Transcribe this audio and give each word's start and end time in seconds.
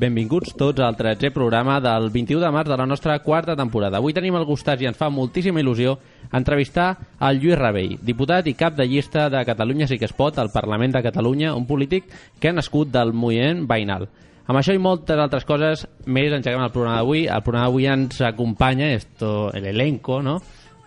Benvinguts 0.00 0.54
tots 0.56 0.80
al 0.80 0.94
13è 0.96 1.28
programa 1.28 1.74
del 1.84 2.06
21 2.08 2.40
de 2.40 2.50
març 2.54 2.70
de 2.70 2.76
la 2.78 2.86
nostra 2.88 3.18
quarta 3.20 3.52
temporada. 3.52 3.98
Avui 3.98 4.14
tenim 4.16 4.38
el 4.38 4.46
gustàs 4.48 4.80
i 4.80 4.86
ens 4.88 4.96
fa 4.96 5.10
moltíssima 5.12 5.60
il·lusió 5.60 5.98
entrevistar 6.32 6.94
el 7.28 7.42
Lluís 7.42 7.58
Ravell, 7.60 7.98
diputat 8.00 8.48
i 8.48 8.54
cap 8.56 8.78
de 8.78 8.86
llista 8.88 9.26
de 9.28 9.42
Catalunya 9.44 9.90
Sí 9.90 9.98
que 10.00 10.08
es 10.08 10.16
pot 10.16 10.38
al 10.40 10.48
Parlament 10.54 10.94
de 10.96 11.02
Catalunya, 11.04 11.52
un 11.52 11.66
polític 11.68 12.08
que 12.40 12.48
ha 12.48 12.56
nascut 12.56 12.88
del 12.94 13.12
moviment 13.12 13.66
veïnal. 13.68 14.08
Amb 14.48 14.62
això 14.62 14.72
i 14.72 14.80
moltes 14.80 15.20
altres 15.20 15.44
coses 15.44 15.84
més 16.06 16.32
engeguem 16.32 16.64
el 16.64 16.72
programa 16.72 16.96
d'avui. 17.02 17.26
El 17.28 17.44
programa 17.44 17.68
d'avui 17.68 17.92
ens 17.92 18.24
acompanya 18.24 18.88
esto, 18.94 19.52
el 19.52 19.68
elenco, 19.68 20.22
no? 20.24 20.38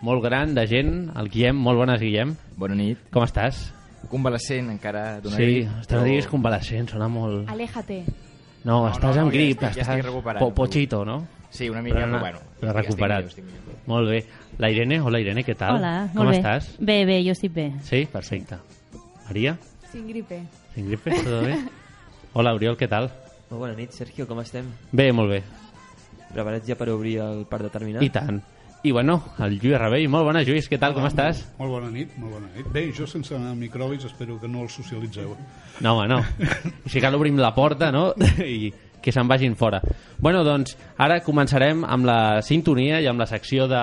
Molt 0.02 0.26
gran 0.26 0.58
de 0.58 0.66
gent, 0.66 0.94
el 1.14 1.30
Guillem. 1.30 1.62
Molt 1.62 1.84
bones, 1.84 2.02
Guillem. 2.02 2.34
Bona 2.58 2.74
nit. 2.82 3.06
Com 3.14 3.22
estàs? 3.22 3.62
Convalescent 4.10 4.74
encara 4.74 5.20
d'una 5.22 5.38
Sí, 5.38 5.46
grip, 5.46 5.80
estàs 5.86 6.00
no 6.02 6.04
diguis 6.10 6.26
convalescent, 6.34 6.90
sona 6.90 7.06
molt... 7.06 7.46
Aléjate. 7.54 8.02
No, 8.64 8.80
No, 8.80 8.88
estàs 8.90 9.14
no, 9.16 9.22
amb 9.22 9.32
ja 9.32 9.36
grip, 9.36 9.50
estic- 9.58 9.60
ja 9.76 9.82
estàs 9.82 9.88
estic 9.98 10.04
recuperat. 10.06 10.40
po 10.40 10.54
pochito, 10.54 11.04
no? 11.04 11.26
Sí, 11.50 11.68
una 11.68 11.82
mica, 11.82 12.00
però, 12.06 12.18
bueno. 12.20 12.38
però 12.60 12.72
recuperat. 12.72 13.26
estic 13.26 13.44
millor, 13.44 13.58
estic 13.58 13.66
millor. 13.68 13.86
Molt 13.86 14.08
bé. 14.08 14.26
La 14.58 14.70
Irene, 14.70 15.00
hola 15.00 15.20
Irene, 15.20 15.44
què 15.44 15.54
tal? 15.56 15.76
Hola, 15.76 16.08
Com 16.14 16.24
molt 16.24 16.36
estàs? 16.38 16.70
Bé, 16.78 17.04
bé, 17.04 17.22
jo 17.24 17.32
estic 17.32 17.52
bé. 17.52 17.72
Sí, 17.82 18.06
perfecte. 18.10 18.56
Maria, 19.26 19.56
Sin 19.92 20.06
gripe. 20.08 20.42
sin 20.74 20.86
gripe, 20.88 21.10
todo 21.22 21.42
bé? 21.42 21.58
Hola, 22.32 22.54
Oriol, 22.54 22.76
què 22.76 22.88
tal? 22.88 23.10
Molt 23.50 23.60
bona 23.60 23.74
nit, 23.74 23.90
Sergio, 23.92 24.26
com 24.26 24.40
estem? 24.40 24.64
Bé, 24.90 25.12
molt 25.12 25.30
bé. 25.30 25.42
Preparats 26.32 26.66
ja 26.66 26.74
per 26.74 26.88
obrir 26.90 27.18
el 27.20 27.44
parc 27.46 27.62
determinat? 27.68 28.02
I 28.02 28.10
tant. 28.10 28.42
I 28.84 28.90
bueno, 28.92 29.22
el 29.40 29.54
Lluís 29.56 29.78
Rebell, 29.80 30.10
molt 30.12 30.26
bona, 30.28 30.42
Lluís, 30.44 30.66
què 30.68 30.76
tal, 30.76 30.92
com 30.92 31.06
estàs? 31.08 31.38
Molt 31.56 31.72
bona 31.72 31.86
nit, 31.88 32.10
molt 32.20 32.34
bona 32.36 32.50
nit. 32.52 32.66
Bé, 32.68 32.82
jo 32.92 33.06
sense 33.08 33.38
microbis 33.56 34.04
espero 34.04 34.36
que 34.42 34.50
no 34.50 34.60
els 34.66 34.74
socialitzeu. 34.76 35.30
No, 35.80 35.94
home, 35.94 36.04
no. 36.10 36.18
Si 36.92 37.00
cal 37.00 37.16
obrim 37.16 37.40
la 37.40 37.54
porta, 37.56 37.88
no? 37.94 38.10
I 38.44 38.68
que 39.00 39.12
se'n 39.12 39.28
vagin 39.28 39.56
fora. 39.56 39.80
Bueno, 40.20 40.42
doncs, 40.44 40.76
ara 41.00 41.22
començarem 41.24 41.80
amb 41.88 42.04
la 42.08 42.18
sintonia 42.44 43.00
i 43.00 43.08
amb 43.08 43.24
la 43.24 43.28
secció 43.30 43.64
de 43.72 43.80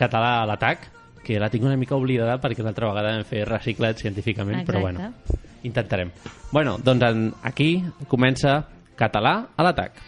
català 0.00 0.38
a 0.40 0.48
l'atac, 0.48 0.88
que 1.20 1.36
la 1.36 1.52
tinc 1.52 1.68
una 1.68 1.76
mica 1.76 2.00
oblidada 2.00 2.38
perquè 2.40 2.64
l'altra 2.64 2.88
vegada 2.94 3.12
vam 3.12 3.28
fer 3.28 3.44
reciclat 3.44 4.00
científicament, 4.00 4.64
però 4.64 4.80
Exacte. 4.80 5.04
bueno, 5.04 5.60
intentarem. 5.68 6.16
Bueno, 6.50 6.78
doncs 6.80 7.08
en, 7.12 7.28
aquí 7.44 7.74
comença 8.08 8.62
català 8.96 9.50
a 9.52 9.68
l'atac. 9.68 10.00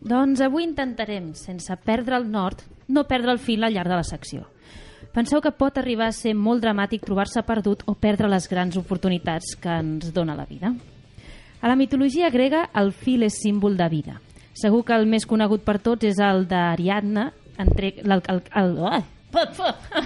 Doncs 0.00 0.40
avui 0.40 0.64
intentarem, 0.64 1.32
sense 1.36 1.74
perdre 1.84 2.16
el 2.16 2.30
nord, 2.30 2.62
no 2.88 3.04
perdre 3.04 3.32
el 3.34 3.38
fil 3.38 3.64
al 3.64 3.74
llarg 3.74 3.90
de 3.92 3.98
la 4.00 4.06
secció. 4.06 4.46
Penseu 5.12 5.40
que 5.42 5.50
pot 5.52 5.76
arribar 5.80 6.06
a 6.08 6.14
ser 6.14 6.32
molt 6.38 6.62
dramàtic 6.62 7.02
trobar-se 7.04 7.42
perdut 7.42 7.82
o 7.90 7.94
perdre 7.98 8.28
les 8.30 8.46
grans 8.48 8.76
oportunitats 8.78 9.56
que 9.60 9.72
ens 9.82 10.12
dona 10.14 10.36
la 10.38 10.46
vida. 10.46 10.72
A 11.60 11.68
la 11.68 11.76
mitologia 11.76 12.30
grega, 12.30 12.68
el 12.74 12.92
fil 12.92 13.24
és 13.26 13.36
símbol 13.42 13.76
de 13.76 13.88
vida. 13.92 14.20
Segur 14.54 14.84
que 14.86 14.94
el 14.96 15.06
més 15.10 15.26
conegut 15.28 15.64
per 15.66 15.78
tots 15.82 16.06
és 16.08 16.20
el 16.22 16.46
d'Ariadna, 16.48 17.30
entre... 17.60 17.92
El, 18.00 18.22
el, 18.28 18.40
el, 18.62 19.02
put, 19.34 19.52
put. 19.58 20.00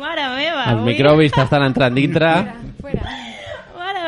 Mare 0.00 0.26
meva! 0.34 0.64
Els 0.64 0.80
avui- 0.80 0.90
microbis 0.94 1.36
t'estan 1.36 1.62
entrant 1.68 1.94
dintre. 1.94 2.32
Fuera. 2.80 3.04
Mare 3.04 3.33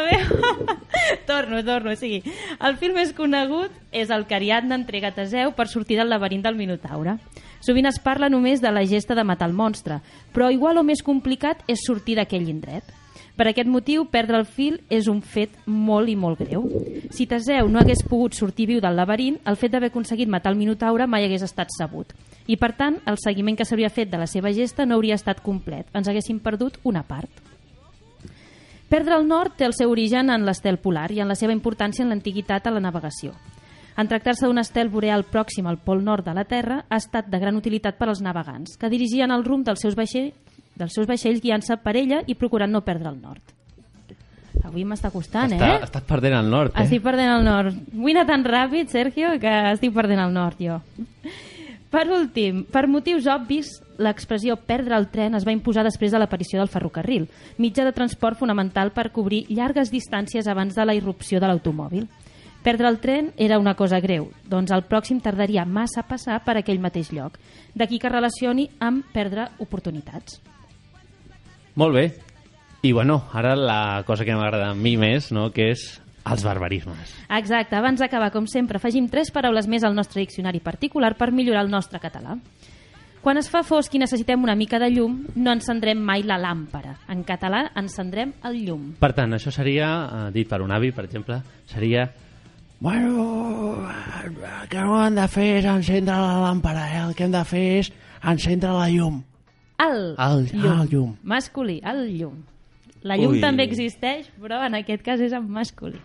meva! 0.07 0.77
torno, 1.31 1.63
torno, 1.67 1.93
o 1.93 1.99
sigui, 1.99 2.23
el 2.65 2.77
film 2.81 2.97
més 3.01 3.13
conegut 3.17 3.75
és 3.93 4.13
el 4.15 4.27
que 4.27 4.39
Ariadna 4.39 4.79
entrega 4.79 5.15
Teseu 5.17 5.53
per 5.57 5.69
sortir 5.69 5.99
del 6.01 6.11
laberint 6.13 6.45
del 6.47 6.59
Minotaure. 6.59 7.19
Sovint 7.67 7.89
es 7.91 7.99
parla 8.03 8.31
només 8.31 8.63
de 8.63 8.71
la 8.71 8.85
gesta 8.87 9.17
de 9.19 9.25
matar 9.27 9.49
el 9.51 9.57
monstre, 9.57 10.01
però 10.33 10.53
igual 10.55 10.79
o 10.79 10.87
més 10.87 11.03
complicat 11.03 11.65
és 11.67 11.83
sortir 11.87 12.17
d'aquell 12.19 12.49
indret. 12.49 12.95
Per 13.37 13.45
aquest 13.51 13.69
motiu, 13.69 14.07
perdre 14.09 14.39
el 14.41 14.47
fil 14.49 14.79
és 14.89 15.11
un 15.13 15.19
fet 15.21 15.53
molt 15.69 16.09
i 16.09 16.15
molt 16.17 16.41
greu. 16.41 16.71
Si 17.13 17.27
Teseu 17.29 17.69
no 17.69 17.83
hagués 17.83 18.01
pogut 18.09 18.33
sortir 18.33 18.69
viu 18.71 18.81
del 18.81 18.97
laberint, 18.97 19.37
el 19.45 19.59
fet 19.61 19.75
d'haver 19.75 19.91
aconseguit 19.93 20.31
matar 20.33 20.55
el 20.55 20.61
Minotaure 20.61 21.05
mai 21.07 21.27
hagués 21.27 21.45
estat 21.45 21.69
sabut. 21.77 22.15
I, 22.47 22.57
per 22.57 22.73
tant, 22.79 22.97
el 23.05 23.21
seguiment 23.21 23.59
que 23.59 23.67
s'hauria 23.69 23.93
fet 23.93 24.09
de 24.09 24.23
la 24.23 24.31
seva 24.31 24.55
gesta 24.57 24.87
no 24.87 24.97
hauria 24.97 25.19
estat 25.21 25.43
complet. 25.45 25.91
Ens 25.93 26.09
haguéssim 26.09 26.41
perdut 26.41 26.81
una 26.89 27.05
part. 27.05 27.29
Perdre 28.89 29.17
el 29.19 29.27
nord 29.27 29.57
té 29.59 29.67
el 29.67 29.75
seu 29.75 29.91
origen 29.91 30.31
en 30.31 30.45
l'estel 30.47 30.79
polar 30.79 31.11
i 31.11 31.21
en 31.21 31.29
la 31.29 31.35
seva 31.35 31.55
importància 31.55 32.05
en 32.05 32.13
l'antiguitat 32.13 32.67
a 32.67 32.75
la 32.75 32.83
navegació. 32.83 33.33
En 33.97 34.07
tractar-se 34.07 34.47
d'un 34.47 34.61
estel 34.61 34.91
boreal 34.93 35.25
pròxim 35.25 35.67
al 35.67 35.79
pol 35.81 36.05
nord 36.05 36.27
de 36.27 36.35
la 36.37 36.45
Terra, 36.45 36.83
ha 36.89 36.99
estat 37.01 37.31
de 37.33 37.41
gran 37.41 37.57
utilitat 37.57 37.97
per 37.99 38.11
als 38.11 38.21
navegants, 38.21 38.77
que 38.77 38.91
dirigien 38.93 39.33
el 39.33 39.45
rumb 39.45 39.65
dels 39.67 39.81
seus, 39.81 39.97
vaixell, 39.97 40.35
dels 40.77 40.93
seus 40.95 41.09
vaixells 41.09 41.41
guiant-se 41.41 41.79
per 41.83 41.97
ella 41.97 42.21
i 42.29 42.37
procurant 42.37 42.71
no 42.71 42.85
perdre 42.85 43.09
el 43.11 43.21
nord. 43.23 43.55
Avui 44.67 44.85
m'està 44.85 45.11
costant, 45.13 45.53
Està, 45.57 45.73
eh? 45.77 45.83
estàs 45.87 46.05
perdent 46.07 46.37
el 46.37 46.51
nord, 46.51 46.75
eh? 46.75 46.85
Estic 46.85 47.03
perdent 47.05 47.33
el 47.33 47.45
nord. 47.47 47.75
Vull 47.93 48.15
anar 48.15 48.27
tan 48.29 48.45
ràpid, 48.45 48.91
Sergio, 48.93 49.35
que 49.41 49.53
estic 49.73 49.95
perdent 49.95 50.21
el 50.21 50.33
nord, 50.35 50.61
jo. 50.61 50.81
Per 51.93 52.05
últim, 52.13 52.65
per 52.73 52.87
motius 52.91 53.29
obvis, 53.31 53.77
l'expressió 53.99 54.57
perdre 54.57 54.97
el 54.97 55.09
tren 55.13 55.35
es 55.35 55.47
va 55.47 55.55
imposar 55.55 55.85
després 55.87 56.13
de 56.13 56.21
l'aparició 56.21 56.61
del 56.61 56.71
ferrocarril, 56.73 57.29
mitjà 57.59 57.85
de 57.85 57.95
transport 57.97 58.39
fonamental 58.39 58.93
per 58.93 59.11
cobrir 59.13 59.45
llargues 59.49 59.93
distàncies 59.93 60.49
abans 60.49 60.75
de 60.75 60.85
la 60.85 60.95
irrupció 60.95 61.41
de 61.41 61.51
l'automòbil. 61.51 62.07
Perdre 62.67 62.89
el 62.89 62.99
tren 62.99 63.31
era 63.37 63.61
una 63.63 63.77
cosa 63.79 64.01
greu, 64.03 64.33
doncs 64.51 64.73
el 64.75 64.83
pròxim 64.91 65.21
tardaria 65.23 65.65
massa 65.65 66.03
a 66.03 66.09
passar 66.09 66.41
per 66.43 66.57
aquell 66.59 66.83
mateix 66.83 67.13
lloc. 67.15 67.37
D'aquí 67.75 68.01
que 68.03 68.11
relacioni 68.11 68.67
amb 68.83 69.07
perdre 69.15 69.53
oportunitats. 69.63 70.41
Molt 71.77 71.95
bé. 71.95 72.09
I 72.83 72.91
bueno, 72.93 73.21
ara 73.33 73.55
la 73.55 74.03
cosa 74.07 74.25
que 74.25 74.35
m'agrada 74.35 74.73
a 74.73 74.75
mi 74.75 74.97
més, 74.97 75.31
no?, 75.31 75.53
que 75.55 75.71
és 75.75 75.87
els 76.27 76.43
barbarismes. 76.43 77.15
Exacte, 77.39 77.77
abans 77.79 78.03
d'acabar, 78.03 78.33
com 78.35 78.49
sempre, 78.51 78.81
afegim 78.81 79.07
tres 79.11 79.31
paraules 79.31 79.69
més 79.71 79.87
al 79.87 79.95
nostre 79.95 80.25
diccionari 80.25 80.61
particular 80.61 81.15
per 81.15 81.31
millorar 81.31 81.63
el 81.65 81.71
nostre 81.71 82.03
català. 82.03 82.35
Quan 83.27 83.41
es 83.41 83.49
fa 83.51 83.65
fosc 83.67 83.91
i 83.91 83.99
necessitem 83.99 84.45
una 84.47 84.55
mica 84.55 84.79
de 84.79 84.87
llum, 84.95 85.17
no 85.35 85.51
encendrem 85.51 85.99
mai 85.99 86.23
la 86.23 86.37
làmpara. 86.39 86.93
En 87.11 87.25
català, 87.27 87.65
encendrem 87.75 88.31
el 88.47 88.61
llum. 88.63 88.85
Per 89.01 89.09
tant, 89.17 89.35
això 89.35 89.51
seria, 89.51 89.89
eh, 90.05 90.29
dit 90.31 90.47
per 90.47 90.61
un 90.63 90.71
avi, 90.71 90.93
per 90.95 91.09
exemple, 91.09 91.41
seria... 91.67 92.05
Bueno, 92.79 93.81
el 94.29 94.69
que 94.71 94.79
no 94.79 95.01
hem 95.03 95.19
de 95.19 95.27
fer 95.33 95.49
és 95.57 95.67
encendre 95.73 96.15
la 96.15 96.37
làmpara, 96.45 96.85
eh? 96.93 97.03
El 97.09 97.17
que 97.19 97.27
hem 97.27 97.35
de 97.35 97.43
fer 97.51 97.65
és 97.81 97.91
encendre 98.23 98.71
la 98.77 98.87
llum. 98.95 99.19
El, 99.83 100.01
El- 100.29 100.47
llum. 100.53 100.81
el 100.85 100.89
llum. 100.95 101.17
Masculí, 101.25 101.81
el 101.83 102.05
llum. 102.21 102.39
La 103.03 103.19
llum 103.19 103.35
Ui. 103.35 103.43
també 103.43 103.67
existeix, 103.67 104.31
però 104.39 104.63
en 104.69 104.79
aquest 104.85 105.03
cas 105.03 105.19
és 105.19 105.35
en 105.35 105.51
masculí. 105.51 105.99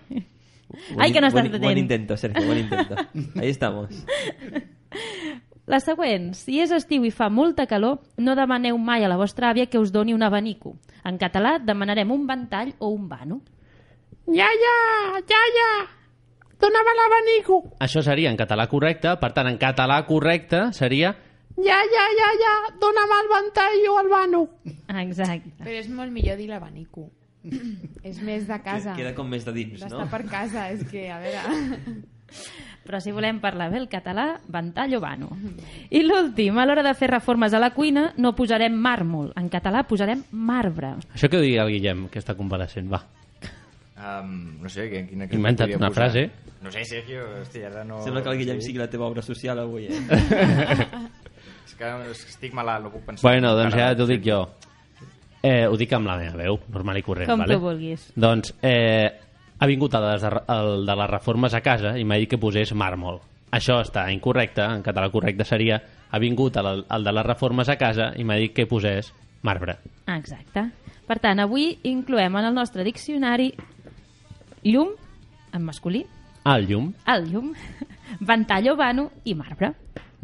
Ai, 0.98 1.12
que 1.14 1.22
no 1.22 1.30
estàs 1.30 1.38
buen, 1.38 1.54
atent. 1.54 1.64
buen 1.70 1.78
intento, 1.86 2.18
Sergio, 2.18 2.48
buen 2.50 2.66
intento. 2.66 2.96
Ahí 3.38 3.50
estamos. 3.54 3.94
La 5.70 5.80
següent, 5.80 6.32
si 6.34 6.58
és 6.60 6.72
estiu 6.74 7.06
i 7.06 7.12
fa 7.14 7.30
molta 7.30 7.68
calor, 7.70 8.00
no 8.18 8.36
demaneu 8.36 8.80
mai 8.82 9.06
a 9.06 9.10
la 9.12 9.18
vostra 9.20 9.52
àvia 9.52 9.68
que 9.70 9.80
us 9.80 9.92
doni 9.94 10.14
un 10.14 10.24
abanico. 10.26 10.76
En 11.06 11.18
català 11.22 11.58
demanarem 11.62 12.12
un 12.12 12.26
ventall 12.28 12.74
o 12.80 12.90
un 12.90 13.08
vano. 13.10 13.42
Iaia, 14.32 14.76
iaia, 15.22 15.70
dona'm 16.62 16.92
l'abanico. 16.98 17.62
Això 17.80 18.04
seria 18.06 18.32
en 18.32 18.40
català 18.40 18.68
correcte, 18.72 19.16
per 19.22 19.32
tant, 19.38 19.50
en 19.50 19.60
català 19.62 20.02
correcte 20.10 20.70
seria... 20.78 21.16
Iaia, 21.62 22.04
iaia, 22.18 22.52
dona'm 22.82 23.16
el 23.20 23.30
ventall 23.30 23.82
o 23.92 23.98
el 24.02 24.10
vano. 24.10 24.44
Exacte. 25.04 25.52
Però 25.62 25.78
és 25.78 25.90
molt 25.92 26.14
millor 26.16 26.40
dir 26.40 26.48
l'abanico. 26.50 27.10
és 28.10 28.22
més 28.24 28.48
de 28.48 28.58
casa. 28.64 28.96
Queda 28.98 29.14
com 29.18 29.30
més 29.30 29.46
de 29.46 29.54
dins, 29.56 29.80
D'estar 29.82 30.06
no? 30.06 30.10
per 30.10 30.24
casa, 30.32 30.70
és 30.74 30.86
que, 30.90 31.08
a 31.12 31.22
veure... 31.22 32.02
Però 32.86 33.00
si 33.00 33.12
volem 33.14 33.38
parlar 33.40 33.70
bé 33.72 33.78
el 33.78 33.88
català, 33.88 34.40
ventall 34.50 34.96
o 34.98 35.00
vano. 35.00 35.30
I 35.94 36.02
l'últim, 36.04 36.58
a 36.58 36.66
l'hora 36.66 36.82
de 36.84 36.94
fer 36.98 37.12
reformes 37.12 37.54
a 37.54 37.60
la 37.62 37.70
cuina, 37.76 38.08
no 38.18 38.34
posarem 38.36 38.74
màrmol. 38.74 39.32
En 39.38 39.50
català 39.54 39.84
posarem 39.88 40.24
marbre. 40.32 40.96
Això 41.14 41.30
que 41.30 41.38
ho 41.38 41.42
digui 41.46 41.60
el 41.62 41.70
Guillem, 41.76 42.08
que 42.10 42.20
està 42.20 42.34
convalescent, 42.36 42.90
va. 42.92 43.04
Um, 44.02 44.58
no 44.64 44.70
sé, 44.70 44.90
que- 44.90 45.04
quina... 45.08 45.28
quina 45.30 45.38
Inventa't 45.38 45.76
una 45.78 45.90
posar? 45.92 46.10
frase. 46.10 46.24
No 46.62 46.72
sé, 46.74 46.84
Sergio, 46.86 47.22
hòstia, 47.42 47.68
ara 47.70 47.84
no... 47.86 48.02
Sembla 48.04 48.24
que 48.26 48.30
el 48.34 48.38
Guillem 48.42 48.62
sigui 48.66 48.80
la 48.82 48.90
teva 48.90 49.06
obra 49.06 49.22
social 49.22 49.60
avui, 49.62 49.86
eh? 49.86 50.02
És 51.66 51.76
que, 51.78 51.88
estic 52.12 52.54
malalt, 52.58 52.84
no 52.86 52.92
puc 52.94 53.06
pensar. 53.08 53.24
Bueno, 53.30 53.54
doncs 53.58 53.78
ja 53.78 53.92
t'ho 53.98 54.06
dic 54.10 54.26
jo. 54.26 54.42
Eh, 55.42 55.66
ho 55.66 55.78
dic 55.78 55.94
amb 55.98 56.06
la 56.10 56.18
meva 56.20 56.36
veu, 56.38 56.58
normal 56.70 57.00
i 57.00 57.04
corrent, 57.06 57.30
Com 57.30 57.42
vale? 57.42 57.56
tu 57.58 57.62
vulguis. 57.64 58.10
Doncs 58.18 58.54
eh, 58.62 59.10
ha 59.62 59.68
vingut 59.70 59.94
el 59.94 60.02
de, 60.02 60.14
les, 60.16 60.24
el 60.50 60.86
de 60.90 60.96
les 60.98 61.10
reformes 61.12 61.54
a 61.54 61.62
casa 61.62 61.94
i 62.02 62.04
m'ha 62.04 62.18
dit 62.18 62.30
que 62.32 62.40
posés 62.42 62.72
màrmol. 62.74 63.20
Això 63.54 63.82
està 63.84 64.08
incorrecte, 64.10 64.64
en 64.64 64.82
català 64.82 65.12
correcte 65.14 65.46
seria 65.46 65.78
ha 66.12 66.20
vingut 66.20 66.56
el, 66.58 66.82
el 66.90 67.04
de 67.06 67.12
les 67.14 67.26
reformes 67.28 67.70
a 67.70 67.76
casa 67.78 68.10
i 68.18 68.24
m'ha 68.26 68.40
dit 68.42 68.54
que 68.56 68.66
posés 68.66 69.12
marbre. 69.44 69.78
Exacte. 70.10 70.64
Per 71.08 71.18
tant, 71.20 71.40
avui 71.44 71.76
incloem 71.90 72.36
en 72.40 72.48
el 72.50 72.56
nostre 72.56 72.84
diccionari 72.88 73.52
llum, 74.64 74.92
en 75.54 75.64
masculí, 75.68 76.06
Al 76.44 76.66
llum. 76.66 76.92
el 77.06 77.28
llum, 77.30 77.52
ventall 78.32 78.72
o 78.72 78.76
vano 78.80 79.12
i 79.30 79.36
marbre. 79.38 79.74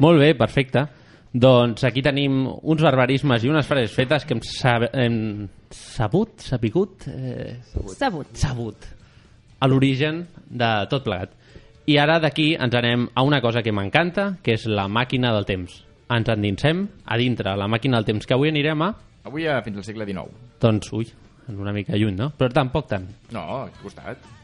Molt 0.02 0.18
bé, 0.18 0.32
perfecte. 0.34 0.82
Doncs 1.30 1.84
aquí 1.84 2.02
tenim 2.02 2.46
uns 2.48 2.82
barbarismes 2.82 3.44
i 3.44 3.50
unes 3.52 3.66
frases 3.68 3.94
fetes 3.94 4.24
que 4.26 4.34
hem, 4.34 4.40
sab 4.42 4.88
hem 4.94 5.48
sabut, 5.70 6.40
sapigut, 6.42 7.04
eh, 7.12 7.58
Sabut. 7.94 8.32
sabut 8.34 8.94
a 9.58 9.68
l'origen 9.68 10.24
de 10.48 10.70
tot 10.90 11.04
plegat. 11.06 11.34
I 11.88 11.96
ara 11.98 12.18
d'aquí 12.20 12.52
ens 12.60 12.74
anem 12.76 13.08
a 13.14 13.24
una 13.24 13.40
cosa 13.40 13.62
que 13.64 13.72
m'encanta, 13.72 14.34
que 14.44 14.54
és 14.58 14.66
la 14.68 14.88
màquina 14.92 15.32
del 15.34 15.46
temps. 15.48 15.82
Ens 16.12 16.28
endinsem 16.32 16.86
a 17.04 17.16
dintre 17.20 17.56
la 17.56 17.68
màquina 17.68 17.98
del 17.98 18.08
temps, 18.08 18.26
que 18.26 18.36
avui 18.36 18.52
anirem 18.52 18.84
a... 18.84 18.92
Avui 19.28 19.48
a 19.48 19.60
fins 19.64 19.80
al 19.80 19.86
segle 19.86 20.06
XIX. 20.08 20.32
Doncs, 20.60 20.92
ui, 20.92 21.08
una 21.56 21.72
mica 21.72 21.96
lluny, 21.96 22.16
no? 22.16 22.30
Però 22.36 22.52
tampoc 22.52 22.88
tant. 22.92 23.08
No, 23.32 23.44
al 23.64 23.72
costat. 23.82 24.37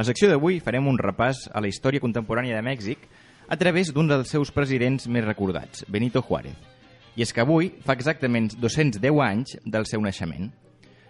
La 0.00 0.04
secció 0.08 0.30
d'avui 0.30 0.62
farem 0.64 0.86
un 0.88 0.96
repàs 0.96 1.42
a 1.52 1.60
la 1.60 1.68
història 1.68 2.00
contemporània 2.00 2.56
de 2.56 2.64
Mèxic 2.64 3.02
a 3.52 3.56
través 3.60 3.90
d'un 3.92 4.06
dels 4.08 4.30
seus 4.32 4.48
presidents 4.48 5.04
més 5.12 5.26
recordats, 5.26 5.82
Benito 5.92 6.22
Juárez. 6.24 6.54
I 7.20 7.26
és 7.26 7.34
que 7.36 7.42
avui 7.44 7.68
fa 7.84 7.92
exactament 7.98 8.46
210 8.62 9.20
anys 9.26 9.58
del 9.66 9.84
seu 9.90 10.00
naixement. 10.00 10.46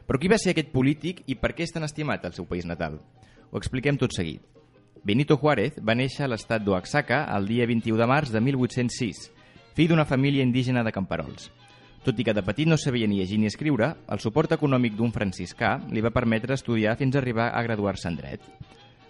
Però 0.09 0.19
qui 0.19 0.33
va 0.33 0.41
ser 0.43 0.57
aquest 0.57 0.73
polític 0.75 1.21
i 1.31 1.37
per 1.39 1.53
què 1.55 1.63
és 1.69 1.71
tan 1.77 1.87
estimat 1.87 2.27
al 2.27 2.35
seu 2.35 2.49
país 2.51 2.67
natal? 2.67 2.97
Ho 3.53 3.63
expliquem 3.63 4.01
tot 4.01 4.17
seguit. 4.17 4.43
Benito 5.07 5.39
Juárez 5.39 5.79
va 5.79 5.95
néixer 5.95 6.27
a 6.27 6.33
l'estat 6.33 6.67
d'Oaxaca 6.67 7.21
el 7.37 7.47
dia 7.47 7.71
21 7.71 7.95
de 7.95 8.11
març 8.11 8.35
de 8.35 8.43
1806, 8.43 9.23
fill 9.79 9.93
d'una 9.95 10.09
família 10.17 10.43
indígena 10.43 10.83
de 10.83 10.97
camperols. 10.99 11.47
Tot 12.03 12.19
i 12.19 12.27
que 12.27 12.35
de 12.35 12.43
petit 12.43 12.67
no 12.67 12.81
sabia 12.81 13.07
ni 13.07 13.23
llegir 13.23 13.39
ni 13.39 13.47
escriure, 13.47 13.95
el 14.11 14.19
suport 14.19 14.51
econòmic 14.59 14.99
d'un 14.99 15.15
franciscà 15.15 15.77
li 15.95 16.03
va 16.03 16.11
permetre 16.11 16.59
estudiar 16.59 16.99
fins 16.99 17.15
a 17.15 17.23
arribar 17.23 17.53
a 17.55 17.63
graduar-se 17.63 18.11
en 18.11 18.19
dret. 18.19 18.51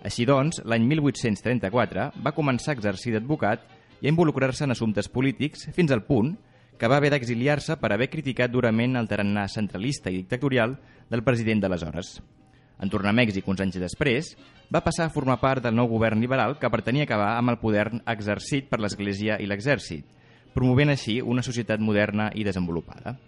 Així 0.01 0.25
doncs, 0.25 0.63
l'any 0.65 0.87
1834 0.89 2.07
va 2.25 2.33
començar 2.33 2.73
a 2.73 2.79
exercir 2.79 3.13
d'advocat 3.13 3.67
i 4.01 4.09
a 4.09 4.13
involucrar-se 4.13 4.65
en 4.65 4.73
assumptes 4.73 5.11
polítics 5.13 5.67
fins 5.77 5.93
al 5.93 6.07
punt 6.07 6.33
que 6.81 6.89
va 6.89 6.97
haver 6.97 7.11
d'exiliar-se 7.13 7.77
per 7.77 7.93
haver 7.93 8.09
criticat 8.09 8.53
durament 8.53 8.97
el 8.97 9.09
tarannà 9.09 9.45
centralista 9.53 10.09
i 10.09 10.23
dictatorial 10.23 10.79
del 11.11 11.25
president 11.27 11.61
d'aleshores. 11.61 12.15
En 12.81 12.89
tornar 12.89 13.13
a 13.13 13.19
Mèxic 13.19 13.49
uns 13.53 13.61
anys 13.61 13.77
després, 13.83 14.31
va 14.73 14.81
passar 14.81 15.05
a 15.05 15.13
formar 15.13 15.37
part 15.43 15.61
del 15.67 15.77
nou 15.77 15.91
govern 15.91 16.23
liberal 16.25 16.57
que 16.57 16.71
pretenia 16.73 17.05
acabar 17.05 17.35
amb 17.37 17.53
el 17.53 17.61
poder 17.61 17.91
exercit 18.09 18.71
per 18.71 18.81
l'Església 18.81 19.37
i 19.37 19.51
l'Exèrcit, 19.51 20.07
promovent 20.57 20.95
així 20.95 21.21
una 21.21 21.45
societat 21.45 21.85
moderna 21.85 22.31
i 22.33 22.47
desenvolupada. 22.49 23.19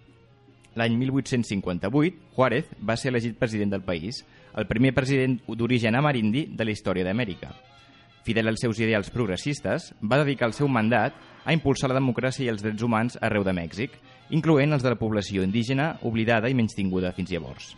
L'any 0.74 0.96
1858, 0.96 2.32
Juárez 2.36 2.70
va 2.80 2.96
ser 2.96 3.10
elegit 3.12 3.36
president 3.38 3.74
del 3.74 3.84
país, 3.84 4.22
el 4.56 4.68
primer 4.70 4.94
president 4.96 5.38
d'origen 5.48 5.96
amerindi 5.98 6.46
de 6.48 6.64
la 6.64 6.72
història 6.72 7.04
d'Amèrica. 7.04 7.52
Fidel 8.24 8.48
als 8.48 8.62
seus 8.62 8.78
ideals 8.78 9.10
progressistes, 9.10 9.92
va 10.00 10.20
dedicar 10.22 10.48
el 10.48 10.56
seu 10.56 10.68
mandat 10.70 11.16
a 11.44 11.52
impulsar 11.52 11.90
la 11.90 11.98
democràcia 11.98 12.46
i 12.46 12.52
els 12.52 12.62
drets 12.62 12.82
humans 12.82 13.18
arreu 13.20 13.44
de 13.44 13.52
Mèxic, 13.56 13.96
incloent 14.30 14.72
els 14.72 14.84
de 14.84 14.94
la 14.94 15.00
població 15.00 15.42
indígena 15.42 15.96
oblidada 16.08 16.48
i 16.48 16.54
menystinguda 16.54 17.12
fins 17.16 17.32
llavors. 17.34 17.72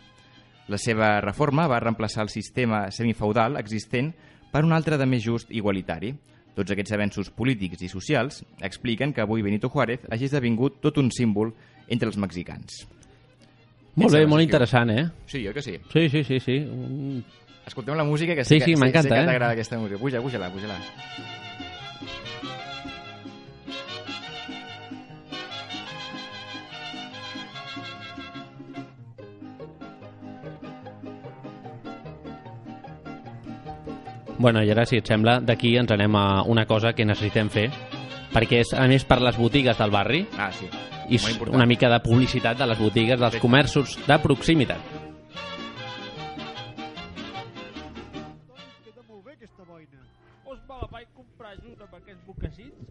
La 0.67 0.79
seva 0.81 1.19
reforma 1.21 1.67
va 1.67 1.81
reemplaçar 1.81 2.23
el 2.23 2.31
sistema 2.33 2.87
semifeudal 2.91 3.57
existent 3.59 4.13
per 4.51 4.63
un 4.65 4.73
altre 4.73 4.97
de 4.97 5.05
més 5.05 5.23
just 5.25 5.51
i 5.51 5.59
igualitari. 5.59 6.13
Tots 6.55 6.71
aquests 6.71 6.93
avenços 6.95 7.29
polítics 7.29 7.83
i 7.83 7.89
socials 7.91 8.39
expliquen 8.63 9.11
que 9.13 9.21
avui 9.21 9.43
Benito 9.43 9.69
Juárez 9.69 10.05
hagi 10.09 10.29
esdevingut 10.29 10.79
tot 10.81 10.97
un 11.01 11.11
símbol 11.11 11.51
entre 11.87 12.09
els 12.09 12.17
mexicans. 12.17 12.83
Molt 13.95 14.11
bé, 14.11 14.25
molt 14.27 14.43
interessant, 14.43 14.89
eh? 14.91 15.05
Sí, 15.31 15.45
oi 15.47 15.53
que 15.55 15.61
sí? 15.63 15.77
Sí, 15.93 16.09
sí, 16.09 16.23
sí, 16.27 16.39
sí. 16.43 16.57
Escoltem 17.65 17.95
la 17.97 18.03
música, 18.03 18.35
que 18.35 18.43
Sí, 18.43 18.59
sé 18.59 18.65
sí, 18.65 18.71
que, 18.71 18.77
sé, 18.77 18.83
m'encanta, 18.83 19.09
sé 19.09 19.15
que 19.15 19.21
eh? 19.21 19.25
t'agrada 19.25 19.53
aquesta 19.53 19.77
música. 19.79 19.97
Puja, 19.99 20.21
puja-la, 20.21 20.51
puja-la. 20.51 20.77
Bueno, 34.37 34.61
i 34.63 34.69
ara, 34.71 34.83
si 34.85 34.99
et 34.99 35.07
sembla, 35.07 35.37
d'aquí 35.41 35.75
ens 35.79 35.91
anem 35.95 36.15
a 36.19 36.25
una 36.51 36.65
cosa 36.67 36.91
que 36.93 37.05
necessitem 37.07 37.49
fer, 37.49 37.69
perquè 38.35 38.59
és, 38.65 38.73
a 38.75 38.83
més, 38.91 39.05
per 39.07 39.21
les 39.23 39.37
botigues 39.39 39.79
del 39.79 39.93
barri, 39.95 40.25
Ah, 40.37 40.51
sí. 40.51 40.67
I 41.09 41.19
una 41.51 41.65
mica 41.65 41.89
de 41.89 41.99
publicitat 42.01 42.57
de 42.57 42.67
les 42.71 42.79
botigues, 42.79 43.19
dels 43.19 43.37
comerços 43.41 43.97
de 44.07 44.17
proximitat. 44.23 44.95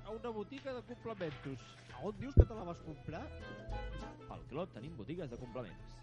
A 0.04 0.10
una 0.10 0.30
botiga 0.30 0.72
de 0.74 0.82
complementos. 0.82 1.58
A 1.94 2.06
on 2.06 2.18
dius 2.20 2.34
que 2.34 2.44
te 2.44 2.54
la 2.54 2.64
vas 2.64 2.80
comprar? 2.86 3.24
Al 4.30 4.44
Clot 4.50 4.72
tenim 4.74 4.96
botigues 4.96 5.30
de 5.30 5.38
complements. 5.40 5.98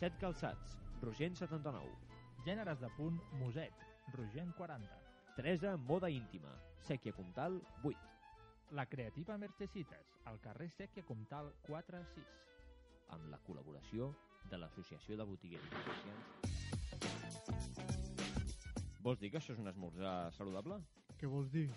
Set 0.00 0.16
calçats, 0.20 0.76
Rogent 1.02 1.36
79. 1.38 1.92
Gèneres 2.46 2.80
de 2.80 2.90
punt 2.96 3.20
Muset, 3.40 3.86
Rogent 4.14 4.52
40. 4.58 5.00
Teresa 5.36 5.76
Moda 5.76 6.10
Íntima, 6.10 6.52
Sèquia 6.80 7.12
Comtal 7.12 7.60
8. 7.84 8.15
La 8.72 8.86
Creativa 8.86 9.38
Mercesites, 9.38 10.06
al 10.24 10.40
carrer 10.42 10.66
Sèquia 10.74 11.04
Comtal 11.06 11.52
4-6. 11.68 12.24
Amb 13.14 13.28
la 13.30 13.38
col·laboració 13.46 14.08
de 14.50 14.58
l'Associació 14.58 15.16
de 15.20 15.24
Botiguers 15.28 15.62
i 15.68 15.70
Comerciants. 15.76 16.26
Vols 19.06 19.20
dir 19.22 19.30
que 19.30 19.38
això 19.38 19.54
és 19.54 19.60
un 19.62 19.70
esmorzar 19.70 20.32
saludable? 20.34 20.80
Què 21.20 21.30
vols 21.30 21.50
dir? 21.52 21.68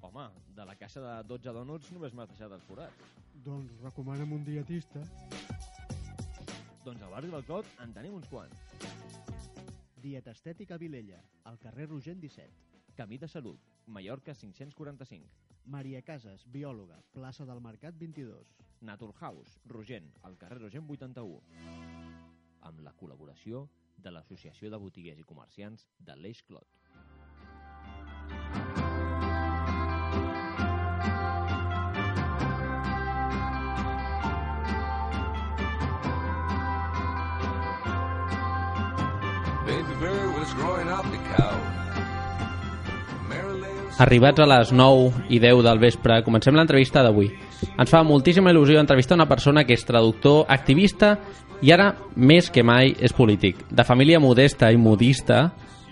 Home, 0.00 0.24
de 0.56 0.64
la 0.64 0.76
caixa 0.80 1.00
de 1.04 1.12
12 1.28 1.52
donuts 1.52 1.92
només 1.92 2.14
m'has 2.16 2.30
deixat 2.32 2.54
els 2.56 2.64
forats. 2.70 2.96
Doncs 3.44 3.76
recomana'm 3.84 4.32
un 4.38 4.44
dietista. 4.46 5.00
Doncs 6.86 7.02
al 7.02 7.12
barri 7.12 7.28
del 7.34 7.44
Clot 7.50 7.66
en 7.84 7.92
tenim 7.92 8.16
uns 8.16 8.28
quants. 8.32 8.56
Dieta 10.00 10.32
Estètica 10.32 10.80
Vilella, 10.80 11.20
al 11.44 11.60
carrer 11.60 11.90
Rogent 11.90 12.24
17. 12.24 12.48
Camí 12.96 13.18
de 13.18 13.28
Salut, 13.28 13.60
Mallorca 13.86 14.32
545. 14.34 15.47
Maria 15.68 16.00
Casas, 16.00 16.46
biòloga, 16.48 16.96
plaça 17.12 17.44
del 17.44 17.60
Mercat 17.60 17.96
22. 18.00 18.54
Naturhaus, 18.88 19.58
Rogent, 19.68 20.08
al 20.24 20.38
carrer 20.40 20.62
Rogent 20.62 20.88
81. 20.88 21.42
Amb 22.70 22.80
la 22.86 22.94
col·laboració 22.96 23.66
de 23.98 24.12
l'Associació 24.14 24.72
de 24.72 24.80
Botiguers 24.80 25.20
i 25.20 25.28
Comerciants 25.28 25.84
de 26.00 26.16
l'Eix 26.16 26.40
Clot. 26.48 26.64
Baby 39.68 40.00
bird 40.00 40.32
was 40.32 40.54
growing 40.54 40.88
up 40.88 41.04
the 41.12 41.18
cow. 41.36 41.67
Arribats 43.98 44.38
a 44.38 44.46
les 44.46 44.68
9 44.70 45.24
i 45.28 45.40
10 45.42 45.64
del 45.66 45.80
vespre, 45.82 46.20
comencem 46.22 46.54
l'entrevista 46.54 47.02
d'avui. 47.02 47.32
Ens 47.74 47.90
fa 47.90 48.04
moltíssima 48.06 48.52
il·lusió 48.54 48.78
entrevistar 48.78 49.16
una 49.18 49.26
persona 49.26 49.64
que 49.66 49.74
és 49.74 49.82
traductor, 49.82 50.44
activista 50.46 51.16
i 51.66 51.72
ara, 51.74 51.88
més 52.14 52.46
que 52.54 52.62
mai, 52.62 52.92
és 53.02 53.10
polític. 53.12 53.64
De 53.74 53.82
família 53.82 54.20
modesta 54.22 54.70
i 54.70 54.78
modista, 54.78 55.48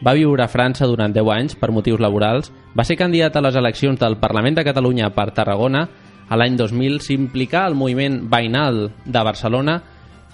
va 0.07 0.15
viure 0.15 0.45
a 0.45 0.49
França 0.53 0.87
durant 0.87 1.11
10 1.11 1.33
anys 1.35 1.59
per 1.59 1.73
motius 1.75 1.99
laborals, 1.99 2.53
va 2.79 2.87
ser 2.87 2.95
candidat 3.01 3.35
a 3.35 3.43
les 3.43 3.59
eleccions 3.59 3.99
del 3.99 4.21
Parlament 4.23 4.55
de 4.55 4.65
Catalunya 4.71 5.11
per 5.11 5.33
Tarragona, 5.35 5.89
a 6.29 6.39
l'any 6.39 6.55
2000 6.63 7.03
s'implicar 7.03 7.65
al 7.67 7.75
moviment 7.75 8.23
veïnal 8.31 8.91
de 9.05 9.27
Barcelona 9.27 9.81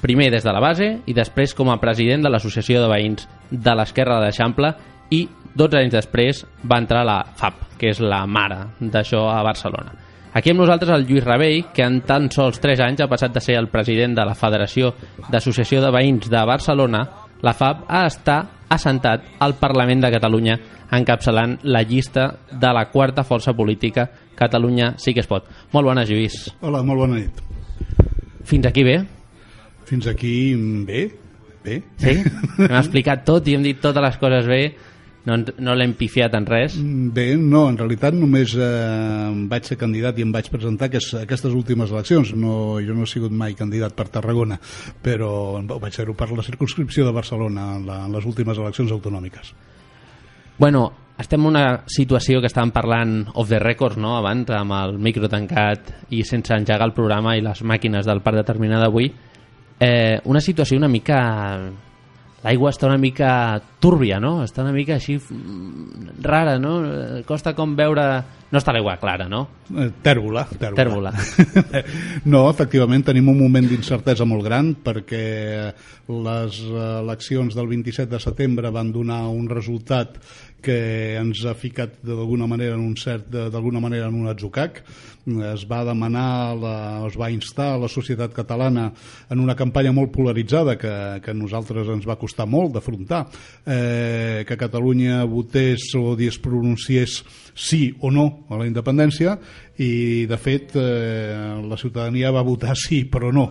primer 0.03 0.29
des 0.35 0.45
de 0.45 0.53
la 0.53 0.61
base 0.61 0.99
i 1.07 1.15
després 1.17 1.55
com 1.55 1.71
a 1.71 1.81
president 1.81 2.25
de 2.25 2.33
l'Associació 2.33 2.83
de 2.83 2.89
Veïns 2.91 3.29
de 3.51 3.75
l'Esquerra 3.77 4.19
de 4.19 4.27
l'Eixample 4.27 4.73
i 5.13 5.29
12 5.55 5.79
anys 5.79 5.93
després 5.93 6.45
va 6.69 6.79
entrar 6.81 7.05
la 7.07 7.19
FAP, 7.37 7.77
que 7.79 7.93
és 7.93 8.01
la 8.01 8.25
mare 8.27 8.59
d'això 8.81 9.27
a 9.33 9.43
Barcelona. 9.45 9.93
Aquí 10.33 10.51
amb 10.51 10.63
nosaltres 10.63 10.95
el 10.95 11.05
Lluís 11.05 11.25
Rebell, 11.27 11.67
que 11.75 11.85
en 11.85 12.01
tan 12.09 12.31
sols 12.33 12.61
3 12.61 12.81
anys 12.87 13.03
ha 13.05 13.11
passat 13.11 13.35
de 13.35 13.43
ser 13.45 13.59
el 13.61 13.69
president 13.69 14.17
de 14.17 14.25
la 14.25 14.37
Federació 14.39 14.95
d'Associació 15.29 15.83
de 15.85 15.91
Veïns 15.93 16.31
de 16.33 16.45
Barcelona, 16.49 17.03
la 17.43 17.53
FAP 17.53 17.85
ha 17.89 18.07
estar 18.07 18.39
assentat 18.73 19.27
al 19.45 19.59
Parlament 19.61 20.01
de 20.01 20.13
Catalunya 20.15 20.57
encapçalant 20.93 21.59
la 21.65 21.83
llista 21.83 22.29
de 22.53 22.71
la 22.73 22.87
quarta 22.93 23.25
força 23.25 23.53
política 23.53 24.09
Catalunya 24.35 24.95
sí 24.97 25.13
que 25.15 25.21
es 25.21 25.29
pot. 25.29 25.45
Molt 25.73 25.87
bona, 25.87 26.05
Lluís. 26.09 26.49
Hola, 26.61 26.83
molt 26.83 27.05
bona 27.05 27.19
nit. 27.21 27.43
Fins 28.49 28.67
aquí 28.67 28.83
bé? 28.83 28.97
Fins 29.87 30.07
aquí 30.11 30.55
bé, 30.87 31.05
bé. 31.63 31.83
Sí? 32.01 32.17
Hem 32.59 32.79
explicat 32.81 33.23
tot 33.29 33.47
i 33.49 33.57
hem 33.57 33.63
dit 33.63 33.81
totes 33.83 34.03
les 34.03 34.19
coses 34.19 34.49
bé, 34.49 34.63
no, 35.29 35.37
no 35.63 35.75
l'hem 35.79 35.93
pifiat 35.99 36.35
en 36.35 36.47
res. 36.49 36.77
Bé, 37.15 37.29
no, 37.39 37.67
en 37.71 37.79
realitat 37.79 38.17
només 38.17 38.55
eh, 38.59 39.29
vaig 39.51 39.69
ser 39.69 39.79
candidat 39.81 40.19
i 40.19 40.27
em 40.27 40.33
vaig 40.35 40.49
presentar 40.51 40.89
aquest, 40.91 41.15
aquestes 41.21 41.55
últimes 41.55 41.93
eleccions. 41.95 42.33
No, 42.35 42.81
jo 42.83 42.97
no 42.97 43.07
he 43.07 43.11
sigut 43.11 43.35
mai 43.35 43.55
candidat 43.59 43.95
per 43.99 44.09
Tarragona, 44.13 44.59
però 45.03 45.61
vaig 45.75 45.93
ser-ho 45.95 46.17
per 46.19 46.33
la 46.33 46.47
circunscripció 46.47 47.07
de 47.07 47.15
Barcelona 47.15 47.69
en, 47.77 47.87
la, 47.87 48.01
en 48.07 48.17
les 48.17 48.27
últimes 48.27 48.59
eleccions 48.59 48.95
autonòmiques. 48.99 49.55
Bueno, 50.59 50.91
estem 51.19 51.41
en 51.41 51.53
una 51.53 51.65
situació 51.87 52.41
que 52.43 52.51
estàvem 52.51 52.73
parlant 52.75 53.15
off 53.35 53.51
the 53.51 53.61
records, 53.63 54.01
no?, 54.01 54.17
abans, 54.19 54.51
amb 54.57 54.75
el 54.81 54.99
micro 54.99 55.31
tancat 55.31 55.95
i 56.11 56.25
sense 56.27 56.55
engegar 56.55 56.89
el 56.91 56.97
programa 56.97 57.37
i 57.39 57.45
les 57.45 57.63
màquines 57.63 58.09
del 58.09 58.25
parc 58.25 58.43
determinat 58.43 58.83
d'avui. 58.83 59.13
Eh, 59.83 60.19
una 60.31 60.43
situació 60.43 60.79
una 60.79 60.91
mica 60.91 61.19
l'aigua 62.43 62.73
està 62.73 62.89
una 62.89 62.99
mica 63.01 63.61
túrbia, 63.83 64.19
no? 64.23 64.41
Està 64.45 64.65
una 64.65 64.75
mica 64.75 64.97
així 64.99 65.17
mm, 65.19 66.21
rara, 66.25 66.59
no? 66.63 66.79
Eh, 66.85 67.25
Costa 67.29 67.55
com 67.59 67.77
veure... 67.79 68.07
No 68.53 68.61
està 68.61 68.75
l'aigua 68.75 68.99
clara, 69.01 69.25
no? 69.33 69.47
Eh, 69.71 69.89
Tèrbola. 70.05 70.43
Tèrbola. 70.61 71.15
no, 72.33 72.43
efectivament, 72.51 73.07
tenim 73.07 73.31
un 73.33 73.39
moment 73.39 73.69
d'incertesa 73.71 74.27
molt 74.29 74.45
gran 74.45 74.75
perquè 74.85 75.23
les 76.13 76.59
eleccions 76.69 77.57
del 77.57 77.71
27 77.71 78.11
de 78.13 78.21
setembre 78.21 78.75
van 78.75 78.93
donar 78.93 79.23
un 79.31 79.49
resultat 79.49 80.19
que 80.63 80.79
ens 81.21 81.45
ha 81.45 81.55
ficat 81.59 81.99
d'alguna 82.07 82.47
manera 82.51 82.77
en 82.79 82.85
un 82.87 82.95
cert 82.97 83.29
d'alguna 83.33 83.81
manera 83.83 84.09
en 84.09 84.21
un 84.23 84.31
atzucac. 84.31 84.83
Es 85.53 85.63
va 85.71 85.85
demanar 85.87 86.57
la, 86.59 86.77
es 87.07 87.15
va 87.19 87.29
instar 87.31 87.73
a 87.75 87.81
la 87.85 87.91
societat 87.91 88.33
catalana 88.35 88.89
en 89.31 89.43
una 89.43 89.55
campanya 89.55 89.93
molt 89.95 90.11
polaritzada 90.15 90.75
que, 90.79 90.95
que 91.23 91.31
a 91.31 91.37
nosaltres 91.39 91.93
ens 91.95 92.09
va 92.09 92.19
costar 92.19 92.49
molt 92.51 92.75
d'afrontar 92.75 93.25
eh, 93.67 94.43
que 94.49 94.59
Catalunya 94.59 95.23
votés 95.31 95.93
o 95.99 96.17
es 96.19 96.39
pronunciés 96.43 97.21
sí 97.55 97.95
o 98.01 98.11
no 98.11 98.47
a 98.49 98.57
la 98.61 98.67
independència 98.67 99.37
i 99.83 100.27
de 100.29 100.37
fet 100.41 100.75
eh, 100.77 101.61
la 101.69 101.77
ciutadania 101.81 102.31
va 102.33 102.45
votar 102.45 102.75
sí 102.79 103.03
però 103.09 103.33
no 103.33 103.47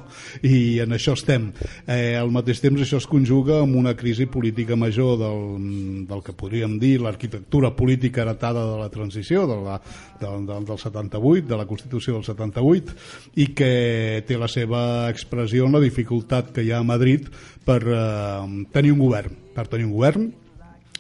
i 0.45 0.79
en 0.81 0.93
això 0.93 1.15
estem. 1.17 1.49
Eh, 1.85 2.15
al 2.17 2.31
mateix 2.33 2.61
temps 2.61 2.81
això 2.81 2.99
es 3.01 3.07
conjuga 3.09 3.61
amb 3.61 3.75
una 3.79 3.95
crisi 3.97 4.27
política 4.29 4.77
major 4.77 5.17
del, 5.19 6.05
del 6.09 6.23
que 6.25 6.35
podríem 6.37 6.77
dir 6.81 6.99
l'arquitectura 7.01 7.73
política 7.75 8.23
heretada 8.23 8.65
de 8.69 8.79
la 8.79 8.89
transició 8.93 9.47
de 9.49 9.57
la, 9.65 9.79
del, 10.21 10.45
del, 10.49 10.65
del 10.65 10.79
78 10.79 11.47
de 11.47 11.57
la 11.57 11.67
Constitució 11.69 12.17
del 12.17 12.25
78 12.25 12.97
i 13.41 13.49
que 13.57 14.23
té 14.27 14.37
la 14.37 14.49
seva 14.51 14.83
expressió 15.09 15.65
en 15.67 15.77
la 15.77 15.83
dificultat 15.83 16.53
que 16.55 16.65
hi 16.65 16.71
ha 16.71 16.81
a 16.81 16.87
Madrid 16.87 17.27
per 17.65 17.81
eh, 17.85 18.65
tenir 18.73 18.95
un 18.95 19.03
govern 19.05 19.37
per 19.55 19.67
tenir 19.67 19.89
un 19.89 19.97
govern 19.97 20.31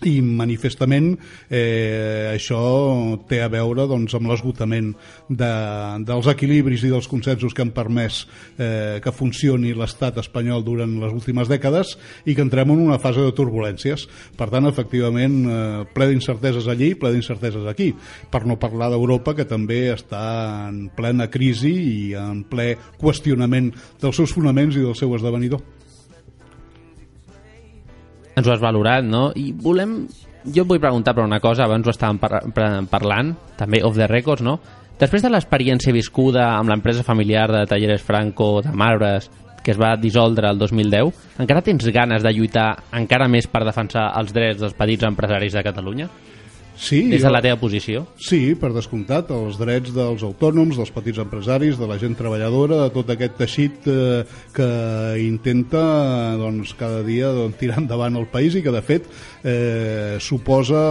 i 0.07 0.21
manifestament 0.21 1.13
eh, 1.49 2.31
això 2.33 2.61
té 3.29 3.41
a 3.43 3.49
veure 3.51 3.85
doncs, 3.89 4.15
amb 4.17 4.29
l'esgotament 4.31 4.91
de, 5.29 5.51
dels 6.07 6.29
equilibris 6.31 6.85
i 6.85 6.91
dels 6.93 7.09
consensos 7.11 7.53
que 7.53 7.65
han 7.65 7.73
permès 7.75 8.23
eh, 8.57 8.99
que 9.03 9.13
funcioni 9.15 9.75
l'estat 9.77 10.17
espanyol 10.21 10.65
durant 10.65 10.97
les 11.01 11.13
últimes 11.13 11.51
dècades 11.51 11.95
i 12.25 12.35
que 12.35 12.45
entrem 12.45 12.73
en 12.73 12.85
una 12.87 12.99
fase 13.01 13.23
de 13.25 13.35
turbulències. 13.35 14.07
Per 14.37 14.49
tant, 14.53 14.67
efectivament, 14.69 15.37
eh, 15.45 15.83
ple 15.93 16.09
d'incerteses 16.11 16.69
allí, 16.71 16.93
ple 16.95 17.13
d'incerteses 17.15 17.67
aquí, 17.69 17.91
per 18.31 18.45
no 18.49 18.59
parlar 18.61 18.91
d'Europa, 18.93 19.35
que 19.37 19.47
també 19.49 19.83
està 19.93 20.23
en 20.69 20.87
plena 20.95 21.29
crisi 21.31 21.73
i 21.81 21.99
en 22.17 22.43
ple 22.49 22.73
qüestionament 23.01 23.71
dels 24.01 24.17
seus 24.17 24.33
fonaments 24.33 24.77
i 24.77 24.85
del 24.85 24.97
seu 24.97 25.13
esdevenidor 25.17 25.61
ens 28.41 28.49
ho 28.49 28.55
has 28.55 28.61
valorat, 28.63 29.05
no? 29.05 29.29
I 29.37 29.51
volem... 29.53 30.03
Jo 30.41 30.63
et 30.63 30.69
vull 30.71 30.81
preguntar 30.81 31.13
per 31.13 31.21
una 31.21 31.37
cosa, 31.37 31.67
abans 31.67 31.85
ho 31.85 31.91
estàvem 31.93 32.17
par 32.17 32.39
parlant, 32.89 33.35
també 33.59 33.83
off 33.85 33.93
the 33.93 34.07
records, 34.09 34.41
no? 34.41 34.55
Després 34.97 35.21
de 35.21 35.29
l'experiència 35.29 35.93
viscuda 35.93 36.47
amb 36.55 36.69
l'empresa 36.69 37.05
familiar 37.05 37.47
de 37.53 37.61
Talleres 37.69 38.01
Franco 38.01 38.55
de 38.65 38.73
Marbres, 38.73 39.29
que 39.61 39.73
es 39.75 39.77
va 39.77 39.95
dissoldre 40.01 40.49
el 40.49 40.57
2010, 40.57 41.13
encara 41.45 41.61
tens 41.65 41.85
ganes 41.93 42.25
de 42.25 42.33
lluitar 42.33 42.71
encara 42.97 43.29
més 43.29 43.45
per 43.49 43.61
defensar 43.67 44.07
els 44.17 44.33
drets 44.33 44.61
dels 44.61 44.77
petits 44.77 45.05
empresaris 45.05 45.53
de 45.57 45.65
Catalunya? 45.65 46.09
Sí, 46.81 47.03
Des 47.11 47.21
de 47.21 47.29
la 47.29 47.43
teva 47.45 47.59
posició? 47.61 48.07
Sí, 48.17 48.55
per 48.57 48.71
descomptat, 48.73 49.29
els 49.35 49.59
drets 49.61 49.93
dels 49.93 50.23
autònoms, 50.25 50.79
dels 50.79 50.89
petits 50.95 51.21
empresaris, 51.21 51.77
de 51.77 51.85
la 51.85 51.99
gent 52.01 52.15
treballadora, 52.17 52.79
de 52.87 52.93
tot 52.95 53.11
aquest 53.13 53.37
teixit 53.37 53.85
eh, 53.91 54.23
que 54.55 54.69
intenta 55.21 55.83
doncs, 56.41 56.73
cada 56.79 57.03
dia 57.05 57.29
doncs, 57.37 57.59
tirar 57.61 57.77
endavant 57.83 58.17
el 58.17 58.25
país 58.33 58.57
i 58.57 58.63
que 58.65 58.73
de 58.73 58.81
fet 58.81 59.05
eh, 59.45 60.17
suposa 60.17 60.81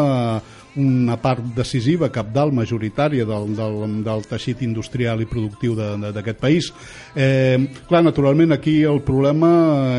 una 0.79 1.17
part 1.21 1.43
decisiva, 1.57 2.11
capdalt, 2.13 2.55
majoritària 2.55 3.27
del, 3.27 3.55
del, 3.59 3.79
del 4.07 4.25
teixit 4.29 4.63
industrial 4.63 5.23
i 5.25 5.29
productiu 5.31 5.75
d'aquest 5.75 6.39
país. 6.41 6.71
Eh, 7.15 7.59
clar, 7.89 8.03
naturalment 8.07 8.55
aquí 8.55 8.81
el 8.87 9.01
problema 9.07 9.51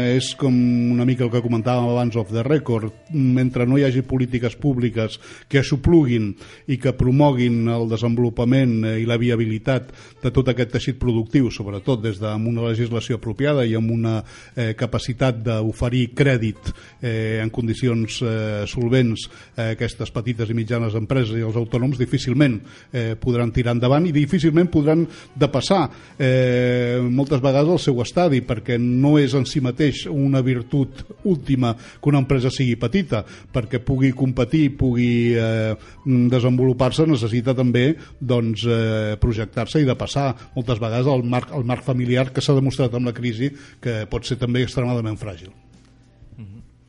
és 0.08 0.32
com 0.40 0.56
una 0.94 1.06
mica 1.08 1.26
el 1.26 1.32
que 1.34 1.44
comentàvem 1.44 1.90
abans 1.92 2.16
of 2.16 2.32
the 2.32 2.46
record, 2.48 2.94
mentre 3.12 3.68
no 3.68 3.80
hi 3.80 3.86
hagi 3.88 4.06
polítiques 4.08 4.56
públiques 4.56 5.20
que 5.52 5.60
aixopluguin 5.60 6.32
i 6.72 6.80
que 6.80 6.96
promoguin 6.96 7.68
el 7.72 7.90
desenvolupament 7.92 8.80
i 9.02 9.08
la 9.10 9.20
viabilitat 9.20 9.92
de 10.24 10.32
tot 10.32 10.52
aquest 10.52 10.76
teixit 10.78 11.00
productiu, 11.02 11.52
sobretot 11.52 12.04
des 12.06 12.22
d'una 12.22 12.62
una 12.62 12.70
legislació 12.70 13.18
apropiada 13.18 13.66
i 13.66 13.76
amb 13.78 13.92
una 13.92 14.16
eh, 14.56 14.74
capacitat 14.78 15.42
d'oferir 15.46 16.12
crèdit 16.18 16.72
eh, 17.02 17.40
en 17.42 17.52
condicions 17.54 18.22
eh, 18.22 18.64
solvents 18.70 19.28
a 19.56 19.72
aquestes 19.76 20.12
petites 20.14 20.50
i 20.50 20.58
mitjanes 20.62 20.96
empreses 20.98 21.36
i 21.38 21.46
els 21.46 21.58
autònoms 21.60 22.00
difícilment 22.00 22.60
eh, 22.94 23.14
podran 23.20 23.52
tirar 23.52 23.76
endavant 23.76 24.08
i 24.08 24.14
difícilment 24.16 24.70
podran 24.72 25.06
depassar 25.36 25.84
eh, 26.18 27.02
moltes 27.04 27.42
vegades 27.44 27.72
el 27.76 27.82
seu 27.82 28.02
estadi 28.04 28.42
perquè 28.46 28.78
no 28.82 29.18
és 29.20 29.36
en 29.38 29.48
si 29.50 29.62
mateix 29.64 30.06
una 30.12 30.42
virtut 30.46 31.04
última 31.28 31.74
que 31.76 32.12
una 32.12 32.22
empresa 32.22 32.52
sigui 32.54 32.78
petita. 32.80 33.24
Perquè 33.24 33.82
pugui 33.84 34.12
competir, 34.18 34.76
pugui 34.78 35.34
eh, 35.36 35.74
desenvolupar-se 36.06 37.08
necessita 37.10 37.56
també 37.58 37.92
doncs, 38.20 38.66
eh, 38.66 39.18
projectar-se 39.22 39.82
i 39.82 39.90
de 39.90 39.98
passar 39.98 40.32
moltes 40.56 40.80
vegades 40.82 41.10
al 41.12 41.26
marc, 41.26 41.52
al 41.56 41.68
marc 41.68 41.86
familiar 41.88 42.30
que 42.32 42.44
s'ha 42.44 42.58
demostrat 42.58 42.96
amb 42.96 43.10
la 43.10 43.18
crisi 43.18 43.52
que 43.82 44.06
pot 44.12 44.28
ser 44.28 44.40
també 44.42 44.64
extremadament 44.66 45.20
fràgil 45.20 45.52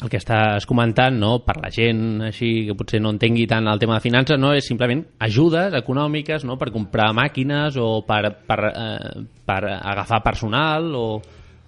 el 0.02 0.10
que 0.10 0.18
estàs 0.20 0.66
comentant, 0.68 1.14
no, 1.18 1.36
per 1.46 1.56
la 1.62 1.70
gent 1.72 2.22
així 2.28 2.50
que 2.68 2.76
potser 2.78 3.00
no 3.02 3.12
entengui 3.14 3.46
tant 3.50 3.68
el 3.70 3.80
tema 3.82 3.98
de 3.98 4.04
finances, 4.04 4.40
no, 4.40 4.52
és 4.56 4.66
simplement 4.66 5.04
ajudes 5.22 5.76
econòmiques 5.78 6.46
no, 6.48 6.58
per 6.60 6.72
comprar 6.74 7.12
màquines 7.16 7.78
o 7.80 8.02
per, 8.08 8.22
per, 8.48 8.58
eh, 8.72 9.22
per 9.46 9.60
agafar 9.78 10.22
personal 10.24 10.90
o 10.98 11.06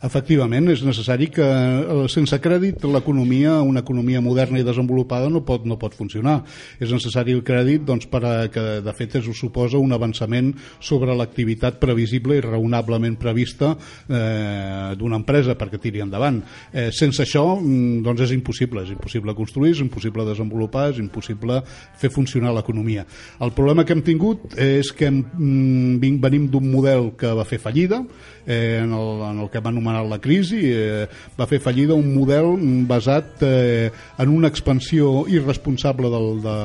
Efectivament, 0.04 0.66
és 0.68 0.82
necessari 0.84 1.30
que 1.32 1.44
eh, 1.44 2.02
sense 2.12 2.36
crèdit 2.44 2.82
l'economia, 2.84 3.54
una 3.64 3.80
economia 3.80 4.20
moderna 4.20 4.58
i 4.60 4.64
desenvolupada 4.66 5.30
no 5.32 5.40
pot, 5.48 5.64
no 5.64 5.78
pot 5.80 5.94
funcionar. 5.96 6.42
És 6.76 6.92
necessari 6.92 7.32
el 7.32 7.40
crèdit 7.46 7.86
doncs, 7.88 8.04
per 8.12 8.20
a, 8.20 8.32
que 8.52 8.64
de 8.84 8.94
fet 8.98 9.16
es 9.22 9.30
suposa 9.38 9.80
un 9.80 9.94
avançament 9.96 10.50
sobre 10.84 11.14
l'activitat 11.16 11.78
previsible 11.80 12.36
i 12.36 12.42
raonablement 12.44 13.16
prevista 13.20 13.72
eh, 13.72 14.92
d'una 15.00 15.22
empresa 15.22 15.56
perquè 15.56 15.80
tiri 15.80 16.04
endavant. 16.04 16.42
Eh, 16.68 16.90
sense 16.92 17.24
això 17.24 17.46
mm, 17.56 18.04
doncs 18.04 18.26
és 18.26 18.36
impossible, 18.36 18.84
és 18.84 18.92
impossible 18.92 19.36
construir, 19.38 19.72
és 19.72 19.82
impossible 19.86 20.28
desenvolupar, 20.28 20.90
és 20.92 21.00
impossible 21.00 21.62
fer 21.96 22.12
funcionar 22.12 22.52
l'economia. 22.52 23.06
El 23.40 23.56
problema 23.56 23.88
que 23.88 23.96
hem 23.96 24.04
tingut 24.04 24.52
és 24.60 24.92
que 24.92 25.08
hem, 25.08 25.24
mm, 25.32 26.20
venim 26.20 26.50
d'un 26.52 26.68
model 26.68 27.14
que 27.16 27.32
va 27.32 27.48
fer 27.48 27.62
fallida, 27.62 28.04
eh, 28.44 28.82
en, 28.84 28.92
el, 28.92 29.26
en 29.30 29.40
el 29.40 29.48
que 29.48 29.64
hem 29.64 29.72
anomenat 29.72 29.93
anomenat 29.94 30.10
la 30.10 30.20
crisi, 30.20 30.60
eh, 30.72 31.06
va 31.38 31.46
fer 31.46 31.60
fallida 31.62 31.94
un 31.94 32.12
model 32.14 32.56
basat 32.88 33.42
eh, 33.42 33.90
en 34.18 34.28
una 34.28 34.48
expansió 34.48 35.24
irresponsable 35.28 36.10
del, 36.10 36.40
de, 36.42 36.56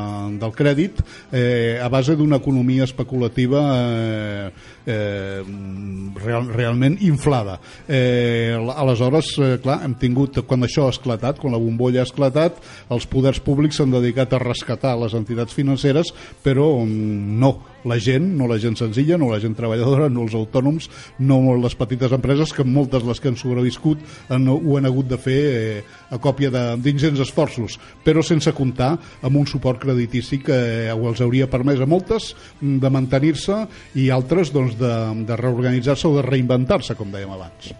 del 0.42 0.54
crèdit 0.56 1.02
eh, 1.32 1.80
a 1.82 1.90
base 1.90 2.16
d'una 2.16 2.40
economia 2.42 2.84
especulativa 2.84 3.62
eh, 3.78 4.52
eh, 4.86 5.44
real, 6.24 6.50
realment 6.54 6.98
inflada. 7.02 7.60
Eh, 7.88 8.58
aleshores, 8.76 9.34
eh, 9.38 9.58
clar, 9.62 9.82
hem 9.86 9.96
tingut, 10.00 10.42
quan 10.48 10.66
això 10.66 10.88
ha 10.88 10.94
esclatat, 10.96 11.40
quan 11.40 11.54
la 11.54 11.62
bombolla 11.62 12.04
ha 12.04 12.10
esclatat, 12.10 12.60
els 12.90 13.08
poders 13.10 13.42
públics 13.44 13.80
s'han 13.80 13.94
dedicat 13.94 14.34
a 14.34 14.42
rescatar 14.42 14.98
les 15.00 15.16
entitats 15.18 15.54
financeres, 15.54 16.14
però 16.44 16.72
mm, 16.84 17.40
no, 17.40 17.54
la 17.86 18.00
gent, 18.00 18.26
no 18.38 18.48
la 18.48 18.60
gent 18.60 18.78
senzilla, 18.80 19.18
no 19.18 19.30
la 19.32 19.40
gent 19.40 19.56
treballadora, 19.56 20.10
no 20.12 20.26
els 20.26 20.36
autònoms, 20.36 20.90
no 21.20 21.40
les 21.60 21.76
petites 21.80 22.12
empreses, 22.16 22.54
que 22.56 22.66
moltes 22.68 23.06
les 23.10 23.20
que 23.20 23.32
han 23.32 23.40
sobreviscut 23.40 24.06
han, 24.30 24.48
ho 24.50 24.78
han 24.78 24.88
hagut 24.90 25.10
de 25.10 25.20
fer 25.22 25.40
eh, 25.50 25.84
a 26.10 26.22
còpia 26.22 26.52
d'ingents 26.78 27.22
esforços, 27.26 27.80
però 28.06 28.24
sense 28.26 28.54
comptar 28.56 28.94
amb 29.22 29.42
un 29.42 29.50
suport 29.50 29.82
creditici 29.84 30.42
que 30.46 30.60
eh, 30.86 30.96
els 30.96 31.22
hauria 31.26 31.50
permès 31.52 31.82
a 31.82 31.90
moltes 31.90 32.34
mm, 32.62 32.80
de 32.84 32.94
mantenir-se 32.94 33.60
i 34.00 34.10
altres 34.14 34.54
doncs, 34.56 34.78
de, 34.80 34.96
de 35.28 35.44
reorganitzar-se 35.44 36.10
o 36.10 36.18
de 36.20 36.26
reinventar-se, 36.30 36.98
com 37.00 37.12
dèiem 37.14 37.38
abans. 37.38 37.74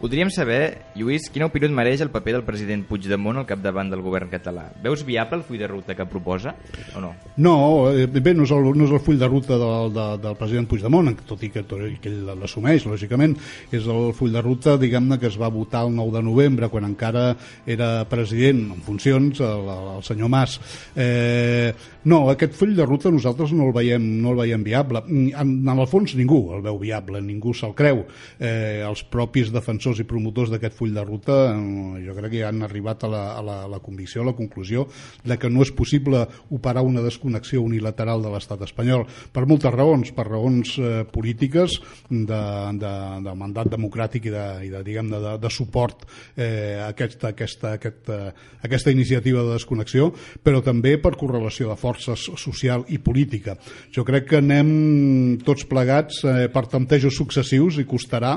Voldríem 0.00 0.28
saber, 0.30 0.82
Lluís, 0.94 1.30
quina 1.32 1.46
opinió 1.48 1.70
et 1.70 1.74
mereix 1.74 2.02
el 2.04 2.10
paper 2.12 2.34
del 2.36 2.44
president 2.44 2.82
Puigdemont 2.84 3.38
al 3.40 3.46
capdavant 3.48 3.88
del 3.88 4.02
govern 4.04 4.28
català. 4.28 4.66
Veus 4.84 5.04
viable 5.08 5.38
el 5.40 5.44
full 5.46 5.56
de 5.62 5.68
ruta 5.70 5.96
que 5.96 6.04
proposa 6.04 6.52
o 6.94 7.00
no? 7.00 7.14
No, 7.40 7.54
eh, 7.90 8.04
bé, 8.06 8.34
no 8.36 8.44
és 8.44 8.52
el, 8.52 8.68
no 8.76 8.84
és 8.84 8.92
el 8.92 9.00
full 9.00 9.16
de 9.16 9.28
ruta 9.30 9.56
del, 9.56 9.94
de, 9.96 10.06
del 10.20 10.36
president 10.36 10.68
Puigdemont, 10.68 11.14
tot 11.28 11.42
i 11.46 11.50
que, 11.54 11.64
que 11.64 12.10
ell 12.12 12.28
l'assumeix, 12.36 12.84
lògicament, 12.84 13.38
és 13.72 13.88
el 13.88 14.10
full 14.16 14.36
de 14.36 14.42
ruta, 14.44 14.76
diguem-ne, 14.80 15.16
que 15.22 15.30
es 15.30 15.38
va 15.40 15.48
votar 15.52 15.86
el 15.86 15.94
9 15.96 16.18
de 16.18 16.24
novembre, 16.28 16.68
quan 16.68 16.84
encara 16.90 17.30
era 17.64 18.04
president 18.10 18.66
en 18.76 18.84
funcions, 18.84 19.40
el, 19.40 19.72
el 19.96 20.04
senyor 20.04 20.28
Mas. 20.28 20.58
Eh, 20.94 21.72
no, 22.04 22.26
aquest 22.34 22.52
full 22.58 22.76
de 22.76 22.84
ruta 22.84 23.10
nosaltres 23.10 23.56
no 23.56 23.70
el 23.70 23.74
veiem, 23.74 24.04
no 24.20 24.34
el 24.34 24.42
veiem 24.44 24.62
viable. 24.66 25.02
Mm, 25.06 25.32
En, 25.36 25.68
en 25.68 25.78
el 25.78 25.88
fons 25.90 26.14
ningú 26.16 26.52
el 26.54 26.62
veu 26.64 26.78
viable, 26.80 27.20
ningú 27.22 27.52
se'l 27.54 27.74
creu. 27.76 28.04
Eh, 28.38 28.82
els 28.86 29.02
propis 29.10 29.50
defensors 29.52 29.85
i 30.00 30.06
promotors 30.08 30.50
d'aquest 30.50 30.74
full 30.76 30.94
de 30.94 31.04
ruta 31.06 31.36
eh, 31.52 32.02
jo 32.06 32.16
crec 32.16 32.34
que 32.34 32.42
ja 32.42 32.50
han 32.50 32.64
arribat 32.66 33.06
a 33.06 33.10
la, 33.12 33.22
a, 33.36 33.42
la, 33.46 33.56
a 33.66 33.70
la 33.70 33.80
convicció, 33.84 34.22
a 34.22 34.30
la 34.30 34.36
conclusió 34.38 34.86
de 35.24 35.38
que 35.38 35.50
no 35.52 35.62
és 35.62 35.72
possible 35.76 36.24
operar 36.50 36.82
una 36.86 37.04
desconnexió 37.04 37.62
unilateral 37.62 38.24
de 38.24 38.32
l'estat 38.34 38.64
espanyol 38.66 39.06
per 39.32 39.46
moltes 39.46 39.74
raons, 39.74 40.12
per 40.16 40.26
raons 40.28 40.74
eh, 40.80 41.04
polítiques 41.12 41.78
de, 42.10 42.42
de, 42.82 42.94
de 43.24 43.36
mandat 43.38 43.70
democràtic 43.72 44.26
i 44.26 44.34
de, 44.34 44.46
i 44.66 44.72
de, 44.72 44.82
diguem 44.86 45.10
de, 45.12 45.22
de 45.42 45.52
suport 45.52 46.06
eh, 46.34 46.76
a 46.82 46.90
aquesta, 46.90 47.30
aquesta, 47.34 47.76
aquesta, 47.78 48.20
aquesta 48.66 48.94
iniciativa 48.94 49.44
de 49.46 49.56
desconnexió, 49.56 50.10
però 50.42 50.62
també 50.64 50.96
per 51.02 51.14
correlació 51.18 51.70
de 51.70 51.78
forces 51.80 52.28
social 52.40 52.86
i 52.92 52.98
política. 53.02 53.56
Jo 53.94 54.04
crec 54.06 54.30
que 54.30 54.40
anem 54.42 55.38
tots 55.46 55.66
plegats 55.68 56.22
eh, 56.24 56.48
per 56.52 56.66
temptejos 56.72 57.16
successius 57.16 57.80
i 57.82 57.86
costarà 57.88 58.36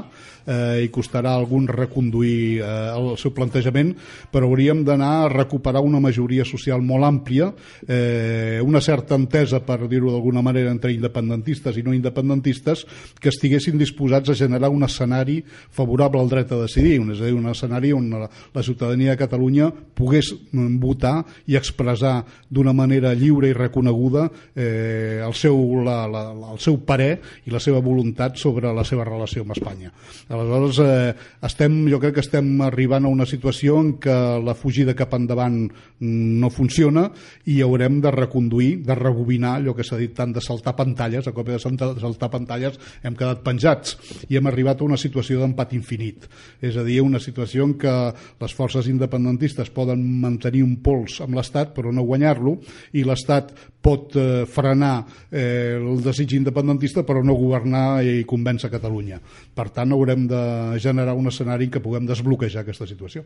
eh, 0.49 0.81
i 0.87 0.89
costarà 0.89 1.35
algun 1.37 1.67
reconduir 1.69 2.59
eh, 2.59 2.65
el 2.97 3.13
seu 3.21 3.31
plantejament, 3.37 3.93
però 4.33 4.49
hauríem 4.49 4.81
d'anar 4.87 5.11
a 5.23 5.29
recuperar 5.29 5.83
una 5.85 6.01
majoria 6.01 6.43
social 6.45 6.81
molt 6.81 7.05
àmplia, 7.05 7.51
eh, 7.87 8.59
una 8.65 8.81
certa 8.81 9.15
entesa, 9.15 9.61
per 9.65 9.87
dir-ho 9.87 10.11
d'alguna 10.11 10.41
manera, 10.41 10.71
entre 10.73 10.91
independentistes 10.93 11.77
i 11.77 11.83
no 11.85 11.93
independentistes, 11.93 12.85
que 13.19 13.29
estiguessin 13.29 13.77
disposats 13.77 14.29
a 14.33 14.37
generar 14.37 14.69
un 14.73 14.83
escenari 14.87 15.39
favorable 15.45 16.19
al 16.23 16.29
dret 16.31 16.51
a 16.51 16.61
decidir, 16.63 16.97
és 17.13 17.21
a 17.21 17.27
dir, 17.29 17.35
un 17.37 17.47
escenari 17.51 17.93
on 17.93 18.09
la, 18.09 18.29
la 18.55 18.63
ciutadania 18.65 19.11
de 19.13 19.19
Catalunya 19.21 19.69
pogués 19.69 20.31
mm, 20.51 20.77
votar 20.81 21.23
i 21.47 21.55
expressar 21.59 22.23
d'una 22.49 22.73
manera 22.73 23.13
lliure 23.13 23.49
i 23.49 23.53
reconeguda 23.53 24.27
eh, 24.55 25.21
el, 25.25 25.33
seu, 25.37 25.57
la, 25.85 26.05
la- 26.09 26.27
el 26.53 26.59
seu 26.61 26.79
parer 26.85 27.19
i 27.45 27.51
la 27.53 27.59
seva 27.61 27.81
voluntat 27.83 28.37
sobre 28.39 28.71
la 28.73 28.83
seva 28.87 29.05
relació 29.07 29.43
amb 29.43 29.53
Espanya. 29.57 29.91
Aleshores, 30.39 30.79
eh, 30.79 31.15
estem, 31.43 31.75
jo 31.91 31.99
crec 31.99 32.15
que 32.15 32.23
estem 32.23 32.47
arribant 32.63 33.05
a 33.05 33.11
una 33.11 33.27
situació 33.27 33.79
en 33.83 33.93
què 34.01 34.15
la 34.43 34.55
fugida 34.55 34.95
cap 34.97 35.13
endavant 35.17 35.65
no 35.99 36.49
funciona 36.53 37.09
i 37.51 37.59
haurem 37.65 37.99
de 38.01 38.11
reconduir, 38.15 38.69
de 38.87 38.95
rebobinar 38.95 39.57
allò 39.57 39.75
que 39.75 39.83
s'ha 39.83 39.99
dit 39.99 40.13
tant 40.15 40.31
de 40.35 40.43
saltar 40.43 40.75
pantalles, 40.77 41.27
a 41.27 41.35
còpia 41.35 41.57
de 41.57 41.99
saltar 41.99 42.31
pantalles 42.31 42.79
hem 43.03 43.17
quedat 43.19 43.43
penjats 43.43 43.97
i 44.29 44.39
hem 44.39 44.47
arribat 44.47 44.79
a 44.79 44.87
una 44.87 44.99
situació 44.99 45.41
d'empat 45.41 45.75
infinit. 45.75 46.29
És 46.61 46.77
a 46.79 46.85
dir, 46.87 47.01
una 47.03 47.19
situació 47.19 47.67
en 47.67 47.75
què 47.79 47.95
les 48.39 48.55
forces 48.55 48.87
independentistes 48.87 49.73
poden 49.75 50.01
mantenir 50.21 50.63
un 50.63 50.77
pols 50.83 51.19
amb 51.25 51.35
l'Estat 51.35 51.75
però 51.75 51.91
no 51.91 52.07
guanyar-lo 52.07 52.55
i 52.95 53.03
l'Estat 53.03 53.51
pot 53.81 54.15
eh, 54.19 54.45
frenar 54.49 55.05
eh, 55.31 55.75
el 55.79 56.01
desig 56.03 56.35
independentista 56.35 57.03
però 57.07 57.23
no 57.23 57.37
governar 57.39 58.03
i 58.03 58.23
convèncer 58.27 58.71
Catalunya. 58.71 59.19
Per 59.55 59.69
tant, 59.75 59.93
haurem 59.95 60.27
de 60.29 60.79
generar 60.79 61.15
un 61.17 61.27
escenari 61.31 61.67
en 61.67 61.73
què 61.73 61.81
puguem 61.83 62.05
desbloquejar 62.09 62.63
aquesta 62.63 62.87
situació. 62.89 63.25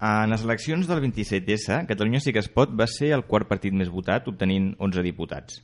En 0.00 0.32
les 0.32 0.44
eleccions 0.46 0.86
del 0.88 1.02
27S, 1.04 1.82
Catalunya 1.84 2.22
sí 2.24 2.32
que 2.32 2.40
es 2.40 2.48
pot 2.48 2.72
va 2.72 2.86
ser 2.88 3.10
el 3.12 3.26
quart 3.28 3.50
partit 3.50 3.74
més 3.76 3.90
votat, 3.92 4.30
obtenint 4.32 4.72
11 4.80 5.04
diputats. 5.04 5.60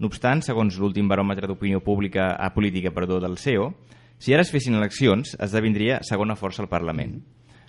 No 0.00 0.08
obstant, 0.08 0.40
segons 0.44 0.78
l'últim 0.80 1.08
baròmetre 1.08 1.48
d'opinió 1.48 1.82
pública 1.84 2.30
a 2.40 2.48
política 2.54 2.92
perdó, 2.96 3.20
del 3.20 3.36
CEO, 3.36 3.74
si 4.16 4.32
ara 4.32 4.44
es 4.46 4.52
fessin 4.52 4.78
eleccions, 4.80 5.34
esdevindria 5.36 6.00
segona 6.08 6.38
força 6.40 6.64
al 6.64 6.72
Parlament. 6.72 7.18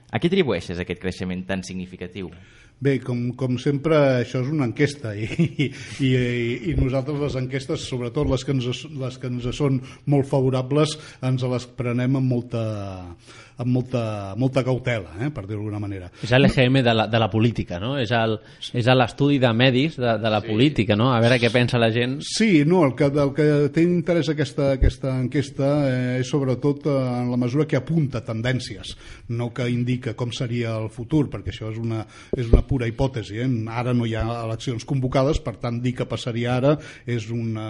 A 0.07 0.19
què 0.23 0.31
atribueixes 0.31 0.79
aquest 0.79 1.01
creixement 1.03 1.43
tan 1.47 1.63
significatiu? 1.67 2.31
Bé, 2.79 2.99
com, 3.01 3.31
com 3.33 3.55
sempre, 3.57 3.97
això 4.21 4.43
és 4.43 4.49
una 4.53 4.67
enquesta 4.69 5.15
i, 5.17 5.25
i, 5.65 5.67
i, 6.05 6.11
i 6.69 6.75
nosaltres 6.77 7.17
les 7.23 7.37
enquestes, 7.39 7.87
sobretot 7.89 8.29
les 8.29 8.45
que, 8.45 8.53
ens, 8.53 8.83
les 9.01 9.17
que 9.17 9.31
ens 9.31 9.47
són 9.57 9.79
molt 10.05 10.29
favorables, 10.29 10.93
ens 11.25 11.45
les 11.49 11.65
prenem 11.79 12.19
amb 12.19 12.29
molta, 12.35 12.61
amb 13.57 13.71
molta, 13.73 14.35
molta 14.37 14.63
cautela, 14.63 15.15
eh, 15.19 15.29
per 15.33 15.45
dir-ho 15.47 15.63
d'alguna 15.63 15.81
manera. 15.81 16.11
És 16.21 16.31
l'EGM 16.37 16.81
de, 16.85 16.93
la, 16.93 17.07
de 17.09 17.21
la 17.21 17.29
política, 17.31 17.79
no? 17.81 17.95
És 17.97 18.11
l'estudi 18.13 19.39
de 19.41 19.51
medis 19.57 19.97
de, 19.97 20.13
de 20.21 20.31
la 20.31 20.41
sí. 20.43 20.51
política, 20.51 20.97
no? 20.99 21.09
A 21.13 21.21
veure 21.23 21.39
què 21.41 21.49
pensa 21.53 21.81
la 21.81 21.89
gent. 21.93 22.19
Sí, 22.25 22.63
no, 22.69 22.83
el 22.85 22.93
que, 22.97 23.09
el 23.09 23.33
que 23.37 23.47
té 23.73 23.83
interès 23.85 24.29
aquesta, 24.33 24.71
aquesta 24.77 25.15
enquesta 25.17 25.71
eh, 25.89 26.19
és 26.21 26.29
sobretot 26.29 26.85
eh, 26.85 26.97
en 27.23 27.31
la 27.33 27.39
mesura 27.41 27.65
que 27.69 27.79
apunta 27.79 28.21
tendències, 28.25 28.93
no 29.33 29.49
que 29.55 29.65
indica 29.71 30.13
com 30.17 30.31
seria 30.35 30.75
el 30.77 30.91
futur, 30.93 31.25
perquè 31.33 31.53
això 31.53 31.71
és 31.73 31.81
una, 31.81 32.03
és 32.37 32.51
una 32.51 32.61
pura 32.67 32.89
hipòtesi. 32.89 33.41
Eh? 33.41 33.49
Ara 33.73 33.95
no 33.97 34.05
hi 34.05 34.13
ha 34.17 34.25
eleccions 34.43 34.85
convocades, 34.85 35.41
per 35.41 35.57
tant, 35.57 35.81
dir 35.81 35.95
que 35.97 36.09
passaria 36.09 36.53
ara 36.59 36.75
és 37.09 37.31
una, 37.33 37.67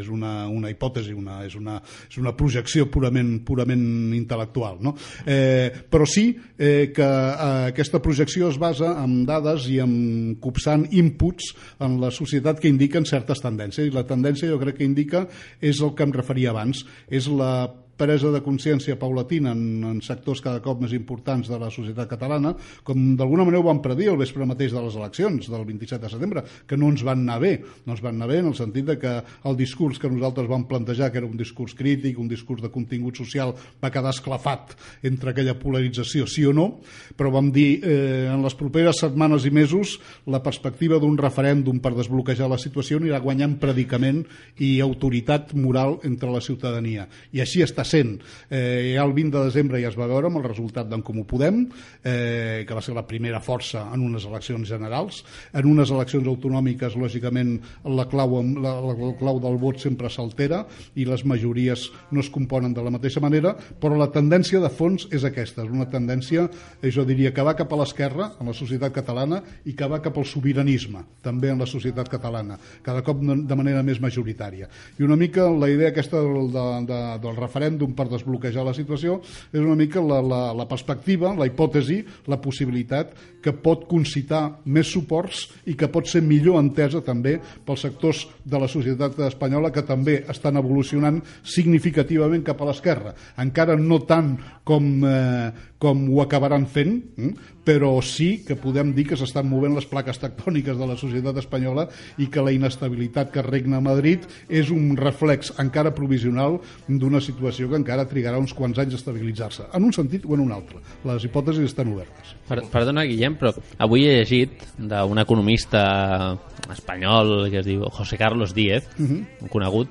és 0.00 0.10
una, 0.10 0.48
una 0.50 0.70
hipòtesi, 0.72 1.14
una, 1.14 1.44
és, 1.46 1.54
una, 1.58 1.78
és 2.10 2.18
una 2.18 2.34
projecció 2.34 2.90
purament, 2.90 3.36
purament 3.46 3.86
intel·lectual. 4.18 4.82
No? 4.82 4.96
Eh, 5.26 5.70
però 5.90 6.06
sí 6.08 6.30
eh, 6.58 6.92
que 6.94 7.04
eh, 7.04 7.68
aquesta 7.72 8.02
projecció 8.02 8.50
es 8.50 8.58
basa 8.60 8.94
en 9.02 9.22
dades 9.28 9.68
i 9.70 9.78
en 9.82 10.36
copsant 10.42 10.86
inputs 10.90 11.52
en 11.82 12.00
la 12.02 12.12
societat 12.14 12.60
que 12.62 12.70
indiquen 12.72 13.06
certes 13.08 13.42
tendències. 13.44 13.88
I 13.88 13.94
la 13.94 14.06
tendència 14.08 14.50
jo 14.50 14.60
crec 14.62 14.80
que 14.80 14.88
indica 14.88 15.26
és 15.60 15.82
el 15.82 15.94
que 15.96 16.06
em 16.06 16.14
referia 16.14 16.52
abans, 16.54 16.84
és 17.10 17.28
la 17.30 17.52
presa 17.96 18.32
de 18.32 18.42
consciència 18.44 18.96
paulatina 18.98 19.52
en, 19.52 19.82
en 19.86 20.00
sectors 20.04 20.42
cada 20.44 20.62
cop 20.64 20.80
més 20.82 20.94
importants 20.96 21.48
de 21.50 21.58
la 21.60 21.70
societat 21.72 22.10
catalana, 22.10 22.54
com 22.86 23.12
d'alguna 23.18 23.46
manera 23.46 23.62
ho 23.62 23.68
van 23.68 23.82
predir 23.84 24.10
el 24.12 24.18
vespre 24.20 24.46
mateix 24.48 24.72
de 24.74 24.82
les 24.82 24.96
eleccions 24.98 25.48
del 25.52 25.66
27 25.68 26.02
de 26.02 26.12
setembre, 26.12 26.44
que 26.66 26.78
no 26.78 26.90
ens 26.92 27.04
van 27.06 27.22
anar 27.24 27.38
bé. 27.42 27.52
No 27.86 27.96
ens 27.96 28.02
van 28.04 28.16
anar 28.16 28.30
bé 28.30 28.40
en 28.42 28.50
el 28.50 28.56
sentit 28.58 28.88
de 28.88 28.98
que 28.98 29.12
el 29.20 29.58
discurs 29.58 30.00
que 30.00 30.10
nosaltres 30.10 30.48
vam 30.50 30.66
plantejar, 30.70 31.10
que 31.12 31.20
era 31.22 31.28
un 31.28 31.36
discurs 31.38 31.76
crític, 31.78 32.18
un 32.18 32.30
discurs 32.30 32.62
de 32.64 32.72
contingut 32.72 33.18
social, 33.20 33.54
va 33.82 33.92
quedar 33.92 34.12
esclafat 34.14 34.76
entre 35.06 35.32
aquella 35.32 35.56
polarització, 35.58 36.26
sí 36.26 36.46
o 36.48 36.54
no, 36.56 36.68
però 37.16 37.32
vam 37.34 37.52
dir 37.54 37.80
eh, 37.82 38.28
en 38.32 38.42
les 38.44 38.56
properes 38.58 39.02
setmanes 39.02 39.46
i 39.46 39.52
mesos 39.54 39.98
la 40.30 40.42
perspectiva 40.42 40.98
d'un 41.02 41.18
referèndum 41.18 41.80
per 41.82 41.94
desbloquejar 41.96 42.48
la 42.50 42.60
situació 42.60 43.00
anirà 43.00 43.20
guanyant 43.22 43.58
predicament 43.62 44.22
i 44.62 44.74
autoritat 44.84 45.54
moral 45.54 45.98
entre 46.08 46.30
la 46.32 46.42
ciutadania. 46.44 47.08
I 47.32 47.42
així 47.44 47.62
està 47.64 47.81
sent. 47.84 48.18
Eh, 48.50 48.92
ja 48.96 49.04
el 49.04 49.14
20 49.16 49.38
de 49.38 49.44
desembre 49.48 49.80
ja 49.82 49.90
es 49.90 49.98
va 49.98 50.08
veure 50.10 50.28
amb 50.30 50.40
el 50.40 50.46
resultat 50.46 50.88
d'en 50.90 51.02
Comú 51.02 51.24
Podem, 51.28 51.64
eh, 52.04 52.64
que 52.66 52.74
va 52.74 52.82
ser 52.84 52.94
la 52.96 53.06
primera 53.06 53.40
força 53.40 53.86
en 53.94 54.04
unes 54.04 54.26
eleccions 54.28 54.68
generals. 54.68 55.22
En 55.52 55.68
unes 55.68 55.90
eleccions 55.90 56.28
autonòmiques, 56.28 56.96
lògicament, 56.96 57.58
la 57.84 58.06
clau, 58.10 58.38
la, 58.42 58.74
la, 58.80 58.96
la 58.98 59.12
clau 59.18 59.40
del 59.42 59.58
vot 59.62 59.80
sempre 59.82 60.10
s'altera 60.10 60.64
i 60.94 61.06
les 61.08 61.24
majories 61.28 61.88
no 62.10 62.20
es 62.22 62.30
componen 62.32 62.74
de 62.74 62.84
la 62.84 62.92
mateixa 62.94 63.22
manera, 63.22 63.54
però 63.80 63.96
la 63.98 64.10
tendència 64.12 64.60
de 64.62 64.70
fons 64.72 65.08
és 65.10 65.24
aquesta, 65.28 65.64
és 65.64 65.72
una 65.72 65.88
tendència, 65.90 66.48
eh, 66.80 66.90
jo 66.90 67.06
diria, 67.08 67.32
que 67.34 67.44
va 67.46 67.56
cap 67.58 67.72
a 67.72 67.80
l'esquerra, 67.80 68.32
en 68.40 68.50
la 68.50 68.56
societat 68.56 68.92
catalana, 68.94 69.42
i 69.64 69.76
que 69.76 69.88
va 69.88 70.02
cap 70.04 70.18
al 70.18 70.28
sobiranisme, 70.28 71.04
també 71.22 71.52
en 71.52 71.60
la 71.62 71.68
societat 71.68 72.10
catalana, 72.12 72.58
cada 72.82 73.02
cop 73.06 73.22
de 73.22 73.58
manera 73.58 73.82
més 73.86 74.00
majoritària. 74.02 74.68
I 74.98 75.06
una 75.06 75.16
mica 75.16 75.48
la 75.50 75.70
idea 75.70 75.92
aquesta 75.92 76.20
del, 76.22 76.50
de, 76.52 76.66
de, 76.88 77.00
del 77.22 77.36
referèndum 77.38 77.71
referèndum 77.72 77.94
per 77.94 78.08
desbloquejar 78.10 78.64
la 78.64 78.74
situació, 78.74 79.20
és 79.52 79.60
una 79.60 79.76
mica 79.76 80.00
la, 80.00 80.20
la, 80.20 80.52
la 80.54 80.66
perspectiva, 80.68 81.34
la 81.34 81.46
hipòtesi, 81.46 82.02
la 82.28 82.38
possibilitat 82.40 83.12
que 83.42 83.52
pot 83.52 83.86
concitar 83.88 84.60
més 84.66 84.86
suports 84.86 85.48
i 85.66 85.74
que 85.74 85.88
pot 85.88 86.06
ser 86.06 86.22
millor 86.22 86.60
entesa 86.60 87.02
també 87.02 87.38
pels 87.64 87.82
sectors 87.82 88.26
de 88.44 88.58
la 88.58 88.68
societat 88.68 89.18
espanyola 89.26 89.72
que 89.72 89.82
també 89.82 90.22
estan 90.28 90.56
evolucionant 90.56 91.20
significativament 91.42 92.44
cap 92.44 92.60
a 92.60 92.68
l'esquerra. 92.68 93.14
Encara 93.38 93.76
no 93.76 94.02
tant 94.06 94.36
com, 94.64 95.04
eh, 95.04 95.50
com 95.78 96.08
ho 96.12 96.22
acabaran 96.22 96.66
fent, 96.66 97.02
eh? 97.18 97.32
Però 97.64 97.92
sí 98.02 98.42
que 98.46 98.56
podem 98.58 98.90
dir 98.94 99.04
que 99.06 99.16
s'estan 99.16 99.46
movent 99.48 99.74
les 99.76 99.86
plaques 99.86 100.18
tectòniques 100.18 100.76
de 100.78 100.86
la 100.86 100.96
societat 100.98 101.36
espanyola 101.38 101.88
i 102.18 102.26
que 102.26 102.42
la 102.42 102.50
inestabilitat 102.50 103.30
que 103.30 103.42
regna 103.42 103.76
a 103.78 103.80
Madrid 103.84 104.24
és 104.48 104.70
un 104.74 104.96
reflex 104.98 105.52
encara 105.62 105.94
provisional 105.94 106.58
d'una 106.88 107.20
situació 107.22 107.68
que 107.70 107.76
encara 107.78 108.08
trigarà 108.10 108.38
uns 108.42 108.52
quants 108.52 108.78
anys 108.82 108.94
a 108.94 108.96
estabilitzar-se, 108.96 109.68
en 109.72 109.84
un 109.84 109.92
sentit 109.94 110.26
o 110.26 110.34
en 110.34 110.40
un 110.40 110.52
altre. 110.52 110.80
Les 111.04 111.24
hipòtesis 111.24 111.64
estan 111.70 111.92
obertes. 111.94 112.34
Per, 112.48 112.60
perdona, 112.72 113.04
Guillem, 113.06 113.36
però 113.38 113.52
avui 113.78 114.06
he 114.08 114.18
llegit 114.18 114.58
d'un 114.78 115.18
economista 115.22 116.36
espanyol 116.72 117.48
que 117.50 117.60
es 117.62 117.66
diu 117.66 117.86
José 117.94 118.18
Carlos 118.18 118.54
Díez, 118.54 118.84
uh 118.98 119.02
Mhm. 119.02 119.26
-huh. 119.42 119.48
conegut, 119.48 119.88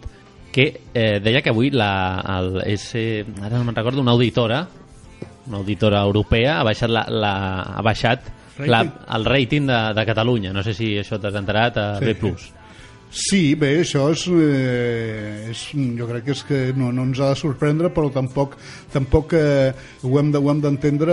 que 0.51 0.81
eh, 0.93 1.19
deia 1.23 1.41
que 1.41 1.49
avui 1.49 1.69
la, 1.69 2.19
el, 2.39 2.61
és, 2.65 2.91
eh, 2.95 3.25
ara 3.41 3.57
no 3.57 3.63
me'n 3.63 3.75
recordo, 3.75 4.01
una 4.01 4.11
auditora 4.11 4.67
una 5.47 5.57
auditora 5.57 6.01
europea 6.05 6.59
ha 6.59 6.63
baixat, 6.63 6.89
la, 6.89 7.05
la, 7.09 7.33
ha 7.77 7.81
baixat 7.81 8.29
la, 8.59 8.81
el 9.17 9.25
rating 9.25 9.67
de, 9.67 9.79
de 9.97 10.05
Catalunya. 10.05 10.51
No 10.53 10.61
sé 10.63 10.73
si 10.77 10.93
això 10.99 11.17
t'has 11.19 11.35
enterat 11.39 11.77
a 11.77 11.85
Sí. 11.99 12.05
B+. 12.05 12.15
Plus. 12.15 12.51
Sí, 13.13 13.55
bé, 13.59 13.81
això 13.81 14.05
és, 14.13 14.21
eh, 14.31 15.49
és, 15.51 15.61
jo 15.99 16.05
crec 16.07 16.23
que 16.23 16.31
és 16.31 16.43
que 16.47 16.59
no, 16.79 16.93
no 16.95 17.03
ens 17.03 17.19
ha 17.19 17.33
de 17.33 17.35
sorprendre, 17.35 17.89
però 17.91 18.07
tampoc, 18.07 18.53
tampoc 18.93 19.33
eh, 19.35 19.73
ho 20.07 20.13
hem 20.17 20.29
de- 20.31 20.39
d'entendre 20.63 21.11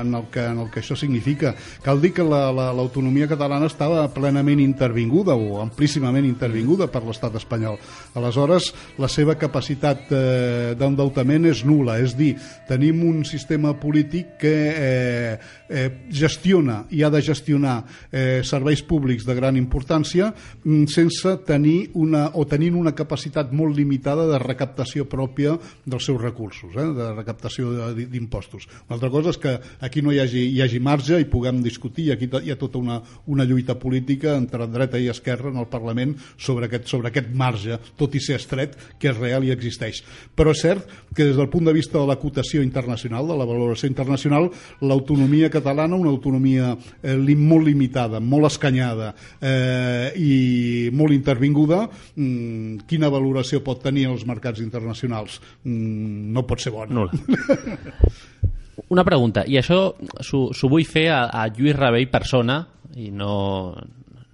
en, 0.00 0.14
el 0.16 0.24
que, 0.32 0.40
en 0.40 0.60
el 0.62 0.70
que 0.72 0.80
això 0.80 0.96
significa. 0.96 1.54
Cal 1.82 2.00
dir 2.00 2.14
que 2.16 2.24
la- 2.24 2.50
la- 2.50 2.72
l'autonomia 2.72 3.28
catalana 3.28 3.66
estava 3.66 4.06
plenament 4.14 4.58
intervinguda 4.64 5.34
o 5.36 5.60
amplíssimament 5.60 6.24
intervinguda 6.24 6.86
per 6.88 7.02
l'estat 7.04 7.36
espanyol. 7.36 7.76
Aleshores, 8.14 8.72
la 8.96 9.08
seva 9.12 9.36
capacitat 9.36 10.08
eh, 10.16 10.72
d'endeutament 10.80 11.44
és 11.52 11.60
nula, 11.68 11.98
és 12.00 12.16
dir, 12.16 12.38
tenim 12.66 13.04
un 13.04 13.20
sistema 13.28 13.74
polític 13.78 14.38
que 14.40 14.54
eh, 14.72 15.38
eh, 15.68 15.90
gestiona 16.08 16.86
i 16.88 17.02
ha 17.04 17.10
de 17.12 17.20
gestionar 17.20 17.82
eh, 18.10 18.40
serveis 18.42 18.80
públics 18.80 19.26
de 19.28 19.34
gran 19.36 19.58
importància 19.60 20.32
mm, 20.64 20.86
sense 20.88 21.33
tenir 21.42 21.90
una, 21.94 22.28
o 22.34 22.44
tenint 22.48 22.76
una 22.78 22.94
capacitat 22.96 23.52
molt 23.52 23.76
limitada 23.76 24.26
de 24.30 24.38
recaptació 24.42 25.06
pròpia 25.10 25.56
dels 25.84 26.06
seus 26.06 26.20
recursos, 26.20 26.74
eh, 26.76 26.86
de 26.96 27.10
recaptació 27.14 27.92
d'impostos. 27.94 28.68
Una 28.86 28.98
altra 28.98 29.10
cosa 29.10 29.34
és 29.34 29.40
que 29.40 29.56
aquí 29.80 30.02
no 30.02 30.12
hi 30.12 30.20
hagi, 30.22 30.46
hi 30.54 30.62
hagi 30.62 30.80
marge 30.80 31.20
i 31.20 31.28
puguem 31.30 31.62
discutir, 31.64 32.10
aquí 32.12 32.28
hi 32.28 32.52
ha 32.52 32.58
tota 32.60 32.78
una, 32.78 33.00
una 33.26 33.44
lluita 33.44 33.78
política 33.78 34.36
entre 34.36 34.66
dreta 34.66 34.98
i 34.98 35.08
esquerra 35.12 35.50
en 35.50 35.60
el 35.62 35.68
Parlament 35.70 36.16
sobre 36.36 36.68
aquest, 36.68 36.88
sobre 36.90 37.10
aquest 37.10 37.30
marge, 37.34 37.78
tot 37.98 38.14
i 38.14 38.22
ser 38.22 38.38
estret, 38.40 38.76
que 38.98 39.10
és 39.12 39.18
real 39.18 39.44
i 39.44 39.52
existeix. 39.54 40.02
Però 40.34 40.54
és 40.54 40.62
cert 40.64 40.88
que 41.14 41.26
des 41.26 41.36
del 41.36 41.50
punt 41.50 41.66
de 41.66 41.74
vista 41.74 41.98
de 41.98 42.06
la 42.06 42.18
cotació 42.20 42.62
internacional, 42.62 43.26
de 43.28 43.38
la 43.38 43.48
valoració 43.48 43.88
internacional, 43.90 44.50
l'autonomia 44.80 45.50
catalana, 45.50 45.96
una 45.96 46.12
autonomia 46.12 46.74
eh, 47.02 47.16
molt 47.34 47.66
limitada, 47.66 48.20
molt 48.20 48.48
escanyada 48.50 49.12
eh, 49.40 50.12
i 50.16 50.90
molt 50.94 51.14
intervinguda, 51.24 51.88
mm, 52.14 52.84
quina 52.90 53.08
valoració 53.12 53.64
pot 53.64 53.80
tenir 53.82 54.06
els 54.12 54.26
mercats 54.28 54.60
internacionals? 54.60 55.40
Mm, 55.64 56.30
no 56.36 56.44
pot 56.46 56.60
ser 56.60 56.74
bona. 56.76 56.92
Nula. 56.92 57.10
Una 58.94 59.04
pregunta, 59.06 59.44
i 59.48 59.56
això 59.56 59.94
s'ho 60.20 60.68
vull 60.68 60.84
fer 60.84 61.08
a, 61.14 61.24
a 61.32 61.46
Lluís 61.48 61.76
Rabell 61.78 62.10
persona, 62.12 62.58
i 63.00 63.08
no, 63.10 63.72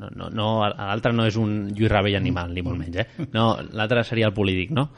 no, 0.00 0.08
no, 0.16 0.28
no 0.32 0.48
l'altre 0.66 1.12
no 1.14 1.26
és 1.28 1.36
un 1.38 1.70
Lluís 1.70 1.92
Rabell 1.92 2.18
animal, 2.18 2.52
ni 2.56 2.64
molt 2.64 2.80
menys, 2.80 2.98
eh? 3.04 3.28
No, 3.36 3.52
l'altre 3.76 4.02
seria 4.08 4.28
el 4.30 4.34
polític, 4.36 4.72
no? 4.74 4.88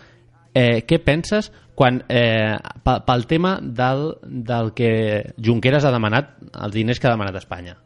Eh, 0.55 0.85
què 0.89 0.99
penses 1.03 1.51
quan, 1.75 2.03
eh, 2.13 2.57
pel, 2.85 3.05
pel 3.07 3.27
tema 3.27 3.57
del, 3.63 4.13
del 4.23 4.73
que 4.77 4.91
Junqueras 5.43 5.87
ha 5.89 5.95
demanat, 5.95 6.37
els 6.53 6.75
diners 6.77 7.01
que 7.01 7.09
ha 7.09 7.17
demanat 7.17 7.41
Espanya? 7.41 7.77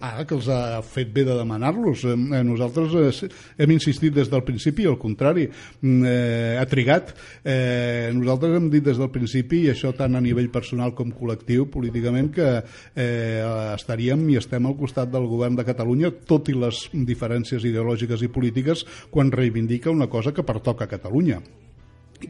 Ara 0.00 0.24
que 0.26 0.34
els 0.36 0.48
ha 0.50 0.82
fet 0.82 1.12
bé 1.14 1.24
de 1.24 1.36
demanar-los. 1.38 2.04
Eh, 2.04 2.14
eh, 2.14 2.42
Nosaltres 2.46 3.22
eh, 3.24 3.30
hem 3.62 3.74
insistit 3.74 4.14
des 4.14 4.30
del 4.30 4.44
principi, 4.44 4.86
al 4.86 4.98
contrari, 4.98 5.46
mm, 5.80 6.04
eh, 6.04 6.56
ha 6.60 6.66
trigat. 6.66 7.14
Eh, 7.44 8.10
nosaltres 8.14 8.56
hem 8.56 8.70
dit 8.70 8.84
des 8.84 8.98
del 8.98 9.10
principi, 9.14 9.64
i 9.64 9.72
això 9.72 9.94
tant 9.96 10.14
a 10.14 10.22
nivell 10.24 10.50
personal 10.50 10.94
com 10.94 11.12
col·lectiu, 11.12 11.68
políticament, 11.70 12.32
que 12.34 12.48
eh, 12.60 13.42
estaríem 13.74 14.28
i 14.30 14.38
estem 14.40 14.66
al 14.66 14.76
costat 14.76 15.12
del 15.12 15.28
govern 15.30 15.56
de 15.56 15.64
Catalunya, 15.64 16.12
tot 16.26 16.48
i 16.48 16.56
les 16.58 16.88
diferències 16.92 17.64
ideològiques 17.64 18.22
i 18.22 18.32
polítiques, 18.32 18.84
quan 19.10 19.32
reivindica 19.32 19.90
una 19.90 20.08
cosa 20.08 20.32
que 20.34 20.42
pertoca 20.42 20.84
a 20.84 20.90
Catalunya 20.90 21.40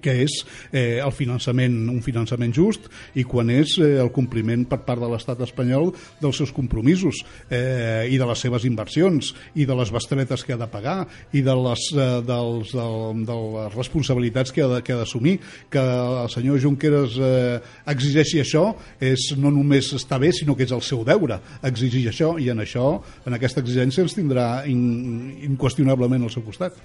que 0.02 0.14
és 0.24 0.32
eh, 0.72 1.00
el 1.04 1.12
finançament, 1.12 1.76
un 1.90 2.00
finançament 2.02 2.52
just 2.54 2.88
i 3.14 3.24
quan 3.24 3.50
és 3.50 3.76
eh, 3.78 3.96
el 4.02 4.10
compliment 4.14 4.64
per 4.68 4.80
part 4.86 5.00
de 5.02 5.08
l'estat 5.12 5.40
espanyol 5.46 5.92
dels 6.20 6.36
seus 6.40 6.52
compromisos 6.52 7.22
eh, 7.50 8.06
i 8.10 8.18
de 8.18 8.26
les 8.26 8.38
seves 8.44 8.64
inversions 8.68 9.32
i 9.54 9.66
de 9.66 9.74
les 9.78 9.90
bestretes 9.94 10.44
que 10.44 10.54
ha 10.54 10.60
de 10.60 10.68
pagar 10.70 11.06
i 11.32 11.42
de 11.44 11.54
les, 11.54 11.86
eh, 11.94 12.08
dels, 12.26 12.72
del, 12.74 13.24
de 13.28 13.38
les 13.58 13.74
responsabilitats 13.78 14.52
que 14.52 14.62
ha 14.64 14.68
de- 14.76 14.82
que 14.84 14.92
ha 14.92 14.96
d'assumir. 15.00 15.38
Que 15.70 15.78
el 15.80 16.28
senyor 16.30 16.60
Junqueras 16.60 17.16
eh, 17.18 17.60
exigeixi 17.86 18.40
això 18.42 18.74
és 19.00 19.30
no 19.38 19.50
només 19.50 19.92
està 19.94 20.18
bé 20.18 20.32
sinó 20.32 20.54
que 20.56 20.64
és 20.64 20.72
el 20.72 20.82
seu 20.82 21.04
deure 21.04 21.40
exigir 21.62 22.06
això 22.10 22.34
i 22.40 22.50
en 22.50 22.58
això, 22.62 23.00
en 23.26 23.34
aquesta 23.34 23.60
exigència 23.60 24.02
ens 24.04 24.14
tindrà 24.16 24.64
in, 24.70 25.32
inqüestionablement 25.48 26.22
al 26.24 26.30
seu 26.30 26.42
costat. 26.42 26.76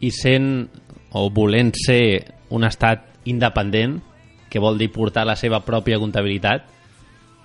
I 0.00 0.10
sent 0.12 0.68
o 1.12 1.28
volent 1.30 1.72
ser 1.78 2.34
un 2.50 2.64
estat 2.64 3.04
independent, 3.26 4.00
que 4.50 4.62
vol 4.62 4.78
dir 4.78 4.92
portar 4.94 5.26
la 5.26 5.36
seva 5.36 5.60
pròpia 5.66 5.98
comptabilitat, 5.98 6.66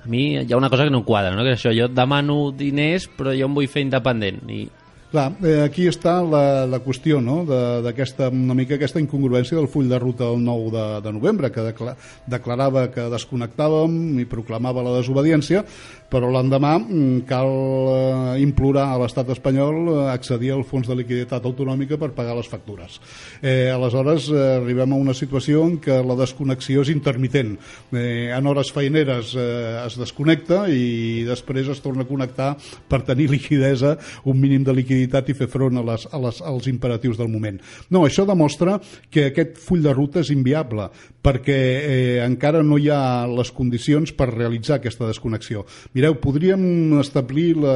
a 0.01 0.09
mi 0.09 0.37
hi 0.37 0.53
ha 0.53 0.57
una 0.57 0.69
cosa 0.69 0.85
que 0.85 0.93
no 0.93 1.03
quadra, 1.05 1.35
no? 1.35 1.43
que 1.45 1.53
això, 1.53 1.73
jo 1.77 1.87
demano 1.91 2.51
diners 2.57 3.07
però 3.17 3.35
jo 3.37 3.45
em 3.45 3.57
vull 3.57 3.69
fer 3.69 3.83
independent 3.85 4.41
i 4.49 4.63
Clar, 5.11 5.33
eh, 5.43 5.57
aquí 5.65 5.89
està 5.91 6.13
la, 6.23 6.63
la 6.71 6.77
qüestió 6.79 7.17
no? 7.19 7.41
d'aquesta 7.83 8.29
una 8.31 8.55
mica 8.55 8.77
aquesta 8.77 9.01
incongruència 9.03 9.57
del 9.57 9.67
full 9.67 9.89
de 9.91 9.99
ruta 9.99 10.29
del 10.29 10.39
9 10.45 10.69
de, 10.71 10.85
de 11.03 11.11
novembre 11.11 11.49
que 11.51 11.65
decla, 11.65 11.97
declarava 12.31 12.85
que 12.93 13.09
desconnectàvem 13.11 14.21
i 14.23 14.27
proclamava 14.31 14.85
la 14.85 14.95
desobediència 15.01 15.65
però 16.11 16.27
l'endemà 16.31 16.73
mm, 16.79 17.23
cal 17.29 17.51
eh, 17.91 18.41
implorar 18.43 18.89
a 18.91 18.99
l'estat 18.99 19.31
espanyol 19.31 19.77
eh, 19.81 19.97
accedir 20.11 20.51
al 20.55 20.65
fons 20.67 20.89
de 20.89 20.97
liquiditat 20.99 21.45
autonòmica 21.47 21.99
per 21.99 22.11
pagar 22.15 22.35
les 22.35 22.49
factures. 22.51 22.99
Eh, 23.39 23.71
aleshores 23.71 24.27
eh, 24.31 24.41
arribem 24.57 24.91
a 24.91 24.99
una 24.99 25.15
situació 25.15 25.63
en 25.67 25.77
què 25.83 26.01
la 26.03 26.17
desconnexió 26.19 26.83
és 26.83 26.91
intermitent. 26.91 27.55
Eh, 27.95 28.31
en 28.35 28.51
hores 28.51 28.73
feineres 28.75 29.31
eh, 29.39 29.85
es 29.85 29.95
desconnecta 29.99 30.65
i 30.71 31.23
després 31.27 31.71
es 31.71 31.83
torna 31.83 32.03
a 32.03 32.11
connectar 32.11 32.51
per 32.91 33.03
tenir 33.07 33.29
liquidesa, 33.35 33.95
un 34.27 34.39
mínim 34.39 34.67
de 34.67 34.75
liquiditat 34.75 35.00
i 35.05 35.37
fer 35.37 35.47
front 35.51 35.77
a 35.77 35.85
les, 35.85 36.07
a 36.11 36.19
les, 36.21 36.41
als 36.41 36.67
imperatius 36.71 37.17
del 37.19 37.31
moment. 37.31 37.59
No, 37.89 38.05
això 38.05 38.25
demostra 38.27 38.79
que 39.09 39.29
aquest 39.31 39.57
full 39.61 39.83
de 39.83 39.93
ruta 39.93 40.21
és 40.21 40.31
inviable 40.33 40.89
perquè 41.21 41.57
eh, 41.57 42.17
encara 42.25 42.63
no 42.65 42.79
hi 42.81 42.89
ha 42.89 43.27
les 43.29 43.51
condicions 43.53 44.11
per 44.17 44.31
realitzar 44.31 44.79
aquesta 44.79 45.07
desconnexió. 45.07 45.65
Mireu, 45.93 46.17
podríem 46.21 46.97
establir 47.01 47.55
la, 47.61 47.75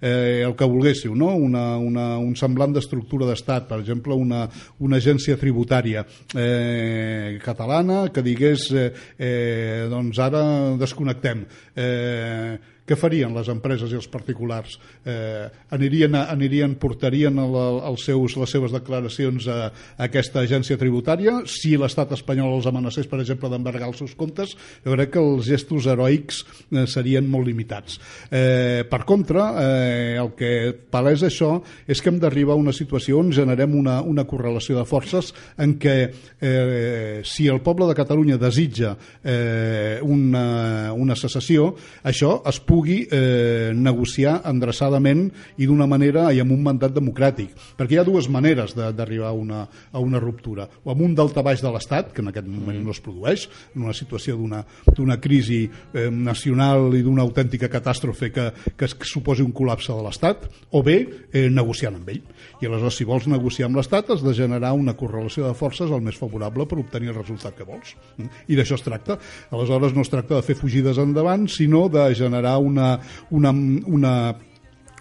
eh, 0.00 0.42
el 0.44 0.54
que 0.56 0.68
volguéssiu, 0.68 1.14
no? 1.16 1.32
una, 1.34 1.78
una, 1.80 2.06
un 2.20 2.36
semblant 2.36 2.74
d'estructura 2.76 3.28
d'estat, 3.30 3.68
per 3.70 3.80
exemple, 3.80 4.14
una, 4.14 4.44
una 4.84 5.00
agència 5.00 5.38
tributària 5.40 6.04
eh, 6.36 7.40
catalana 7.44 8.04
que 8.12 8.24
digués 8.24 8.68
eh, 8.74 8.90
eh, 9.18 9.88
doncs 9.90 10.20
ara 10.20 10.44
desconnectem. 10.80 11.44
Eh, 11.74 12.73
què 12.84 12.96
farien 13.00 13.32
les 13.32 13.48
empreses 13.48 13.92
i 13.92 13.96
els 13.96 14.08
particulars? 14.12 14.76
Eh, 15.08 15.46
anirien, 15.72 16.12
a, 16.18 16.26
anirien 16.34 16.74
portarien 16.80 17.38
el, 17.40 17.54
els 17.88 18.04
seus, 18.04 18.34
les 18.36 18.52
seves 18.52 18.74
declaracions 18.74 19.46
a, 19.48 19.70
a 19.70 20.08
aquesta 20.08 20.42
agència 20.44 20.76
tributària? 20.80 21.38
Si 21.48 21.72
l'estat 21.80 22.12
espanyol 22.16 22.58
els 22.58 22.68
amenacés, 22.68 23.08
per 23.08 23.22
exemple, 23.22 23.48
d'embargar 23.48 23.88
els 23.88 24.02
seus 24.02 24.12
comptes, 24.18 24.52
jo 24.84 24.96
crec 24.98 25.14
que 25.14 25.22
els 25.22 25.48
gestos 25.48 25.88
heroics 25.88 26.42
eh, 26.44 26.84
serien 26.90 27.24
molt 27.30 27.48
limitats. 27.48 27.96
Eh, 28.28 28.84
per 28.90 29.00
contra, 29.08 29.46
eh, 29.64 30.20
el 30.20 30.34
que 30.36 30.52
palesa 30.92 31.30
això 31.30 31.54
és 31.88 32.04
que 32.04 32.12
hem 32.12 32.20
d'arribar 32.20 32.58
a 32.58 32.60
una 32.60 32.76
situació 32.76 33.22
on 33.22 33.32
generem 33.32 33.78
una, 33.80 34.00
una 34.04 34.26
correlació 34.28 34.76
de 34.76 34.84
forces 34.88 35.32
en 35.56 35.78
què 35.80 35.96
eh, 36.04 37.24
si 37.24 37.48
el 37.48 37.64
poble 37.64 37.88
de 37.88 37.96
Catalunya 37.96 38.36
desitja 38.36 38.92
eh, 39.24 40.04
una, 40.04 40.92
una 40.92 41.16
secessió, 41.16 41.72
això 42.04 42.36
es 42.44 42.60
pugui 42.60 42.73
pugui 42.74 43.04
eh, 43.06 43.70
negociar 43.78 44.40
endreçadament 44.50 45.28
i 45.62 45.68
d'una 45.70 45.86
manera 45.86 46.26
i 46.34 46.40
amb 46.42 46.50
un 46.56 46.62
mandat 46.66 46.90
democràtic. 46.96 47.52
Perquè 47.78 47.94
hi 47.94 48.00
ha 48.02 48.06
dues 48.06 48.26
maneres 48.28 48.74
de- 48.74 48.90
d'arribar 48.92 49.30
a, 49.30 49.32
una, 49.38 49.60
a 49.92 50.02
una 50.02 50.18
ruptura. 50.18 50.66
O 50.82 50.90
amb 50.90 51.04
un 51.06 51.14
daltabaix 51.14 51.62
de 51.62 51.70
l'Estat, 51.70 52.10
que 52.12 52.22
en 52.24 52.32
aquest 52.32 52.48
moment 52.50 52.80
no 52.82 52.90
es 52.90 52.98
produeix, 53.04 53.46
en 53.76 53.84
una 53.86 53.94
situació 53.94 54.34
d'una 54.40 54.64
d'una 54.94 55.20
crisi 55.20 55.62
eh, 55.94 56.08
nacional 56.10 56.90
i 56.98 57.02
d'una 57.06 57.22
autèntica 57.22 57.68
catàstrofe 57.70 58.32
que, 58.34 58.48
que, 58.76 58.88
es- 58.88 58.94
que 58.98 59.06
suposi 59.06 59.42
un 59.46 59.52
col·lapse 59.54 59.94
de 59.94 60.02
l'Estat, 60.02 60.48
o 60.74 60.82
bé 60.82 60.96
eh, 61.32 61.46
negociant 61.50 61.94
amb 62.00 62.08
ell. 62.10 62.22
I 62.62 62.66
aleshores, 62.66 62.96
si 62.98 63.04
vols 63.06 63.28
negociar 63.30 63.68
amb 63.68 63.78
l'Estat, 63.78 64.10
has 64.14 64.22
de 64.24 64.34
generar 64.34 64.72
una 64.74 64.96
correlació 64.98 65.46
de 65.46 65.54
forces 65.54 65.90
el 65.94 66.02
més 66.02 66.18
favorable 66.18 66.66
per 66.66 66.78
obtenir 66.82 67.12
el 67.12 67.18
resultat 67.20 67.54
que 67.58 67.66
vols. 67.68 67.94
Mm? 68.18 68.30
I 68.50 68.58
d'això 68.58 68.78
es 68.78 68.84
tracta. 68.86 69.18
Aleshores, 69.54 69.94
no 69.94 70.02
es 70.02 70.10
tracta 70.12 70.38
de 70.40 70.46
fer 70.46 70.56
fugides 70.58 70.98
endavant, 70.98 71.46
sinó 71.50 71.84
de 71.92 72.08
generar 72.16 72.56
una, 72.64 72.96
una, 73.30 73.52
una 73.86 74.14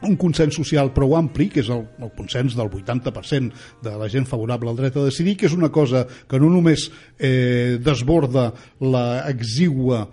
un 0.04 0.17
consens 0.19 0.56
social 0.60 0.91
prou 0.95 1.15
ampli, 1.17 1.47
que 1.52 1.62
és 1.63 1.69
el, 1.71 1.86
el 2.04 2.12
consens 2.17 2.58
del 2.60 2.67
80% 2.67 3.80
de 3.86 3.93
la 3.99 4.10
gent 4.12 4.28
favorable 4.30 4.71
al 4.71 4.80
dret 4.80 4.97
a 4.99 5.06
decidir, 5.08 5.38
que 5.39 5.47
és 5.47 5.56
una 5.56 5.71
cosa 5.71 6.06
que 6.30 6.39
no 6.41 6.52
només 6.52 6.89
eh, 7.17 7.80
desborda 7.80 8.52
la 8.84 9.23
exigua 9.32 10.06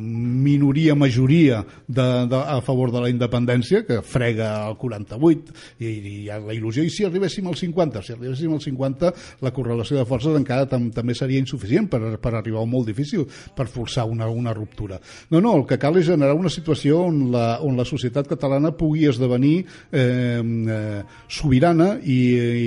minoria-majoria 0.00 1.64
de, 1.86 2.26
de, 2.26 2.36
a 2.36 2.60
favor 2.64 2.90
de 2.92 3.00
la 3.00 3.10
independència, 3.10 3.84
que 3.86 4.00
frega 4.02 4.68
el 4.68 4.76
48, 4.80 5.52
i, 5.78 5.86
i 5.86 6.14
hi 6.22 6.30
ha 6.30 6.38
la 6.40 6.54
il·lusió, 6.56 6.84
i 6.84 6.90
si 6.92 7.04
arribéssim 7.06 7.46
al 7.50 7.56
50, 7.58 8.02
si 8.02 8.14
arribéssim 8.14 8.52
al 8.54 8.62
50, 8.62 9.12
la 9.44 9.52
correlació 9.52 9.98
de 9.98 10.06
forces 10.08 10.36
encara 10.38 10.68
tam, 10.70 10.90
també 10.94 11.14
seria 11.14 11.42
insuficient 11.42 11.88
per, 11.92 12.00
per 12.22 12.34
arribar 12.34 12.62
o 12.62 12.70
molt 12.70 12.86
difícil 12.88 13.26
per 13.56 13.68
forçar 13.70 14.06
una, 14.08 14.28
una 14.28 14.54
ruptura. 14.56 15.00
No, 15.30 15.40
no, 15.40 15.56
el 15.60 15.66
que 15.68 15.78
cal 15.82 15.98
és 16.00 16.08
generar 16.08 16.36
una 16.38 16.52
situació 16.52 17.04
on 17.10 17.30
la, 17.34 17.46
on 17.64 17.76
la 17.78 17.86
societat 17.88 18.28
catalana 18.30 18.72
pugui 18.76 19.06
esdevenir 19.10 19.56
eh, 19.92 20.40
eh, 20.40 21.02
sobirana 21.28 21.96
i, 22.02 22.18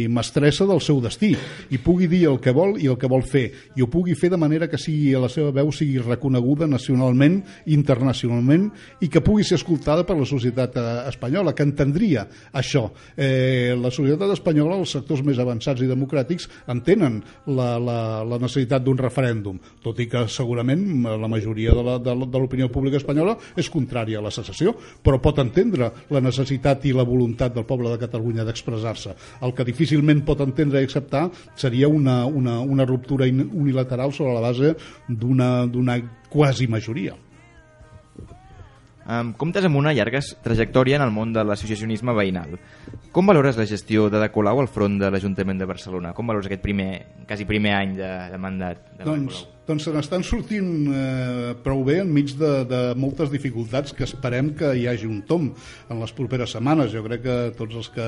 i 0.03 0.07
mestressa 0.11 0.67
del 0.69 0.81
seu 0.83 1.01
destí, 1.03 1.33
i 1.69 1.81
pugui 1.81 2.07
dir 2.11 2.25
el 2.29 2.39
que 2.43 2.53
vol 2.55 2.77
i 2.79 2.87
el 2.91 2.97
que 2.99 3.09
vol 3.09 3.25
fer, 3.25 3.47
i 3.75 3.83
ho 3.83 3.89
pugui 3.91 4.15
fer 4.19 4.31
de 4.33 4.39
manera 4.39 4.69
que 4.69 4.79
sigui 4.79 5.15
la 5.19 5.31
seva 5.31 5.53
veu 5.55 5.71
sigui 5.79 5.99
reconeguda 6.03 6.67
nacionalment 6.69 7.39
internacionalment 7.71 8.69
i 9.03 9.09
que 9.11 9.23
pugui 9.25 9.45
ser 9.47 9.59
escoltada 9.59 10.05
per 10.07 10.17
la 10.19 10.27
societat 10.29 10.77
eh, 10.79 10.87
espanyola, 11.09 11.55
que 11.55 11.65
entendria 11.65 12.25
això. 12.53 12.87
Eh, 13.15 13.75
la 13.79 13.91
societat 13.93 14.35
espanyola, 14.35 14.79
els 14.79 14.93
sectors 14.97 15.23
més 15.25 15.39
avançats 15.41 15.83
i 15.83 15.89
democràtics, 15.89 16.49
entenen 16.71 17.19
la, 17.47 17.71
la, 17.79 17.99
la 18.27 18.39
necessitat 18.41 18.83
d'un 18.85 18.99
referèndum, 18.99 19.59
tot 19.83 19.99
i 19.99 20.09
que 20.09 20.25
segurament 20.31 20.85
la 21.03 21.29
majoria 21.31 21.73
de 21.73 22.15
l'opinió 22.15 22.69
pública 22.73 22.99
espanyola 22.99 23.35
és 23.59 23.69
contrària 23.71 24.19
a 24.19 24.25
la 24.25 24.33
secessió, 24.33 24.75
però 25.03 25.19
pot 25.23 25.39
entendre 25.41 25.91
la 26.11 26.21
necessitat 26.23 26.85
i 26.89 26.93
la 26.95 27.07
voluntat 27.07 27.55
del 27.55 27.67
poble 27.69 27.93
de 27.93 28.01
Catalunya 28.01 28.45
d'expressar-se. 28.47 29.15
El 29.45 29.55
que 29.55 29.67
difícilment 29.67 30.23
pot 30.27 30.41
entendre 30.45 30.81
i 30.81 30.87
acceptar 30.87 31.27
seria 31.59 31.87
una, 31.87 32.23
una, 32.25 32.59
una 32.59 32.85
ruptura 32.85 33.27
unilateral 33.29 34.13
sobre 34.13 34.35
la 34.35 34.43
base 34.43 34.75
d'una 35.07 35.65
d'una 35.71 35.99
quasi 36.29 36.67
majoria. 36.67 37.15
Um, 39.09 39.31
comptes 39.33 39.65
amb 39.65 39.79
una 39.79 39.89
llarga 39.95 40.19
trajectòria 40.45 40.99
en 40.99 41.03
el 41.07 41.13
món 41.13 41.31
de 41.33 41.41
l'associacionisme 41.41 42.13
veïnal. 42.13 42.59
Com 43.15 43.25
valores 43.25 43.57
la 43.57 43.65
gestió 43.65 44.05
de 44.13 44.21
De 44.21 44.27
Colau 44.29 44.61
al 44.61 44.69
front 44.69 44.99
de 45.01 45.09
l'Ajuntament 45.09 45.57
de 45.57 45.65
Barcelona? 45.65 46.13
Com 46.13 46.29
valores 46.29 46.45
aquest 46.45 46.61
primer, 46.61 46.91
quasi 47.25 47.47
primer 47.49 47.73
any 47.79 47.95
de, 47.97 48.09
de 48.29 48.41
mandat 48.41 48.83
de 48.99 49.07
Doncs, 49.07 49.39
Colau? 49.39 49.58
Doncs 49.69 49.85
se 49.85 49.91
n'estan 49.93 50.23
sortint 50.25 50.69
eh, 50.89 51.51
prou 51.61 51.83
bé 51.85 51.99
enmig 52.01 52.33
de, 52.39 52.51
de 52.65 52.79
moltes 52.97 53.29
dificultats 53.29 53.93
que 53.93 54.05
esperem 54.07 54.49
que 54.57 54.71
hi 54.73 54.87
hagi 54.89 55.05
un 55.05 55.19
tom 55.29 55.51
en 55.89 56.01
les 56.01 56.13
properes 56.17 56.55
setmanes. 56.55 56.89
Jo 56.93 57.03
crec 57.05 57.21
que 57.25 57.37
tots 57.57 57.77
els 57.77 57.91
que 57.93 58.07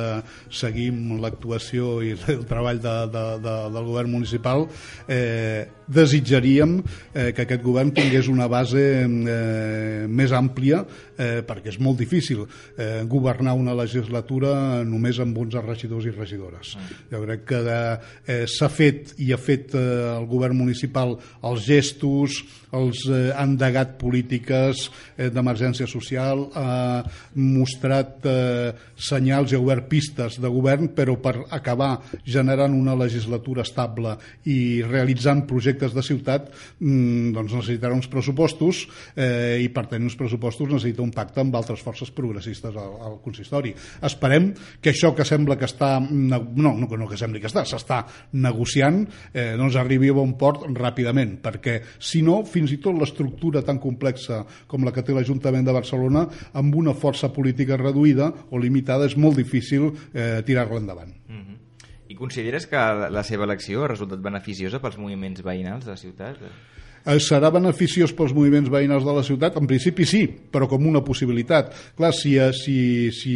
seguim 0.50 1.20
l'actuació 1.22 2.00
i 2.02 2.16
el 2.34 2.48
treball 2.50 2.82
de, 2.82 2.96
de, 3.14 3.26
de, 3.46 3.56
del 3.76 3.90
govern 3.92 4.14
municipal 4.16 4.66
eh, 5.06 5.68
desitjaríem 5.92 6.80
eh, 6.80 7.30
que 7.36 7.46
aquest 7.46 7.62
govern 7.64 7.92
tingués 7.94 8.32
una 8.32 8.48
base 8.50 8.82
eh, 9.06 10.08
més 10.10 10.34
àmplia 10.34 10.82
eh, 10.82 11.42
perquè 11.46 11.74
és 11.74 11.80
molt 11.84 12.00
difícil 12.02 12.46
eh, 12.48 13.04
governar 13.10 13.54
una 13.60 13.76
legislatura 13.78 14.82
només 14.88 15.20
amb 15.22 15.38
11 15.38 15.66
regidors 15.68 16.10
i 16.10 16.16
regidores. 16.16 16.74
Jo 17.12 17.22
crec 17.26 17.46
que 17.52 17.62
eh, 17.62 18.44
s'ha 18.50 18.72
fet 18.72 19.14
i 19.22 19.32
ha 19.36 19.40
fet 19.42 19.76
eh, 19.76 19.86
el 20.16 20.26
govern 20.32 20.58
municipal 20.58 21.18
els 21.52 21.68
gestos, 21.68 22.42
els 22.76 23.04
eh, 23.12 23.32
ha 23.36 23.44
endegat 23.44 23.98
polítiques 24.00 24.86
eh, 25.18 25.30
d'emergència 25.34 25.88
social, 25.90 26.46
ha 26.56 27.04
mostrat 27.36 28.26
eh, 28.30 28.72
senyals 28.96 29.52
i 29.52 29.58
ha 29.58 29.62
obert 29.62 29.90
pistes 29.92 30.40
de 30.42 30.52
govern, 30.52 30.92
però 30.96 31.18
per 31.22 31.36
acabar 31.52 31.94
generant 32.24 32.76
una 32.78 32.96
legislatura 32.98 33.66
estable 33.68 34.16
i 34.50 34.82
realitzant 34.88 35.44
projectes 35.50 35.96
de 35.96 36.06
ciutat 36.06 36.50
mm, 36.80 37.34
doncs 37.36 37.58
necessitarà 37.60 37.98
uns 37.98 38.10
pressupostos 38.12 38.86
eh, 39.16 39.60
i 39.64 39.70
per 39.74 39.88
tenir 39.92 40.08
uns 40.08 40.18
pressupostos 40.20 40.72
necessita 40.72 41.04
un 41.04 41.14
pacte 41.16 41.44
amb 41.44 41.56
altres 41.60 41.84
forces 41.84 42.12
progressistes 42.16 42.76
al, 42.76 42.96
al 43.04 43.20
consistori. 43.24 43.74
Esperem 44.08 44.52
que 44.82 44.94
això 44.94 45.12
que 45.18 45.28
sembla 45.28 45.58
que 45.60 45.68
està 45.68 45.98
no, 46.02 46.42
no, 46.56 46.76
no 46.80 47.10
que 47.10 47.20
sembli 47.20 47.42
que 47.42 47.52
està, 47.52 47.66
s'està 47.68 48.02
negociant 48.40 49.04
eh, 49.34 49.54
doncs 49.60 49.76
arribi 49.80 50.12
a 50.12 50.18
bon 50.18 50.36
port 50.40 50.64
ràpidament, 50.72 51.41
perquè 51.44 51.80
si 52.00 52.22
no, 52.26 52.42
fins 52.48 52.72
i 52.72 52.80
tot 52.84 52.98
l'estructura 52.98 53.64
tan 53.66 53.80
complexa 53.82 54.44
com 54.68 54.86
la 54.86 54.94
que 54.96 55.04
té 55.06 55.16
l'Ajuntament 55.16 55.68
de 55.68 55.76
Barcelona 55.76 56.28
amb 56.54 56.76
una 56.76 56.94
força 56.94 57.32
política 57.34 57.80
reduïda 57.80 58.32
o 58.52 58.62
limitada 58.62 59.10
és 59.10 59.18
molt 59.18 59.40
difícil 59.40 59.92
eh, 60.14 60.42
tirar-la 60.46 60.82
endavant. 60.82 61.14
Mhm. 61.28 61.58
I 62.12 62.16
consideres 62.16 62.66
que 62.68 62.80
la 63.10 63.24
seva 63.24 63.46
elecció 63.48 63.86
ha 63.86 63.94
resultat 63.94 64.20
beneficiosa 64.20 64.82
pels 64.84 64.98
moviments 65.00 65.42
veïnals 65.44 65.86
de 65.86 65.94
la 65.94 65.98
ciutat? 65.98 66.42
Eh, 66.44 66.81
serà 67.24 67.50
beneficiós 67.54 68.12
pels 68.14 68.34
moviments 68.36 68.70
veïnals 68.70 69.06
de 69.08 69.14
la 69.16 69.24
ciutat? 69.26 69.56
En 69.58 69.66
principi 69.70 70.06
sí, 70.06 70.26
però 70.28 70.68
com 70.70 70.86
una 70.86 71.02
possibilitat. 71.04 71.72
Clar, 71.98 72.12
si, 72.14 72.36
eh, 72.38 72.52
si, 72.54 73.10
si 73.16 73.36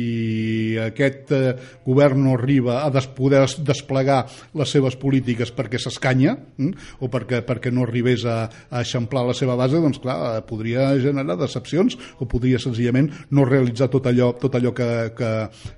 aquest 0.82 1.32
eh, 1.34 1.54
govern 1.86 2.22
no 2.26 2.36
arriba 2.38 2.84
a 2.86 2.90
des, 2.94 3.08
poder 3.18 3.42
des- 3.46 3.58
desplegar 3.66 4.26
les 4.54 4.70
seves 4.70 4.96
polítiques 5.02 5.52
perquè 5.56 5.80
s'escanya 5.82 6.36
hm, 6.58 6.72
o 7.02 7.10
perquè, 7.12 7.42
perquè 7.48 7.72
no 7.74 7.84
arribés 7.88 8.26
a, 8.30 8.38
a 8.70 8.84
eixamplar 8.84 9.26
la 9.28 9.34
seva 9.38 9.56
base, 9.60 9.82
doncs 9.82 10.00
clar, 10.04 10.18
eh, 10.38 10.44
podria 10.46 10.92
generar 11.02 11.38
decepcions 11.40 11.98
o 12.20 12.28
podria 12.30 12.60
senzillament 12.62 13.10
no 13.32 13.46
realitzar 13.48 13.90
tot 13.94 14.06
allò, 14.12 14.32
tot 14.40 14.56
allò 14.60 14.74
que, 14.78 14.90
que, 15.18 15.32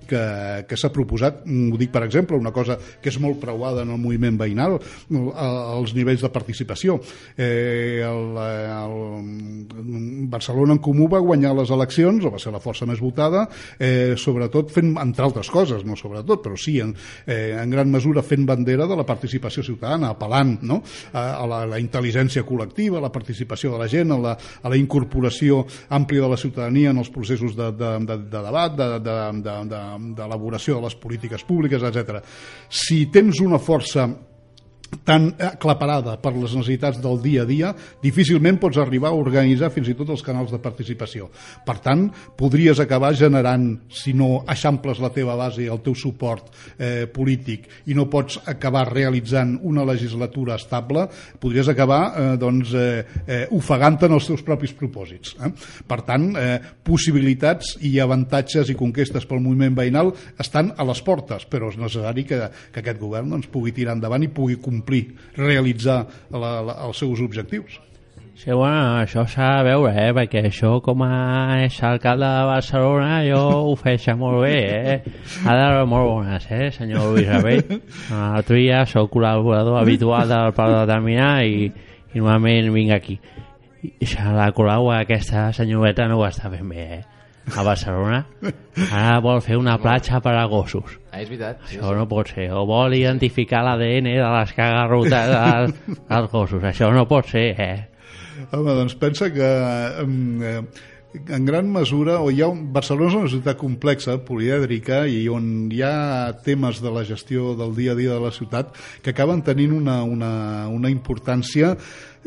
que, 0.10 0.24
que 0.68 0.78
s'ha 0.80 0.92
proposat. 0.94 1.44
Mm, 1.46 1.72
Ho 1.74 1.80
dic, 1.80 1.92
per 1.94 2.04
exemple, 2.08 2.38
una 2.38 2.52
cosa 2.56 2.78
que 3.02 3.12
és 3.12 3.20
molt 3.24 3.40
preuada 3.42 3.84
en 3.86 3.92
el 3.96 4.02
moviment 4.02 4.38
veïnal, 4.40 4.78
el- 5.12 5.32
els 5.38 5.96
nivells 5.96 6.24
de 6.26 6.32
participació. 6.34 7.00
Eh, 7.38 7.76
el, 8.04 8.38
el, 8.38 10.28
Barcelona 10.32 10.76
en 10.76 10.82
Comú 10.84 11.08
va 11.12 11.22
guanyar 11.24 11.54
les 11.58 11.72
eleccions, 11.74 12.26
o 12.26 12.32
va 12.34 12.42
ser 12.42 12.54
la 12.54 12.62
força 12.64 12.88
més 12.90 13.02
votada, 13.04 13.46
eh, 13.80 14.16
sobretot 14.20 14.72
fent, 14.74 14.94
entre 15.02 15.26
altres 15.28 15.50
coses, 15.54 15.86
no 15.88 15.98
sobretot, 16.00 16.44
però 16.44 16.58
sí, 16.60 16.78
en, 16.84 16.94
eh, 17.26 17.56
en 17.58 17.74
gran 17.74 17.92
mesura 17.92 18.24
fent 18.26 18.46
bandera 18.48 18.88
de 18.88 18.98
la 19.00 19.06
participació 19.08 19.64
ciutadana, 19.66 20.14
apel·lant 20.16 20.58
no? 20.68 20.82
a, 21.14 21.26
a 21.44 21.46
la, 21.50 21.64
la 21.70 21.82
intel·ligència 21.82 22.46
col·lectiva, 22.48 23.00
a 23.00 23.06
la 23.08 23.14
participació 23.14 23.74
de 23.74 23.82
la 23.82 23.90
gent, 23.92 24.14
a 24.14 24.20
la, 24.22 24.36
a 24.38 24.74
la 24.74 24.80
incorporació 24.80 25.64
àmplia 25.90 26.26
de 26.26 26.32
la 26.34 26.40
ciutadania 26.40 26.94
en 26.94 27.02
els 27.04 27.12
processos 27.14 27.56
de, 27.58 27.72
de, 27.78 27.94
de, 28.06 28.20
de 28.32 28.46
debat, 28.48 28.78
d'elaboració 28.78 29.44
de, 29.44 29.44
de, 29.44 29.60
de, 29.74 30.16
d'elaboració 30.18 30.78
de 30.78 30.88
les 30.88 30.96
polítiques 30.96 31.44
públiques, 31.48 31.84
etc. 31.84 32.22
Si 32.70 33.06
tens 33.14 33.42
una 33.44 33.60
força 33.60 34.08
tan 35.08 35.30
aclaparada 35.40 36.18
per 36.22 36.34
les 36.36 36.54
necessitats 36.56 37.00
del 37.04 37.22
dia 37.24 37.44
a 37.44 37.48
dia, 37.48 37.74
difícilment 38.04 38.60
pots 38.62 38.80
arribar 38.82 39.12
a 39.12 39.20
organitzar 39.20 39.70
fins 39.74 39.90
i 39.92 39.96
tot 39.98 40.12
els 40.14 40.24
canals 40.26 40.52
de 40.54 40.60
participació. 40.64 41.30
Per 41.66 41.78
tant, 41.84 42.08
podries 42.40 42.80
acabar 42.84 43.14
generant, 43.18 43.70
si 43.90 44.14
no 44.18 44.44
eixamples 44.48 45.02
la 45.04 45.12
teva 45.16 45.38
base 45.40 45.68
el 45.68 45.82
teu 45.84 45.96
suport 45.98 46.52
eh, 46.78 47.08
polític 47.12 47.68
i 47.92 47.96
no 47.98 48.08
pots 48.12 48.40
acabar 48.48 48.86
realitzant 48.92 49.58
una 49.68 49.86
legislatura 49.88 50.56
estable, 50.56 51.08
podries 51.40 51.70
acabar 51.72 52.02
eh, 52.08 52.28
doncs, 52.40 52.74
eh, 52.78 53.06
eh, 53.26 53.44
ofegant-te 53.58 54.08
en 54.08 54.18
els 54.18 54.28
teus 54.30 54.44
propis 54.46 54.74
propòsits. 54.78 55.36
Eh? 55.44 55.52
Per 55.88 56.00
tant, 56.08 56.30
eh, 56.40 56.58
possibilitats 56.88 57.76
i 57.88 57.98
avantatges 58.04 58.72
i 58.72 58.78
conquestes 58.78 59.28
pel 59.28 59.44
moviment 59.44 59.76
veïnal 59.78 60.14
estan 60.40 60.74
a 60.78 60.86
les 60.88 61.02
portes, 61.06 61.46
però 61.50 61.72
és 61.72 61.80
necessari 61.80 62.26
que, 62.28 62.40
que 62.72 62.84
aquest 62.84 63.02
govern 63.02 63.32
doncs, 63.34 63.50
pugui 63.52 63.74
tirar 63.76 63.98
endavant 63.98 64.24
i 64.24 64.32
pugui 64.32 64.58
complir, 64.62 64.77
realitzar 65.38 66.04
la, 66.32 66.62
la, 66.62 66.80
els 66.88 67.04
seus 67.04 67.22
objectius. 67.24 67.80
Sí, 68.38 68.52
bueno, 68.52 69.00
això 69.02 69.24
s'ha 69.26 69.48
de 69.58 69.72
veure, 69.72 69.92
eh? 69.98 70.12
perquè 70.14 70.44
això 70.46 70.76
com 70.86 71.02
a 71.02 71.64
exalcalde 71.64 72.28
de 72.30 72.44
Barcelona 72.46 73.16
jo 73.26 73.40
ho 73.72 73.74
feia 73.80 74.14
molt 74.14 74.44
bé, 74.44 74.60
eh? 74.62 75.16
Ha 75.42 75.56
de 75.58 75.88
molt 75.90 76.06
bones, 76.12 76.46
eh, 76.54 76.70
senyor 76.76 77.16
Luis 77.16 77.26
Rabell? 77.26 77.80
L'altre 78.12 78.60
dia 78.62 78.84
soc 78.86 79.10
col·laborador 79.16 79.80
habitual 79.82 80.30
del 80.30 80.54
Pla 80.54 80.70
de 80.70 80.80
Determinar 80.84 81.34
i, 81.50 81.66
i 82.14 82.22
normalment 82.22 82.70
vinc 82.78 82.94
aquí. 82.94 83.18
I 83.88 84.14
la 84.38 84.52
Colau, 84.54 84.92
aquesta 84.94 85.50
senyoreta 85.58 86.06
no 86.06 86.22
ho 86.22 86.28
està 86.30 86.54
fent 86.54 86.70
bé, 86.70 86.90
eh? 87.00 87.17
A 87.56 87.64
Barcelona. 87.64 88.26
Ara 88.92 89.20
vol 89.24 89.40
fer 89.46 89.56
una 89.60 89.78
platja 89.80 90.20
per 90.24 90.34
a 90.36 90.46
gossos. 90.52 90.98
Ah, 91.12 91.22
és 91.22 91.30
veritat. 91.30 91.62
Sí, 91.70 91.78
Això 91.78 91.94
no 91.96 92.08
pot 92.10 92.34
ser. 92.34 92.50
O 92.52 92.66
vol 92.68 92.98
identificar 92.98 93.64
l'ADN 93.66 94.12
de 94.18 94.34
les 94.36 94.52
cagarrutes 94.58 95.32
dels, 95.32 95.80
dels 96.10 96.30
gossos. 96.34 96.68
Això 96.68 96.92
no 96.94 97.08
pot 97.10 97.32
ser, 97.32 97.48
eh? 97.56 97.80
Home, 98.52 98.76
doncs 98.78 98.94
pensa 99.00 99.32
que 99.34 99.48
eh, 99.48 100.62
en 101.28 101.46
gran 101.46 101.70
mesura 101.72 102.20
o 102.22 102.30
hi 102.32 102.42
ha 102.42 102.50
un, 102.52 102.68
Barcelona 102.74 103.10
és 103.10 103.18
una 103.22 103.32
ciutat 103.32 103.58
complexa, 103.60 104.18
polièdrica 104.28 105.06
i 105.10 105.26
on 105.32 105.70
hi 105.74 105.82
ha 105.86 106.36
temes 106.46 106.82
de 106.84 106.92
la 106.94 107.04
gestió 107.08 107.54
del 107.58 107.74
dia 107.78 107.96
a 107.96 107.98
dia 107.98 108.14
de 108.14 108.22
la 108.24 108.34
ciutat 108.36 108.76
que 109.02 109.14
acaben 109.16 109.42
tenint 109.46 109.74
una, 109.76 110.02
una, 110.04 110.68
una 110.70 110.92
importància 110.94 111.76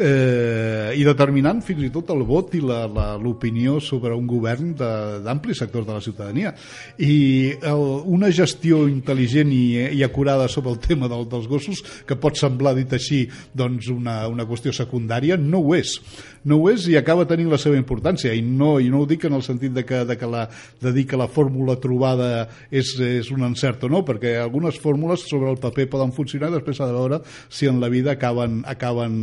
eh, 0.00 0.92
i 0.96 1.04
determinant 1.06 1.60
fins 1.64 1.84
i 1.84 1.90
tot 1.92 2.10
el 2.14 2.24
vot 2.26 2.54
i 2.56 2.62
l'opinió 2.62 3.78
sobre 3.84 4.14
un 4.16 4.26
govern 4.30 4.72
d'amplis 4.78 5.60
sectors 5.62 5.86
de 5.86 5.96
la 5.96 6.02
ciutadania. 6.04 6.54
I 6.98 7.52
el, 7.60 7.84
una 8.10 8.32
gestió 8.34 8.82
intel·ligent 8.88 9.52
i, 9.54 9.64
i 10.00 10.04
acurada 10.06 10.48
sobre 10.48 10.72
el 10.74 10.80
tema 10.82 11.10
del, 11.12 11.28
dels 11.30 11.48
gossos 11.50 11.84
que 12.08 12.18
pot 12.18 12.38
semblar 12.40 12.74
dit 12.78 12.92
així 12.96 13.26
doncs 13.54 13.90
una, 13.92 14.22
una 14.32 14.48
qüestió 14.48 14.72
secundària 14.74 15.38
no 15.40 15.60
ho 15.60 15.76
és 15.76 15.98
no 16.44 16.60
ho 16.60 16.70
és 16.72 16.86
i 16.90 16.96
acaba 16.98 17.26
tenint 17.28 17.50
la 17.50 17.58
seva 17.60 17.78
importància. 17.78 18.32
I 18.34 18.42
no, 18.44 18.78
i 18.80 18.88
no 18.92 19.02
ho 19.02 19.08
dic 19.08 19.26
en 19.28 19.36
el 19.36 19.44
sentit 19.46 19.74
de, 19.76 19.84
que, 19.86 20.04
de, 20.08 20.16
que 20.18 20.28
la, 20.30 20.46
de 20.80 20.92
dir 20.96 21.06
que 21.10 21.18
la 21.20 21.28
fórmula 21.28 21.76
trobada 21.80 22.46
és, 22.70 22.94
és 23.04 23.30
un 23.34 23.44
encert 23.48 23.84
o 23.86 23.90
no, 23.92 24.02
perquè 24.06 24.36
algunes 24.40 24.78
fórmules 24.80 25.26
sobre 25.28 25.50
el 25.52 25.60
paper 25.60 25.88
poden 25.92 26.14
funcionar 26.16 26.50
i 26.50 26.58
després 26.58 26.80
de 26.80 26.90
veure 26.94 27.20
si 27.48 27.68
en 27.68 27.80
la 27.82 27.90
vida 27.92 28.14
acaben, 28.14 28.60
acaben 28.68 29.14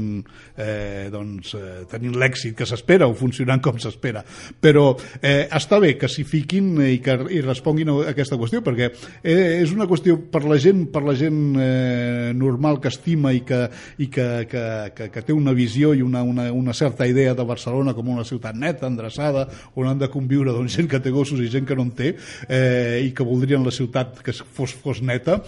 eh, 0.57 1.07
doncs, 1.13 1.55
eh, 1.57 1.85
tenint 1.89 2.17
l'èxit 2.19 2.55
que 2.57 2.67
s'espera 2.69 3.07
o 3.09 3.15
funcionant 3.17 3.63
com 3.63 3.79
s'espera. 3.81 4.23
Però 4.61 4.89
eh, 5.21 5.47
està 5.47 5.81
bé 5.83 5.95
que 5.97 6.09
s'hi 6.11 6.25
fiquin 6.27 6.75
i 6.85 6.99
que 7.03 7.17
i 7.33 7.41
responguin 7.41 7.91
a 7.91 7.97
aquesta 8.11 8.37
qüestió 8.39 8.61
perquè 8.65 8.89
eh, 9.23 9.61
és 9.61 9.73
una 9.73 9.87
qüestió 9.89 10.17
per 10.31 10.43
la 10.47 10.57
gent 10.61 10.85
per 10.93 11.03
la 11.05 11.15
gent 11.17 11.57
eh, 11.61 12.31
normal 12.37 12.81
que 12.83 12.91
estima 12.91 13.33
i 13.35 13.41
que, 13.47 13.65
i 13.97 14.09
que, 14.11 14.27
que, 14.49 14.63
que, 14.95 15.09
que 15.13 15.25
té 15.25 15.35
una 15.35 15.55
visió 15.57 15.93
i 15.97 16.03
una, 16.05 16.23
una, 16.23 16.49
una 16.53 16.75
certa 16.77 17.06
idea 17.09 17.35
de 17.37 17.45
Barcelona 17.47 17.95
com 17.97 18.09
una 18.13 18.25
ciutat 18.27 18.57
neta, 18.57 18.89
endreçada 18.89 19.47
on 19.75 19.89
han 19.89 20.01
de 20.01 20.11
conviure 20.11 20.53
doncs, 20.55 20.75
gent 20.77 20.89
que 20.91 21.01
té 21.03 21.13
gossos 21.13 21.41
i 21.43 21.49
gent 21.51 21.67
que 21.67 21.77
no 21.77 21.87
en 21.87 21.95
té 21.97 22.13
eh, 22.47 23.01
i 23.05 23.13
que 23.15 23.25
voldrien 23.27 23.65
la 23.65 23.73
ciutat 23.73 24.21
que 24.23 24.35
fos, 24.35 24.75
fos 24.75 25.01
neta. 25.01 25.41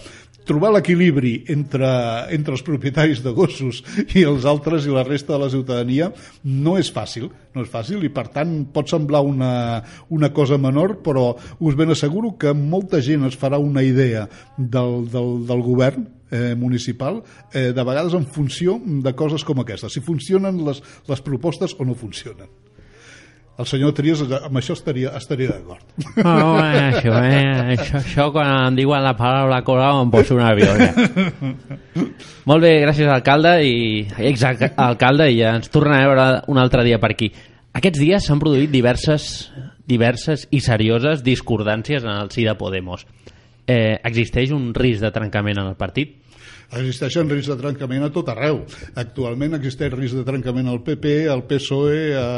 Trobar 0.48 0.70
l'equilibri 0.72 1.34
entre, 1.52 1.88
entre 2.34 2.54
els 2.56 2.62
propietaris 2.64 3.20
de 3.22 3.32
gossos 3.36 3.82
i 4.16 4.24
els 4.26 4.46
altres 4.48 4.86
i 4.88 4.94
la 4.94 5.04
resta 5.06 5.34
de 5.34 5.40
la 5.44 5.50
ciutadania 5.52 6.08
no 6.42 6.78
és 6.80 6.88
fàcil, 6.90 7.28
no 7.54 7.64
és 7.64 7.70
fàcil 7.70 8.02
i 8.06 8.10
per 8.12 8.26
tant 8.32 8.54
pot 8.72 8.88
semblar 8.90 9.20
una, 9.26 9.52
una 10.08 10.32
cosa 10.34 10.58
menor 10.58 10.96
però 11.04 11.34
us 11.60 11.76
ben 11.76 11.92
asseguro 11.92 12.32
que 12.40 12.54
molta 12.56 13.02
gent 13.04 13.28
es 13.28 13.36
farà 13.38 13.60
una 13.60 13.84
idea 13.84 14.26
del, 14.56 15.04
del, 15.12 15.36
del 15.46 15.62
govern 15.66 16.08
eh, 16.30 16.54
municipal, 16.56 17.22
eh, 17.52 17.72
de 17.76 17.84
vegades 17.84 18.14
en 18.14 18.26
funció 18.26 18.78
de 18.80 19.14
coses 19.14 19.44
com 19.44 19.60
aquestes, 19.60 19.92
si 19.92 20.00
funcionen 20.00 20.64
les, 20.66 20.82
les 21.08 21.22
propostes 21.26 21.76
o 21.78 21.84
no 21.84 21.94
funcionen. 21.98 22.48
El 23.60 23.66
senyor 23.68 23.92
Trias 23.92 24.22
amb 24.24 24.56
això 24.56 24.72
estaria, 24.72 25.10
estaria 25.18 25.50
d'acord. 25.52 25.84
Oh, 26.22 26.54
eh, 26.62 26.94
això, 26.94 27.12
eh, 27.20 27.74
això, 27.74 27.98
això 28.00 28.28
quan 28.32 28.48
em 28.70 28.78
diuen 28.78 29.02
la 29.04 29.12
paraula 29.18 29.60
Colau 29.66 30.00
em 30.00 30.12
poso 30.12 30.38
un 30.38 30.46
avió. 30.46 30.70
Ja. 30.80 30.94
Molt 32.48 32.64
bé, 32.64 32.70
gràcies 32.86 33.10
alcalde 33.12 33.58
i 33.66 33.74
exalcalde 34.30 35.28
i 35.28 35.42
ja 35.42 35.52
ens 35.58 35.68
tornarem 35.68 36.06
a 36.06 36.14
veure 36.14 36.26
un 36.48 36.62
altre 36.62 36.86
dia 36.88 37.00
per 37.02 37.12
aquí. 37.12 37.28
Aquests 37.76 38.00
dies 38.00 38.24
s'han 38.26 38.40
produït 38.40 38.72
diverses, 38.72 39.50
diverses 39.86 40.46
i 40.50 40.62
serioses 40.64 41.20
discordàncies 41.26 42.06
en 42.06 42.14
el 42.16 42.32
si 42.32 42.48
de 42.48 42.56
Podemos. 42.56 43.04
Eh, 43.68 44.00
existeix 44.08 44.54
un 44.56 44.72
risc 44.74 45.04
de 45.04 45.12
trencament 45.12 45.60
en 45.60 45.68
el 45.68 45.76
partit? 45.78 46.16
Existeixen 46.70 47.26
riscs 47.26 47.50
de 47.50 47.56
trencament 47.58 48.04
a 48.06 48.12
tot 48.14 48.28
arreu. 48.30 48.60
Actualment 49.00 49.56
existeix 49.56 49.90
risc 49.96 50.14
de 50.14 50.22
trencament 50.22 50.68
al 50.70 50.78
PP, 50.86 51.24
al 51.26 51.42
PSOE, 51.48 52.02
a 52.14 52.28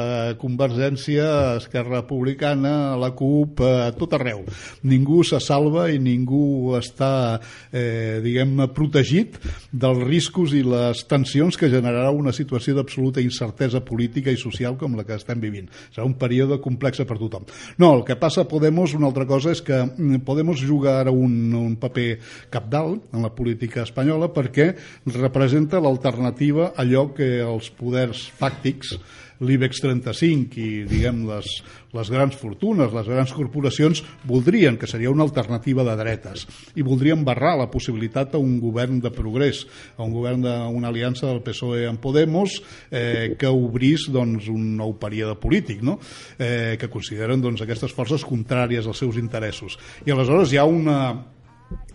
Convergència, 0.40 1.26
a 1.28 1.56
Esquerra 1.60 1.98
Republicana, 2.00 2.94
a 2.94 2.96
la 2.96 3.10
CUP, 3.12 3.60
a 3.60 3.90
tot 3.92 4.16
arreu. 4.16 4.40
Ningú 4.88 5.20
se 5.28 5.36
salva 5.44 5.90
i 5.92 5.98
ningú 6.00 6.72
està, 6.78 7.40
eh, 7.76 8.22
diguem-ne, 8.24 8.70
protegit 8.72 9.36
dels 9.68 10.00
riscos 10.00 10.56
i 10.56 10.62
les 10.64 11.04
tensions 11.10 11.60
que 11.60 11.68
generarà 11.68 12.08
una 12.16 12.32
situació 12.32 12.74
d'absoluta 12.78 13.20
incertesa 13.20 13.84
política 13.84 14.32
i 14.32 14.40
social 14.40 14.78
com 14.80 14.96
la 14.96 15.04
que 15.04 15.20
estem 15.20 15.44
vivint. 15.44 15.68
Serà 15.92 16.08
un 16.08 16.16
període 16.16 16.56
complex 16.64 17.04
per 17.04 17.18
tothom. 17.20 17.44
No, 17.76 17.92
el 17.98 18.04
que 18.08 18.16
passa 18.16 18.46
a 18.46 18.48
Podemos, 18.48 18.94
una 18.96 19.10
altra 19.12 19.26
cosa, 19.26 19.52
és 19.52 19.60
que 19.60 19.76
mm, 19.84 20.24
Podemos 20.24 20.60
juga 20.64 21.00
ara 21.00 21.12
un, 21.12 21.52
un 21.52 21.76
paper 21.76 22.18
capdalt 22.48 23.12
en 23.12 23.22
la 23.22 23.34
política 23.34 23.82
espanyola 23.82 24.21
perquè 24.30 24.70
representa 25.16 25.80
l'alternativa 25.82 26.70
a 26.70 26.82
allò 26.84 27.08
que 27.16 27.40
els 27.42 27.72
poders 27.74 28.28
fàctics 28.38 28.96
l'IBEX 29.42 29.82
35 29.82 30.60
i 30.62 30.68
diguem 30.86 31.24
les, 31.26 31.48
les 31.96 32.10
grans 32.14 32.36
fortunes, 32.38 32.92
les 32.94 33.08
grans 33.10 33.32
corporacions 33.34 34.02
voldrien, 34.28 34.76
que 34.78 34.86
seria 34.86 35.10
una 35.10 35.26
alternativa 35.26 35.84
de 35.86 35.96
dretes 35.98 36.46
i 36.78 36.86
voldrien 36.86 37.24
barrar 37.26 37.56
la 37.58 37.68
possibilitat 37.72 38.36
a 38.36 38.42
un 38.42 38.58
govern 38.62 39.00
de 39.02 39.10
progrés, 39.14 39.64
a 39.96 40.06
un 40.06 40.14
govern 40.14 40.46
d'una 40.46 40.92
aliança 40.92 41.26
del 41.26 41.42
PSOE 41.42 41.88
amb 41.90 42.02
Podemos 42.02 42.60
eh, 42.90 43.34
que 43.38 43.50
obrís 43.50 44.08
doncs, 44.12 44.46
un 44.52 44.76
nou 44.78 44.94
període 45.00 45.34
polític 45.42 45.82
no? 45.82 45.98
eh, 46.38 46.78
que 46.78 46.90
consideren 46.92 47.42
doncs, 47.42 47.64
aquestes 47.64 47.94
forces 47.94 48.22
contràries 48.26 48.86
als 48.86 49.02
seus 49.02 49.18
interessos 49.18 49.78
i 50.06 50.14
aleshores 50.14 50.54
hi 50.54 50.62
ha 50.62 50.68
una 50.68 50.98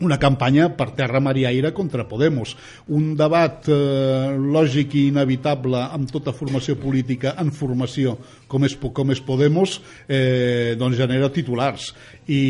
una 0.02 0.20
campanya 0.22 0.70
per 0.78 0.92
terra 0.98 1.20
mar 1.24 1.36
i 1.38 1.46
aire 1.50 1.74
contra 1.74 2.08
Podemos. 2.08 2.56
Un 2.94 3.16
debat 3.18 3.68
eh, 3.70 4.36
lògic 4.38 4.96
i 4.96 5.08
inevitable 5.12 5.82
amb 5.88 6.12
tota 6.14 6.34
formació 6.36 6.78
política 6.80 7.36
en 7.42 7.52
formació 7.52 8.18
com 8.48 8.66
és, 8.68 8.76
com 8.78 9.12
és 9.12 9.22
Podemos 9.24 9.80
eh, 10.08 10.76
doncs 10.80 10.98
genera 11.00 11.30
titulars 11.34 11.92
i, 12.28 12.44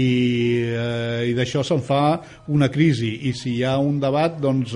eh, 0.74 1.30
i 1.30 1.34
d'això 1.38 1.64
se'n 1.66 1.82
fa 1.86 2.20
una 2.54 2.70
crisi 2.74 3.30
i 3.30 3.34
si 3.38 3.58
hi 3.58 3.64
ha 3.66 3.78
un 3.82 4.00
debat 4.02 4.38
doncs 4.42 4.76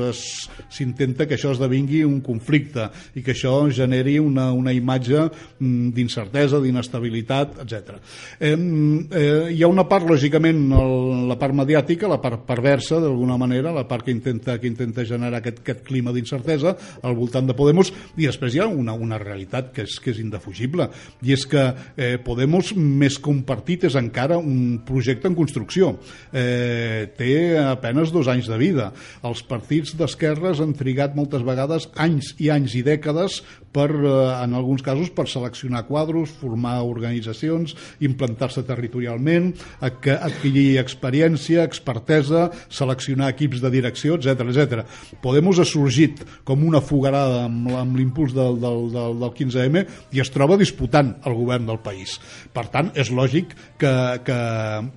s'intenta 0.71 1.27
que 1.27 1.37
això 1.37 1.53
esdevingui 1.55 2.03
un 2.07 2.19
conflicte 2.25 2.87
i 3.17 3.25
que 3.25 3.35
això 3.35 3.53
generi 3.73 4.17
una, 4.21 4.49
una 4.53 4.73
imatge 4.73 5.27
mm, 5.27 5.91
d'incertesa, 5.95 6.61
d'inestabilitat, 6.61 7.61
etc. 7.65 7.97
Eh, 8.39 8.53
eh, 8.53 9.51
hi 9.53 9.61
ha 9.63 9.69
una 9.71 9.87
part, 9.89 10.07
lògicament, 10.09 10.63
el, 10.77 10.95
la 11.29 11.37
part 11.41 11.55
mediàtica, 11.57 12.09
la 12.09 12.21
part 12.21 12.40
perversa, 12.47 12.99
d'alguna 13.01 13.37
manera, 13.41 13.73
la 13.75 13.85
part 13.87 14.05
que 14.05 14.13
intenta, 14.13 14.57
que 14.61 14.69
intenta 14.69 15.05
generar 15.07 15.39
aquest, 15.41 15.61
aquest 15.63 15.83
clima 15.87 16.13
d'incertesa 16.15 16.75
al 17.03 17.15
voltant 17.17 17.47
de 17.47 17.55
Podemos, 17.57 17.91
i 18.17 18.27
després 18.27 18.55
hi 18.55 18.61
ha 18.63 18.67
una, 18.67 18.93
una 18.93 19.19
realitat 19.21 19.71
que 19.75 19.85
és, 19.87 19.97
que 20.01 20.11
és 20.13 20.21
indefugible, 20.23 20.89
i 21.21 21.35
és 21.35 21.45
que 21.49 21.63
eh, 21.95 22.17
Podemos, 22.23 22.73
més 22.75 23.17
que 23.21 23.31
un 23.31 23.43
partit, 23.47 23.85
és 23.89 23.97
encara 23.99 24.37
un 24.39 24.81
projecte 24.87 25.29
en 25.29 25.37
construcció. 25.37 25.95
Eh, 26.31 27.09
té 27.17 27.31
apenes 27.61 28.11
dos 28.13 28.29
anys 28.31 28.49
de 28.51 28.57
vida. 28.61 28.91
Els 29.27 29.43
partits 29.47 29.95
d'esquerres 29.99 30.61
han 30.63 30.73
trigat 30.77 31.15
moltes 31.17 31.43
vegades 31.47 31.89
anys 31.99 32.33
i 32.41 32.49
anys 32.53 32.75
i 32.79 32.83
dècades 32.85 33.41
per, 33.71 33.89
eh, 33.91 34.13
en 34.43 34.55
alguns 34.57 34.83
casos, 34.83 35.09
per 35.13 35.27
seleccionar 35.31 35.85
quadros, 35.87 36.31
formar 36.41 36.79
organitzacions, 36.83 37.75
implantar-se 38.03 38.63
territorialment, 38.67 39.51
adqu- 39.79 40.17
adquirir 40.17 40.79
experiència, 40.81 41.63
expertesa, 41.67 42.30
seleccionar 42.71 43.31
equips 43.33 43.61
de 43.63 43.71
direcció, 43.73 44.17
etc 44.17 44.45
etc. 44.47 44.85
Podemos 45.23 45.59
ha 45.59 45.67
sorgit 45.67 46.23
com 46.47 46.65
una 46.67 46.81
fogarada 46.81 47.45
amb, 47.47 47.69
amb 47.83 47.99
l'impuls 47.99 48.35
del, 48.37 48.59
del, 48.61 48.87
del, 48.93 49.19
del 49.21 49.35
15M 49.37 49.85
i 50.15 50.23
es 50.23 50.33
troba 50.33 50.59
disputant 50.59 51.15
el 51.25 51.37
govern 51.37 51.69
del 51.69 51.81
país. 51.83 52.17
Per 52.53 52.67
tant, 52.73 52.91
és 52.95 53.11
lògic 53.13 53.55
que, 53.81 53.95
que, 54.27 54.41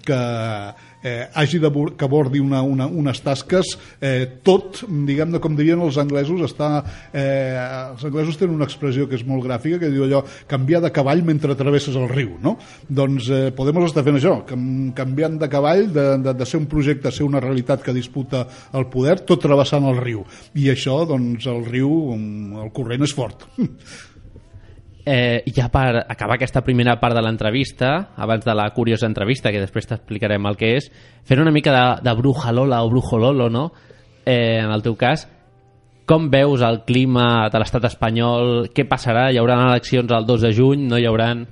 que 0.07 0.21
eh, 1.05 1.29
hagi 1.35 1.61
de 1.63 1.71
que 1.95 2.07
abordi 2.09 2.41
una, 2.41 2.63
una, 2.65 2.87
unes 2.89 3.21
tasques 3.23 3.75
eh, 4.01 4.41
tot, 4.43 4.83
diguem-ne, 4.89 5.39
com 5.43 5.55
dirien 5.57 5.83
els 5.85 5.99
anglesos, 6.01 6.41
està, 6.49 6.71
eh, 7.13 7.55
els 7.93 8.05
anglesos 8.09 8.41
tenen 8.41 8.57
una 8.57 8.69
expressió 8.69 9.07
que 9.11 9.19
és 9.21 9.27
molt 9.29 9.45
gràfica, 9.45 9.79
que 9.83 9.93
diu 9.93 10.07
allò, 10.09 10.25
canviar 10.51 10.81
de 10.85 10.93
cavall 10.95 11.23
mentre 11.27 11.57
travesses 11.59 11.99
el 12.01 12.09
riu, 12.11 12.39
no? 12.43 12.57
Doncs 12.89 13.29
eh, 13.31 13.43
Podemos 13.55 13.87
està 13.87 14.03
fent 14.07 14.19
això, 14.19 14.39
canviant 14.49 15.37
de 15.39 15.51
cavall, 15.53 15.87
de, 15.93 16.07
de, 16.25 16.35
de 16.35 16.49
ser 16.49 16.63
un 16.63 16.71
projecte 16.71 17.13
ser 17.13 17.29
una 17.29 17.43
realitat 17.45 17.85
que 17.85 17.95
disputa 17.95 18.47
el 18.75 18.89
poder, 18.91 19.21
tot 19.29 19.45
travessant 19.45 19.87
el 19.91 20.01
riu. 20.01 20.25
I 20.59 20.71
això, 20.73 21.03
doncs, 21.09 21.47
el 21.51 21.63
riu, 21.69 21.93
mm, 22.17 22.65
el 22.65 22.75
corrent 22.75 23.05
és 23.07 23.15
fort. 23.15 23.47
Eh, 25.05 25.45
ja 25.53 25.69
per 25.69 26.07
acabar 26.09 26.39
aquesta 26.39 26.63
primera 26.65 26.97
part 27.01 27.17
de 27.17 27.23
l'entrevista, 27.23 28.15
abans 28.17 28.45
de 28.45 28.55
la 28.57 28.71
curiosa 28.73 29.07
entrevista, 29.07 29.53
que 29.53 29.61
després 29.61 29.91
t'explicarem 29.91 30.49
el 30.49 30.57
que 30.57 30.75
és, 30.79 30.89
fer 31.29 31.41
una 31.43 31.53
mica 31.53 31.75
de, 31.75 31.85
de 32.09 32.15
bruja 32.17 32.53
Lola 32.57 32.83
o 32.83 32.89
brujo 32.89 33.21
Lolo, 33.21 33.51
no? 33.53 33.71
Eh, 34.25 34.61
en 34.63 34.73
el 34.73 34.83
teu 34.83 34.97
cas, 34.97 35.29
Com 36.05 36.27
veus 36.29 36.61
el 36.61 36.83
clima 36.85 37.49
de 37.49 37.61
l'estat 37.63 37.87
espanyol? 37.89 38.67
Què 38.77 38.85
passarà? 38.85 39.31
Hi 39.33 39.39
haurà 39.41 39.55
eleccions 39.71 40.11
el 40.13 40.27
2 40.29 40.43
de 40.45 40.51
juny? 40.53 40.83
No 40.91 40.99
hi 41.01 41.07
hauran? 41.09 41.47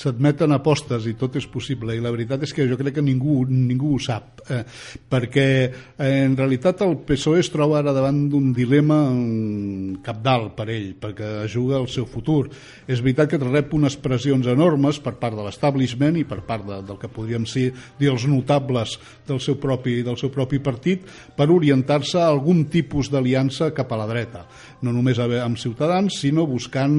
S'admeten 0.00 0.54
apostes 0.56 1.06
i 1.10 1.14
tot 1.18 1.36
és 1.36 1.46
possible 1.50 1.94
i 1.96 2.02
la 2.02 2.12
veritat 2.14 2.46
és 2.46 2.54
que 2.56 2.66
jo 2.68 2.78
crec 2.80 2.96
que 2.98 3.04
ningú, 3.04 3.42
ningú 3.48 3.94
ho 3.96 4.00
sap 4.00 4.40
eh, 4.48 4.62
perquè 5.10 5.46
eh, 5.68 6.24
en 6.24 6.36
realitat 6.38 6.80
el 6.86 6.96
PSOE 7.06 7.42
es 7.42 7.50
troba 7.52 7.80
ara 7.80 7.94
davant 7.96 8.22
d'un 8.32 8.50
dilema 8.56 8.98
mm, 9.10 10.00
capdalt 10.06 10.54
per 10.56 10.68
ell 10.72 10.94
perquè 11.00 11.30
juga 11.50 11.78
el 11.80 11.88
seu 11.92 12.06
futur. 12.08 12.48
És 12.88 13.02
veritat 13.04 13.30
que 13.30 13.40
rep 13.40 13.74
unes 13.76 13.96
pressions 14.00 14.48
enormes 14.50 15.00
per 15.02 15.16
part 15.20 15.36
de 15.36 15.44
l'establishment 15.46 16.18
i 16.20 16.26
per 16.28 16.40
part 16.48 16.66
de, 16.66 16.80
del 16.86 16.98
que 17.00 17.10
podríem 17.12 17.46
ser 17.48 17.70
dir 17.98 18.10
els 18.12 18.26
notables 18.30 18.96
del 19.28 19.40
seu 19.42 19.58
propi, 19.60 20.00
del 20.06 20.18
seu 20.20 20.32
propi 20.32 20.60
partit 20.62 21.06
per 21.36 21.50
orientar-se 21.52 22.20
a 22.20 22.28
algun 22.30 22.66
tipus 22.72 23.10
d'aliança 23.12 23.72
cap 23.76 23.92
a 23.92 24.00
la 24.00 24.08
dreta 24.10 24.46
no 24.82 24.92
només 24.94 25.18
amb 25.20 25.58
Ciutadans 25.60 26.20
sinó 26.22 26.46
buscant 26.48 26.96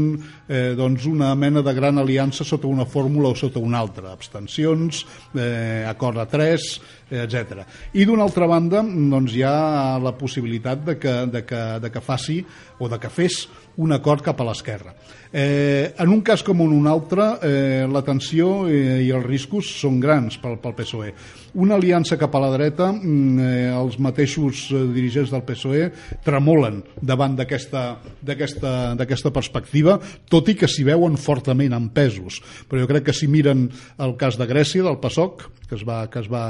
eh, 0.47 0.73
doncs 0.77 1.07
una 1.09 1.33
mena 1.35 1.63
de 1.65 1.73
gran 1.73 1.97
aliança 2.01 2.45
sota 2.47 2.69
una 2.69 2.85
fórmula 2.85 3.31
o 3.31 3.35
sota 3.35 3.59
una 3.59 3.79
altra, 3.81 4.11
abstencions, 4.13 5.05
eh, 5.35 5.83
acord 5.89 6.21
a 6.21 6.27
3, 6.29 6.67
eh, 6.77 7.00
etc. 7.11 7.65
I 7.93 8.05
d'una 8.07 8.23
altra 8.23 8.47
banda 8.47 8.81
doncs 8.83 9.35
hi 9.35 9.43
ha 9.43 9.99
la 10.01 10.15
possibilitat 10.17 10.85
de 10.87 10.97
que, 10.99 11.15
de, 11.31 11.43
que, 11.45 11.63
de 11.83 11.91
que 11.91 12.03
faci 12.03 12.39
o 12.79 12.89
de 12.89 12.99
que 12.99 13.11
fes 13.11 13.45
un 13.77 13.93
acord 13.93 14.23
cap 14.23 14.39
a 14.41 14.47
l'esquerra. 14.47 14.93
Eh, 15.31 15.93
en 15.97 16.09
un 16.11 16.19
cas 16.27 16.41
com 16.43 16.59
en 16.59 16.73
un 16.75 16.87
altre, 16.91 17.23
eh, 17.41 17.87
la 17.87 18.01
tensió 18.03 18.67
eh, 18.67 18.99
i 19.05 19.11
els 19.15 19.25
riscos 19.25 19.69
són 19.79 19.99
grans 20.03 20.35
pel, 20.41 20.57
pel 20.59 20.75
PSOE. 20.75 21.13
Una 21.61 21.77
aliança 21.79 22.17
cap 22.19 22.35
a 22.35 22.41
la 22.43 22.51
dreta, 22.51 22.91
mm, 22.91 23.39
eh, 23.39 23.69
els 23.71 23.97
mateixos 23.99 24.65
eh, 24.71 24.83
dirigents 24.91 25.31
del 25.31 25.45
PSOE 25.47 25.87
tremolen 26.25 26.81
davant 26.99 27.37
d'aquesta 27.39 29.31
perspectiva, 29.31 29.97
tot 30.29 30.51
i 30.51 30.57
que 30.59 30.67
s'hi 30.67 30.83
veuen 30.87 31.15
fortament 31.15 31.73
en 31.77 31.89
pesos. 31.95 32.41
Però 32.67 32.83
jo 32.83 32.91
crec 32.91 33.07
que 33.07 33.15
si 33.15 33.31
miren 33.31 33.69
el 33.99 34.17
cas 34.19 34.37
de 34.37 34.49
Grècia, 34.51 34.83
del 34.83 34.99
PASOK, 34.99 35.47
que 35.71 35.79
es 35.79 35.87
va, 35.87 36.03
que 36.11 36.19
es 36.19 36.27
va 36.27 36.45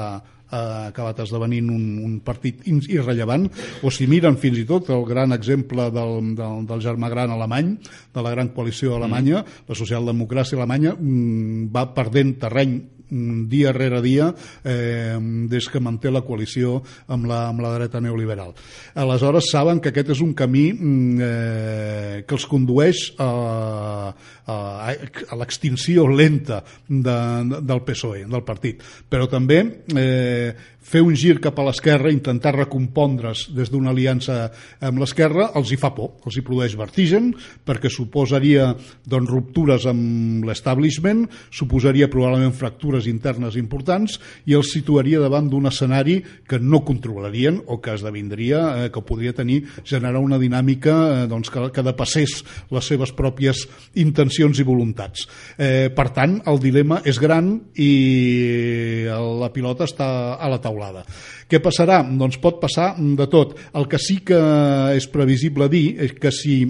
ha 0.51 0.87
acabat 0.89 1.21
esdevenint 1.23 1.69
un, 1.71 1.83
un 2.03 2.15
partit 2.25 2.65
irrellevant, 2.67 3.47
o 3.83 3.91
si 3.93 4.07
miren 4.11 4.37
fins 4.39 4.59
i 4.59 4.65
tot 4.67 4.89
el 4.91 5.05
gran 5.07 5.31
exemple 5.35 5.87
del, 5.95 6.33
del, 6.37 6.65
del 6.67 6.83
germà 6.83 7.09
gran 7.13 7.31
alemany, 7.31 7.75
de 8.13 8.23
la 8.25 8.33
gran 8.35 8.51
coalició 8.55 8.97
alemanya, 8.97 9.41
mm. 9.45 9.69
la 9.71 9.77
socialdemocràcia 9.79 10.59
alemanya 10.59 10.95
mm, 10.97 11.69
va 11.71 11.87
perdent 11.95 12.35
terreny 12.43 12.75
mm, 12.75 13.00
dia 13.11 13.73
rere 13.75 14.01
dia 14.01 14.29
eh, 14.63 15.17
des 15.51 15.67
que 15.67 15.81
manté 15.83 16.11
la 16.11 16.23
coalició 16.23 16.79
amb 17.11 17.27
la, 17.29 17.43
amb 17.49 17.61
la 17.63 17.73
dreta 17.75 18.01
neoliberal. 18.01 18.53
Aleshores 18.95 19.51
saben 19.51 19.81
que 19.81 19.91
aquest 19.91 20.13
és 20.15 20.23
un 20.23 20.33
camí 20.37 20.71
mm, 20.73 21.21
eh, 21.21 22.23
que 22.25 22.37
els 22.37 22.47
condueix 22.49 23.03
a, 23.19 23.31
a, 24.47 24.57
a 24.91 25.39
l'extinció 25.39 26.07
lenta 26.07 26.61
de, 26.87 27.17
del 27.59 27.83
PSOE, 27.87 28.25
del 28.31 28.45
partit. 28.47 28.83
Però 29.09 29.27
també 29.31 29.61
eh, 29.95 30.55
fer 30.81 31.01
un 31.05 31.15
gir 31.15 31.37
cap 31.41 31.59
a 31.61 31.65
l'esquerra, 31.67 32.11
intentar 32.11 32.55
recompondre's 32.55 33.47
des 33.55 33.69
d'una 33.71 33.91
aliança 33.93 34.49
amb 34.81 35.01
l'esquerra, 35.01 35.51
els 35.55 35.71
hi 35.71 35.77
fa 35.79 35.91
por, 35.95 36.17
els 36.25 36.37
hi 36.37 36.43
produeix 36.45 36.75
vertigen, 36.79 37.31
perquè 37.65 37.89
suposaria 37.93 38.71
doncs, 39.05 39.29
ruptures 39.31 39.85
amb 39.89 40.45
l'establishment, 40.47 41.27
suposaria 41.53 42.09
probablement 42.11 42.55
fractures 42.57 43.07
internes 43.07 43.55
importants 43.59 44.17
i 44.49 44.57
els 44.57 44.71
situaria 44.73 45.21
davant 45.21 45.47
d'un 45.51 45.69
escenari 45.69 46.19
que 46.49 46.59
no 46.59 46.81
controlarien 46.87 47.61
o 47.67 47.79
que 47.81 47.95
esdevindria, 47.95 48.61
eh, 48.85 48.89
que 48.91 49.05
podria 49.05 49.35
tenir, 49.37 49.61
generar 49.85 50.21
una 50.21 50.39
dinàmica 50.41 50.97
eh, 51.21 51.27
doncs, 51.31 51.53
que, 51.53 51.67
que 51.75 51.85
depassés 51.85 52.41
les 52.73 52.89
seves 52.89 53.13
pròpies 53.15 53.67
intencions 54.01 54.59
i 54.59 54.67
voluntats. 54.67 55.27
Eh, 55.57 55.89
per 55.93 56.09
tant, 56.15 56.39
el 56.49 56.59
dilema 56.63 57.01
és 57.05 57.19
gran 57.21 57.53
i 57.77 57.91
la 59.11 59.51
pilota 59.53 59.85
està 59.87 60.09
a 60.41 60.49
la 60.49 60.59
taulada. 60.71 61.03
Què 61.51 61.59
passarà? 61.59 62.01
Doncs 62.07 62.39
pot 62.41 62.61
passar 62.61 62.95
de 62.97 63.27
tot. 63.31 63.57
El 63.75 63.87
que 63.91 63.99
sí 63.99 64.21
que 64.25 64.39
és 64.95 65.07
previsible 65.11 65.67
dir 65.71 65.99
és 66.07 66.15
que 66.15 66.31
si 66.31 66.63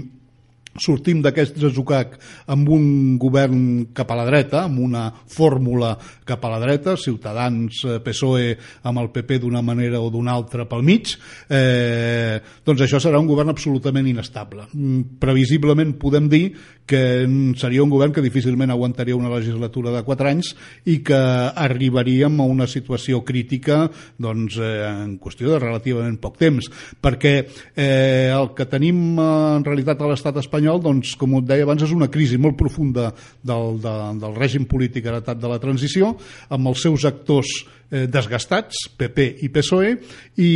sortim 0.80 1.22
d'aquest 1.24 1.57
desucac 1.59 2.17
amb 2.51 2.69
un 2.72 3.17
govern 3.22 3.91
cap 3.95 4.11
a 4.11 4.17
la 4.19 4.26
dreta, 4.30 4.65
amb 4.65 4.80
una 4.80 5.07
fórmula 5.11 5.95
cap 6.26 6.45
a 6.45 6.51
la 6.53 6.59
dreta, 6.63 6.95
Ciutadans, 6.97 7.84
eh, 7.86 7.99
PSOE 8.03 8.57
amb 8.84 9.01
el 9.01 9.11
PP 9.11 9.41
d'una 9.41 9.61
manera 9.61 10.01
o 10.01 10.09
d'una 10.09 10.32
altra 10.32 10.67
pel 10.69 10.84
mig, 10.84 11.15
eh, 11.49 12.39
doncs 12.65 12.82
això 12.82 12.99
serà 12.99 13.19
un 13.19 13.28
govern 13.28 13.49
absolutament 13.49 14.07
inestable. 14.07 14.67
Mm, 14.74 15.17
previsiblement 15.19 15.97
podem 15.99 16.30
dir 16.30 16.45
que 16.86 17.24
seria 17.55 17.84
un 17.84 17.89
govern 17.89 18.11
que 18.11 18.24
difícilment 18.24 18.72
aguantaria 18.72 19.15
una 19.15 19.32
legislatura 19.32 19.93
de 19.95 20.03
4 20.03 20.28
anys 20.28 20.51
i 20.91 20.97
que 21.05 21.15
arribaríem 21.15 22.41
a 22.41 22.47
una 22.49 22.67
situació 22.67 23.22
crítica 23.24 23.86
doncs, 24.19 24.57
eh, 24.59 24.89
en 24.89 25.17
qüestió 25.22 25.53
de 25.53 25.59
relativament 25.59 26.17
poc 26.19 26.36
temps, 26.41 26.67
perquè 26.99 27.34
eh, 27.76 28.28
el 28.36 28.51
que 28.57 28.67
tenim 28.67 29.15
eh, 29.15 29.30
en 29.57 29.63
realitat 29.63 30.01
a 30.01 30.09
l'estat 30.11 30.38
espanyol, 30.41 30.61
doncs, 30.82 31.16
com 31.20 31.38
et 31.39 31.49
deia 31.49 31.66
abans, 31.66 31.84
és 31.84 31.93
una 31.95 32.09
crisi 32.12 32.38
molt 32.41 32.57
profunda 32.59 33.09
del, 33.41 33.78
de, 33.82 33.93
del 34.22 34.38
règim 34.38 34.66
polític 34.70 35.09
heretat 35.09 35.41
de 35.41 35.51
la 35.51 35.59
transició, 35.62 36.16
amb 36.49 36.72
els 36.72 36.82
seus 36.86 37.05
actors 37.09 37.51
eh, 37.89 38.07
desgastats, 38.12 38.88
PP 38.97 39.28
i 39.45 39.51
PSOE, 39.53 39.95
i 40.41 40.51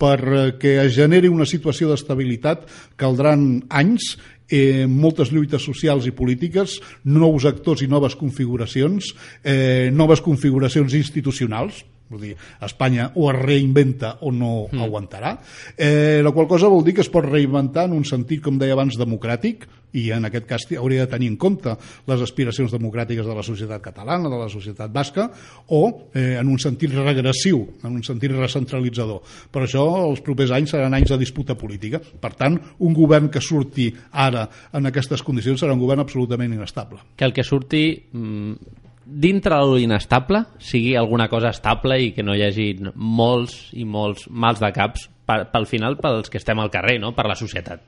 perquè 0.00 0.78
es 0.86 0.94
generi 0.96 1.28
una 1.28 1.44
situació 1.48 1.90
d'estabilitat 1.90 2.64
caldran 3.00 3.60
anys 3.68 4.14
eh, 4.50 4.86
moltes 4.88 5.30
lluites 5.32 5.62
socials 5.62 6.08
i 6.08 6.14
polítiques, 6.16 6.78
nous 7.04 7.46
actors 7.48 7.84
i 7.84 7.88
noves 7.88 8.16
configuracions, 8.18 9.12
eh, 9.44 9.90
noves 9.92 10.24
configuracions 10.24 10.96
institucionals, 10.98 11.84
Vull 12.10 12.24
dir, 12.26 12.36
Espanya 12.66 13.10
o 13.14 13.28
es 13.30 13.38
reinventa 13.38 14.16
o 14.26 14.32
no 14.34 14.66
mm. 14.66 14.82
aguantarà. 14.82 15.36
Eh, 15.76 16.20
la 16.24 16.32
qual 16.34 16.48
cosa 16.50 16.70
vol 16.70 16.82
dir 16.84 16.96
que 16.96 17.04
es 17.04 17.12
pot 17.12 17.26
reinventar 17.26 17.86
en 17.86 17.94
un 17.94 18.06
sentit, 18.08 18.42
com 18.42 18.58
deia 18.58 18.74
abans, 18.74 18.98
democràtic, 18.98 19.68
i 19.96 20.10
en 20.14 20.26
aquest 20.26 20.46
cas 20.46 20.66
hauria 20.78 21.04
de 21.04 21.10
tenir 21.10 21.30
en 21.30 21.36
compte 21.40 21.72
les 22.06 22.22
aspiracions 22.22 22.72
democràtiques 22.74 23.26
de 23.26 23.34
la 23.34 23.44
societat 23.46 23.82
catalana, 23.82 24.30
de 24.30 24.38
la 24.38 24.48
societat 24.50 24.92
basca, 24.92 25.28
o 25.68 26.10
eh, 26.14 26.36
en 26.40 26.50
un 26.50 26.58
sentit 26.62 26.94
regressiu, 26.94 27.62
en 27.82 27.94
un 27.94 28.04
sentit 28.06 28.34
recentralitzador. 28.34 29.22
Per 29.50 29.64
això 29.64 29.86
els 30.08 30.22
propers 30.26 30.54
anys 30.56 30.74
seran 30.74 30.94
anys 30.98 31.14
de 31.14 31.20
disputa 31.20 31.56
política. 31.58 32.00
Per 32.00 32.34
tant, 32.38 32.58
un 32.86 32.94
govern 32.96 33.30
que 33.30 33.42
surti 33.42 33.90
ara 34.12 34.46
en 34.74 34.90
aquestes 34.90 35.24
condicions 35.26 35.62
serà 35.62 35.74
un 35.74 35.82
govern 35.82 36.04
absolutament 36.04 36.54
inestable. 36.54 37.02
Que 37.16 37.26
el 37.26 37.34
que 37.34 37.46
surti 37.46 37.84
mm, 38.12 38.80
dintre 39.10 39.56
de 39.58 39.76
l'inestable 39.76 40.44
sigui 40.62 40.94
alguna 40.96 41.28
cosa 41.28 41.50
estable 41.50 41.98
i 42.00 42.12
que 42.14 42.22
no 42.22 42.36
hi 42.36 42.44
hagi 42.46 42.68
molts 42.94 43.70
i 43.74 43.84
molts 43.84 44.28
mals 44.30 44.62
de 44.62 44.70
caps 44.76 45.08
per, 45.26 45.42
pel 45.50 45.66
final 45.66 45.98
pels 46.00 46.30
que 46.30 46.38
estem 46.38 46.62
al 46.62 46.70
carrer, 46.70 47.00
no? 47.02 47.12
per 47.16 47.26
la 47.26 47.38
societat. 47.38 47.82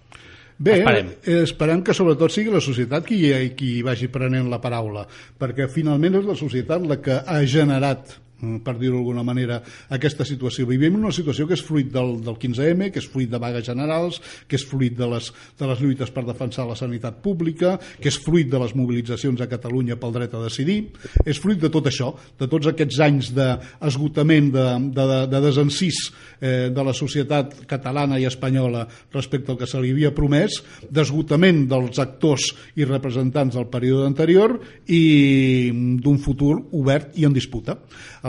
Bé, 0.62 0.78
esperem. 0.78 1.08
Eh, 1.24 1.40
esperem 1.42 1.80
que 1.82 1.94
sobretot 1.96 2.30
sigui 2.30 2.52
la 2.52 2.62
societat 2.62 3.06
qui, 3.06 3.22
qui 3.58 3.72
vagi 3.82 4.10
prenent 4.12 4.50
la 4.50 4.60
paraula, 4.62 5.06
perquè 5.38 5.66
finalment 5.70 6.20
és 6.20 6.28
la 6.28 6.38
societat 6.38 6.84
la 6.86 7.00
que 7.02 7.18
ha 7.18 7.40
generat 7.48 8.18
per 8.64 8.74
dir-ho 8.78 8.98
d'alguna 8.98 9.22
manera, 9.26 9.60
aquesta 9.94 10.26
situació. 10.26 10.66
Vivim 10.66 10.98
una 10.98 11.12
situació 11.14 11.46
que 11.46 11.54
és 11.54 11.62
fruit 11.64 11.90
del, 11.94 12.16
del 12.24 12.38
15M, 12.42 12.90
que 12.92 12.98
és 13.02 13.08
fruit 13.08 13.30
de 13.30 13.40
vagues 13.42 13.64
generals, 13.66 14.18
que 14.48 14.58
és 14.58 14.66
fruit 14.66 14.96
de 14.98 15.08
les, 15.14 15.30
de 15.58 15.68
les 15.70 15.82
lluites 15.82 16.10
per 16.10 16.24
defensar 16.26 16.66
la 16.66 16.76
sanitat 16.78 17.20
pública, 17.22 17.76
que 18.00 18.10
és 18.10 18.18
fruit 18.18 18.50
de 18.50 18.60
les 18.62 18.74
mobilitzacions 18.78 19.40
a 19.40 19.48
Catalunya 19.50 19.98
pel 20.00 20.14
dret 20.16 20.34
a 20.34 20.42
decidir, 20.42 20.80
és 21.24 21.38
fruit 21.42 21.60
de 21.62 21.70
tot 21.72 21.86
això, 21.90 22.12
de 22.40 22.48
tots 22.50 22.70
aquests 22.72 23.00
anys 23.06 23.30
d'esgotament, 23.36 24.50
de, 24.54 24.66
de, 24.90 25.06
de, 25.12 25.20
de 25.30 25.42
desencís 25.46 26.02
eh, 26.40 26.70
de 26.74 26.86
la 26.86 26.94
societat 26.96 27.62
catalana 27.70 28.18
i 28.18 28.26
espanyola 28.28 28.86
respecte 29.14 29.52
al 29.52 29.60
que 29.60 29.70
se 29.70 29.80
li 29.80 29.92
havia 29.94 30.12
promès, 30.16 30.58
d'esgotament 30.90 31.64
dels 31.70 32.02
actors 32.02 32.50
i 32.74 32.88
representants 32.88 33.54
del 33.58 33.70
període 33.70 34.08
anterior 34.08 34.58
i 34.90 35.70
d'un 36.02 36.18
futur 36.22 36.56
obert 36.72 37.14
i 37.18 37.26
en 37.28 37.36
disputa. 37.36 37.78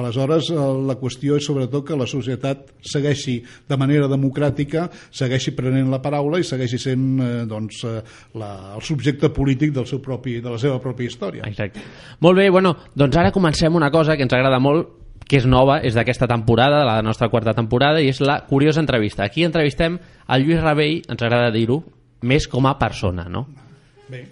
Aleshores, 0.04 0.50
eh, 0.52 0.60
la 0.88 0.98
qüestió 1.00 1.38
és 1.40 1.48
sobretot 1.48 1.86
que 1.88 1.98
la 1.98 2.08
societat 2.10 2.74
segueixi 2.94 3.40
de 3.70 3.78
manera 3.80 4.10
democràtica, 4.12 4.90
segueixi 5.12 5.56
prenent 5.56 5.92
la 5.92 6.02
paraula 6.04 6.42
i 6.42 6.48
segueixi 6.48 6.80
sent 6.82 7.06
eh, 7.24 7.30
doncs, 7.50 7.84
eh, 7.88 8.02
la, 8.40 8.52
el 8.76 8.84
subjecte 8.86 9.32
polític 9.34 9.74
del 9.74 9.88
seu 9.90 10.02
propi, 10.04 10.40
de 10.44 10.52
la 10.52 10.60
seva 10.62 10.82
pròpia 10.84 11.10
història. 11.10 11.48
Exacte. 11.48 11.82
Molt 12.20 12.40
bé, 12.40 12.50
bueno, 12.52 12.76
doncs 12.96 13.18
ara 13.18 13.32
comencem 13.32 13.76
una 13.76 13.92
cosa 13.92 14.18
que 14.18 14.28
ens 14.28 14.36
agrada 14.36 14.60
molt, 14.60 15.00
que 15.24 15.40
és 15.40 15.48
nova, 15.48 15.80
és 15.82 15.96
d'aquesta 15.96 16.28
temporada, 16.28 16.84
de 16.84 16.90
la 16.90 17.02
nostra 17.02 17.30
quarta 17.32 17.56
temporada, 17.56 18.04
i 18.04 18.12
és 18.12 18.20
la 18.22 18.42
curiosa 18.50 18.84
entrevista. 18.84 19.24
Aquí 19.24 19.48
entrevistem 19.48 19.98
el 20.28 20.46
Lluís 20.46 20.62
Rabell, 20.62 21.02
ens 21.08 21.24
agrada 21.24 21.52
dir-ho, 21.56 21.80
més 22.24 22.48
com 22.52 22.68
a 22.68 22.78
persona, 22.80 23.30
no? 23.32 23.48
Bé. 24.12 24.28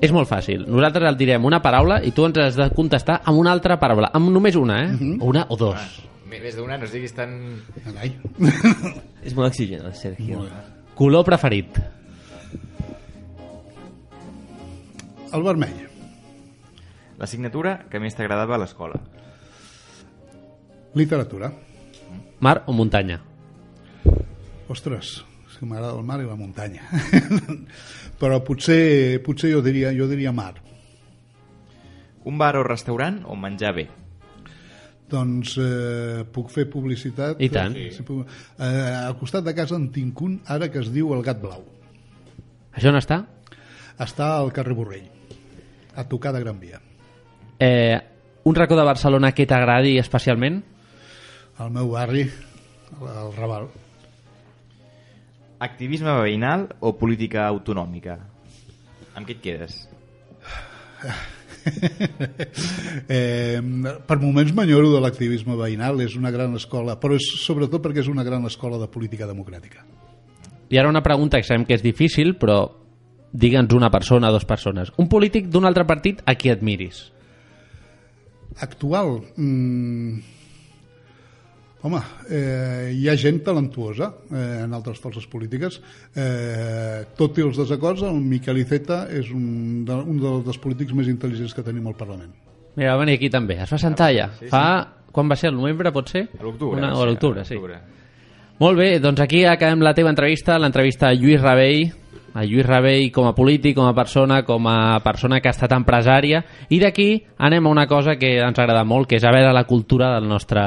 És 0.00 0.12
molt 0.12 0.28
fàcil. 0.30 0.64
Nosaltres 0.66 1.08
el 1.10 1.16
direm 1.20 1.44
una 1.44 1.60
paraula 1.62 1.98
i 2.02 2.10
tu 2.16 2.24
ens 2.24 2.38
has 2.40 2.56
de 2.56 2.70
contestar 2.76 3.20
amb 3.24 3.38
una 3.38 3.52
altra 3.52 3.76
paraula. 3.78 4.10
Amb 4.16 4.30
només 4.32 4.56
una, 4.56 4.82
eh? 4.84 4.88
Uh 4.88 4.92
Mhm. 4.92 5.18
-huh. 5.20 5.24
Una 5.28 5.46
o 5.48 5.56
dos. 5.56 6.02
Més 6.30 6.56
d'una, 6.56 6.78
no 6.78 6.86
siguis 6.86 7.12
tan... 7.12 7.60
Carai. 7.84 8.16
És 9.24 9.34
molt 9.34 9.48
exigent, 9.48 9.84
el 9.84 9.94
Sergio. 9.94 10.46
Color 10.94 11.24
preferit. 11.24 11.78
El 15.32 15.42
vermell. 15.42 15.88
L'assignatura 17.18 17.84
que 17.90 18.00
més 18.00 18.14
t'agradava 18.16 18.54
a 18.54 18.58
l'escola. 18.58 18.98
Literatura. 20.94 21.52
Mar 22.40 22.62
o 22.66 22.72
muntanya? 22.72 23.20
Ostres, 24.68 25.24
és 25.50 25.58
que 25.58 25.66
m'agrada 25.66 25.96
el 25.98 26.04
mar 26.04 26.20
i 26.22 26.26
la 26.26 26.36
muntanya. 26.36 26.82
Però 28.20 28.42
potser, 28.44 29.20
potser 29.24 29.54
jo, 29.54 29.62
diria, 29.64 29.94
jo 29.96 30.08
diria 30.10 30.32
mar. 30.36 30.52
Un 32.28 32.36
bar 32.40 32.52
o 32.60 32.64
restaurant 32.66 33.22
on 33.32 33.40
menjar 33.40 33.72
bé. 33.78 33.86
Doncs 35.10 35.56
eh, 35.58 36.20
puc 36.30 36.52
fer 36.52 36.66
publicitat. 36.70 37.40
I 37.42 37.48
tant. 37.50 37.74
Sí, 37.74 38.04
puc... 38.06 38.28
eh, 38.60 39.06
al 39.08 39.16
costat 39.18 39.46
de 39.48 39.56
casa 39.56 39.78
en 39.80 39.88
tinc 39.94 40.20
un 40.22 40.36
ara 40.46 40.68
que 40.70 40.84
es 40.84 40.92
diu 40.92 41.14
el 41.16 41.24
Gat 41.26 41.40
Blau. 41.42 41.64
Això 42.76 42.92
on 42.92 43.00
està? 43.00 43.24
Està 44.00 44.30
al 44.36 44.52
carrer 44.54 44.76
Borrell, 44.76 45.08
a 45.96 46.06
tocar 46.08 46.32
de 46.36 46.44
Gran 46.44 46.60
Via. 46.60 46.78
Eh, 47.60 47.98
un 48.44 48.54
racó 48.56 48.76
de 48.76 48.86
Barcelona 48.86 49.32
que 49.36 49.48
t'agradi 49.48 49.98
especialment? 50.00 50.62
Al 51.60 51.72
meu 51.74 51.90
barri, 51.92 52.28
al 53.00 53.34
Raval. 53.36 53.68
Activisme 55.60 56.08
veïnal 56.22 56.70
o 56.80 56.94
política 56.96 57.44
autonòmica? 57.50 58.16
Amb 59.12 59.28
què 59.28 59.36
et 59.36 59.42
quedes? 59.44 59.76
eh, 63.08 63.60
per 64.08 64.16
moments 64.22 64.54
m'enyoro 64.56 64.94
de 64.94 65.02
l'activisme 65.04 65.58
veïnal, 65.60 66.00
és 66.00 66.16
una 66.16 66.32
gran 66.32 66.56
escola, 66.56 66.96
però 67.00 67.18
és 67.18 67.26
sobretot 67.44 67.84
perquè 67.84 68.00
és 68.00 68.08
una 68.08 68.24
gran 68.24 68.46
escola 68.48 68.80
de 68.80 68.88
política 68.88 69.28
democràtica. 69.28 69.84
I 70.70 70.78
ara 70.78 70.88
una 70.88 71.04
pregunta 71.04 71.36
que 71.36 71.44
sabem 71.44 71.66
que 71.68 71.76
és 71.76 71.84
difícil, 71.84 72.38
però 72.40 72.70
digue'ns 73.32 73.74
una 73.76 73.90
persona, 73.90 74.30
dues 74.32 74.48
persones. 74.48 74.92
Un 74.96 75.08
polític 75.12 75.50
d'un 75.50 75.68
altre 75.68 75.84
partit 75.84 76.22
a 76.24 76.34
qui 76.38 76.50
admiris? 76.50 77.10
Actual? 78.64 79.20
Mm, 79.36 80.39
home, 81.82 82.00
eh, 82.28 82.92
hi 82.96 83.08
ha 83.08 83.16
gent 83.16 83.40
talentuosa 83.46 84.10
eh, 84.30 84.44
en 84.64 84.76
altres 84.76 85.00
forces 85.00 85.26
polítiques. 85.30 85.80
Eh, 86.14 87.06
tot 87.16 87.38
i 87.40 87.46
els 87.46 87.58
desacords, 87.60 88.04
el 88.06 88.20
Miquel 88.20 88.60
Iceta 88.62 89.06
és 89.10 89.32
un, 89.34 89.82
de, 89.88 89.96
un 89.96 90.20
dels 90.20 90.60
polítics 90.60 90.94
més 90.96 91.10
intel·ligents 91.12 91.56
que 91.56 91.64
tenim 91.66 91.86
al 91.88 91.98
Parlament. 91.98 92.32
Mira, 92.76 92.94
va 92.94 93.02
venir 93.02 93.18
aquí 93.18 93.30
també. 93.32 93.58
Es 93.64 93.70
fa 93.70 93.80
sentar 93.80 94.10
allà. 94.12 94.30
sí, 94.38 94.46
sí. 94.46 94.54
Fa... 94.54 94.64
Quan 95.10 95.26
va 95.26 95.34
ser? 95.34 95.48
El 95.50 95.56
novembre, 95.58 95.90
pot 95.90 96.06
ser? 96.06 96.28
A 96.38 96.44
l'octubre. 96.44 96.78
Una, 96.78 96.92
va 96.92 97.00
o 97.00 97.02
a 97.02 97.06
l'octubre, 97.08 97.42
sí. 97.42 97.56
Molt 98.60 98.78
bé, 98.78 99.00
doncs 99.02 99.18
aquí 99.24 99.40
acabem 99.48 99.82
la 99.82 99.90
teva 99.96 100.12
entrevista, 100.12 100.54
l'entrevista 100.60 101.08
a 101.08 101.16
Lluís 101.16 101.40
Rabell, 101.42 101.88
a 102.34 102.44
Lluís 102.46 102.66
Rabell 102.66 103.08
com 103.10 103.26
a 103.26 103.34
polític, 103.34 103.74
com 103.74 103.88
a 103.88 103.94
persona, 103.96 104.44
com 104.46 104.68
a 104.70 105.00
persona 105.02 105.40
que 105.40 105.50
ha 105.50 105.56
estat 105.56 105.74
empresària, 105.74 106.44
i 106.70 106.78
d'aquí 106.78 107.08
anem 107.42 107.66
a 107.66 107.72
una 107.74 107.86
cosa 107.90 108.14
que 108.20 108.36
ens 108.38 108.58
agrada 108.58 108.84
molt, 108.86 109.08
que 109.10 109.18
és 109.18 109.26
a 109.26 109.32
veure 109.34 109.50
la 109.56 109.66
cultura 109.66 110.12
del 110.14 110.28
nostre 110.30 110.62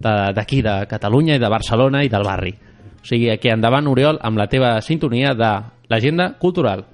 d'aquí, 0.00 0.62
de, 0.62 0.70
de 0.82 0.86
Catalunya 0.90 1.36
i 1.36 1.42
de 1.42 1.50
Barcelona 1.50 2.04
i 2.04 2.12
del 2.12 2.26
barri. 2.26 2.54
O 2.98 3.06
sigui, 3.06 3.30
aquí 3.30 3.50
endavant, 3.50 3.88
Oriol, 3.90 4.18
amb 4.22 4.38
la 4.38 4.48
teva 4.50 4.76
sintonia 4.84 5.34
de 5.34 5.50
l'agenda 5.88 6.32
cultural. 6.38 6.84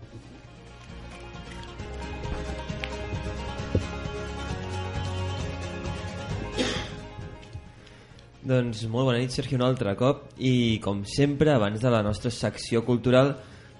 Doncs 8.45 8.83
molt 8.93 9.09
bona 9.09 9.23
nit, 9.23 9.33
Sergi, 9.33 9.57
un 9.57 9.65
altre 9.65 9.95
cop. 9.97 10.27
I, 10.37 10.79
com 10.85 11.01
sempre, 11.09 11.55
abans 11.55 11.81
de 11.81 11.93
la 11.93 12.03
nostra 12.05 12.29
secció 12.31 12.85
cultural, 12.85 13.33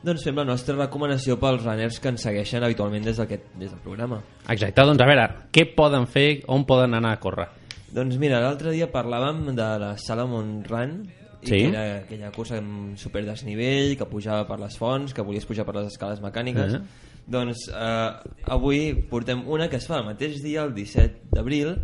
doncs 0.05 0.25
fem 0.25 0.37
la 0.41 0.47
nostra 0.49 0.77
recomanació 0.77 1.37
pels 1.41 1.63
runners 1.65 2.01
que 2.01 2.11
ens 2.13 2.25
segueixen 2.25 2.65
habitualment 2.65 3.05
des, 3.05 3.21
des 3.21 3.69
del 3.69 3.83
programa. 3.85 4.23
Exacte, 4.49 4.85
doncs 4.85 5.05
a 5.05 5.09
veure, 5.09 5.29
què 5.53 5.67
poden 5.77 6.09
fer, 6.09 6.29
on 6.49 6.65
poden 6.69 6.97
anar 6.97 7.13
a 7.17 7.21
córrer? 7.21 7.47
Doncs 7.95 8.17
mira, 8.19 8.41
l'altre 8.43 8.73
dia 8.75 8.89
parlàvem 8.91 9.53
de 9.55 9.67
la 9.79 9.93
Salomon 10.03 10.65
Run, 10.67 10.97
i 11.45 11.47
Sí. 11.47 11.59
que 11.61 11.69
era 11.69 11.99
aquella 11.99 12.31
cursa 12.33 12.57
amb 12.59 12.97
super 12.99 13.25
desnivell, 13.25 13.97
que 13.97 14.07
pujava 14.07 14.49
per 14.49 14.59
les 14.59 14.77
fonts, 14.77 15.15
que 15.15 15.23
volies 15.23 15.47
pujar 15.47 15.65
per 15.65 15.77
les 15.77 15.93
escales 15.93 16.21
mecàniques. 16.21 16.75
Eh. 16.75 16.81
Doncs 17.29 17.69
eh, 17.69 18.11
avui 18.51 18.95
portem 19.11 19.45
una 19.47 19.69
que 19.69 19.77
es 19.77 19.87
fa 19.87 20.01
el 20.01 20.07
mateix 20.07 20.43
dia, 20.43 20.65
el 20.65 20.75
17 20.75 21.31
d'abril, 21.31 21.77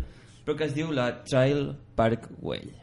però 0.43 0.57
que 0.57 0.65
es 0.65 0.75
diu 0.75 0.91
la 0.91 1.23
Trail 1.23 1.77
Parkway. 1.95 2.73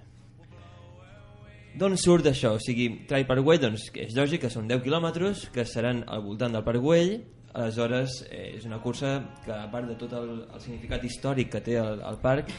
D'on 1.79 1.97
surt 1.97 2.27
això? 2.27 2.55
O 2.57 2.63
sigui, 2.63 3.05
Trail 3.07 3.27
Parkway, 3.27 3.59
doncs, 3.59 3.91
que 3.91 4.07
és 4.09 4.17
lògic 4.17 4.47
que 4.47 4.51
són 4.51 4.67
10 4.67 4.81
quilòmetres, 4.83 5.51
que 5.53 5.67
seran 5.69 6.03
al 6.09 6.23
voltant 6.23 6.57
del 6.57 6.65
Parkway, 6.65 7.19
aleshores 7.59 8.23
eh, 8.31 8.57
és 8.57 8.65
una 8.69 8.79
cursa 8.81 9.19
que 9.45 9.53
a 9.53 9.69
part 9.71 9.89
de 9.89 9.97
tot 9.99 10.13
el, 10.19 10.45
el 10.53 10.61
significat 10.61 11.05
històric 11.05 11.51
que 11.55 11.63
té 11.65 11.79
el, 11.81 12.03
el 12.07 12.19
parc, 12.23 12.51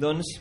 doncs 0.00 0.36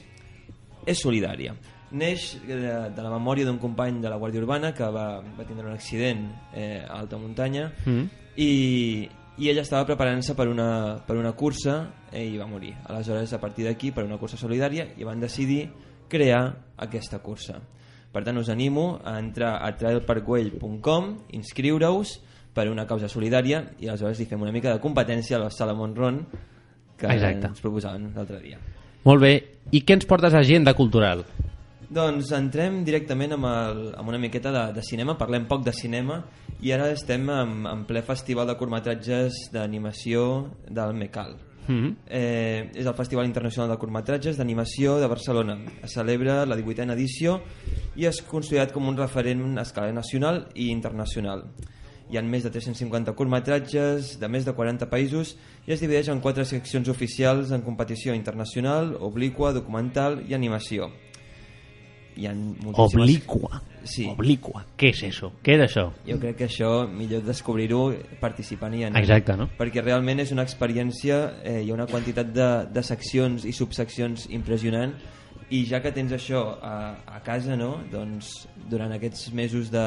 és 0.85 0.99
solidària. 1.01 1.55
Neix 1.95 2.35
de, 2.45 2.57
de 2.95 3.01
la 3.03 3.11
memòria 3.13 3.45
d'un 3.45 3.59
company 3.61 4.01
de 4.01 4.09
la 4.09 4.17
Guàrdia 4.19 4.41
Urbana 4.41 4.73
que 4.75 4.87
va, 4.91 5.21
va 5.21 5.45
tindre 5.47 5.67
un 5.67 5.73
accident 5.73 6.25
eh, 6.53 6.81
a 6.83 6.99
alta 6.99 7.17
muntanya 7.17 7.71
Mm. 7.85 8.09
i, 8.41 9.07
i 9.37 9.49
ella 9.49 9.61
estava 9.61 9.85
preparant-se 9.85 10.35
per, 10.35 10.47
una, 10.49 10.97
per 11.07 11.15
una 11.15 11.31
cursa 11.33 11.91
eh, 12.11 12.25
i 12.25 12.37
va 12.37 12.47
morir. 12.47 12.73
Aleshores, 12.89 13.31
a 13.33 13.39
partir 13.39 13.65
d'aquí, 13.65 13.91
per 13.91 14.03
una 14.03 14.17
cursa 14.17 14.37
solidària, 14.37 14.87
i 14.97 15.03
van 15.07 15.19
decidir 15.19 15.69
crear 16.09 16.55
aquesta 16.77 17.19
cursa. 17.19 17.61
Per 18.11 18.23
tant, 18.23 18.37
us 18.39 18.49
animo 18.49 18.99
a 19.03 19.17
entrar 19.19 19.57
a 19.65 19.71
trailparkway.com, 19.75 21.17
inscriure-us 21.35 22.19
per 22.55 22.69
una 22.71 22.85
causa 22.87 23.09
solidària 23.11 23.61
i 23.83 23.89
aleshores 23.89 24.19
hi 24.19 24.27
fem 24.29 24.41
una 24.41 24.51
mica 24.55 24.71
de 24.71 24.79
competència 24.83 25.35
a 25.37 25.41
la 25.45 25.49
Salomon 25.51 25.95
Run 25.95 26.21
que 26.97 27.07
Exacte. 27.11 27.49
ens 27.51 27.59
proposaven 27.59 28.13
l'altre 28.15 28.39
dia. 28.39 28.59
Molt 29.05 29.21
bé, 29.21 29.33
i 29.69 29.83
què 29.85 29.99
ens 29.99 30.07
portes 30.09 30.33
a 30.33 30.41
agenda 30.41 30.73
cultural? 30.73 31.21
Doncs 31.95 32.31
entrem 32.33 32.79
directament 32.87 33.35
amb, 33.35 33.45
el, 33.45 33.81
amb 33.99 34.09
una 34.09 34.19
miqueta 34.21 34.49
de, 34.51 34.63
de 34.73 34.83
cinema, 34.85 35.13
parlem 35.19 35.45
poc 35.45 35.61
de 35.65 35.73
cinema 35.77 36.23
i 36.65 36.71
ara 36.73 36.89
estem 36.89 37.29
en, 37.29 37.59
en 37.69 37.83
ple 37.85 38.01
festival 38.07 38.49
de 38.49 38.55
curtmetratges 38.57 39.51
d'animació 39.53 40.23
del 40.65 40.95
MECAL. 40.97 41.35
Mm. 41.67 41.91
Eh, 42.05 42.71
és 42.77 42.85
el 42.85 42.97
Festival 42.97 43.25
Internacional 43.29 43.71
de 43.71 43.77
Curtmetratges 43.81 44.37
d'Animació 44.37 44.99
de 45.01 45.09
Barcelona. 45.09 45.57
Es 45.85 45.95
celebra 45.97 46.43
la 46.45 46.57
18a 46.57 46.93
edició 46.93 47.39
i 47.97 48.05
és 48.09 48.21
considerat 48.25 48.73
com 48.73 48.89
un 48.89 48.97
referent 48.97 49.47
a 49.57 49.65
escala 49.65 49.93
nacional 49.93 50.47
i 50.53 50.69
internacional. 50.73 51.45
Hi 52.11 52.19
ha 52.19 52.21
més 52.21 52.43
de 52.45 52.51
350 52.53 53.15
curtmetratges 53.17 54.15
de 54.21 54.27
més 54.29 54.45
de 54.45 54.53
40 54.53 54.85
països 54.91 55.33
i 55.65 55.73
es 55.73 55.81
divideix 55.81 56.11
en 56.13 56.21
quatre 56.21 56.45
seccions 56.45 56.89
oficials 56.91 57.53
en 57.55 57.63
competició 57.65 58.13
internacional, 58.13 58.93
obliqua, 59.01 59.53
documental 59.55 60.19
i 60.29 60.37
animació. 60.37 60.91
Hi 62.15 62.29
ha 62.29 62.35
moltíssimes... 62.35 62.93
Obliqua. 62.93 63.61
Sí. 63.85 64.05
Obliqua. 64.09 64.63
Què 64.79 64.89
és 64.93 65.01
això? 65.05 65.31
Què 65.45 65.57
és 65.57 65.65
això? 65.65 65.89
Jo 66.07 66.15
crec 66.21 66.39
que 66.39 66.47
això 66.47 66.69
millor 66.89 67.25
descobrir-ho 67.25 67.81
participant 68.21 68.73
i 68.73 68.85
anant. 68.85 69.01
Exacte, 69.01 69.35
no? 69.37 69.49
Perquè 69.57 69.83
realment 69.83 70.23
és 70.23 70.31
una 70.33 70.45
experiència, 70.47 71.19
eh, 71.43 71.59
hi 71.65 71.69
ha 71.69 71.75
una 71.75 71.89
quantitat 71.89 72.31
de, 72.33 72.49
de 72.73 72.85
seccions 72.85 73.45
i 73.45 73.53
subseccions 73.53 74.29
impressionant 74.33 74.95
i 75.53 75.61
ja 75.69 75.81
que 75.83 75.91
tens 75.93 76.13
això 76.15 76.41
a, 76.57 76.75
a 77.05 77.19
casa, 77.25 77.57
no? 77.59 77.75
doncs 77.91 78.47
durant 78.69 78.93
aquests 78.95 79.29
mesos 79.37 79.69
de, 79.73 79.85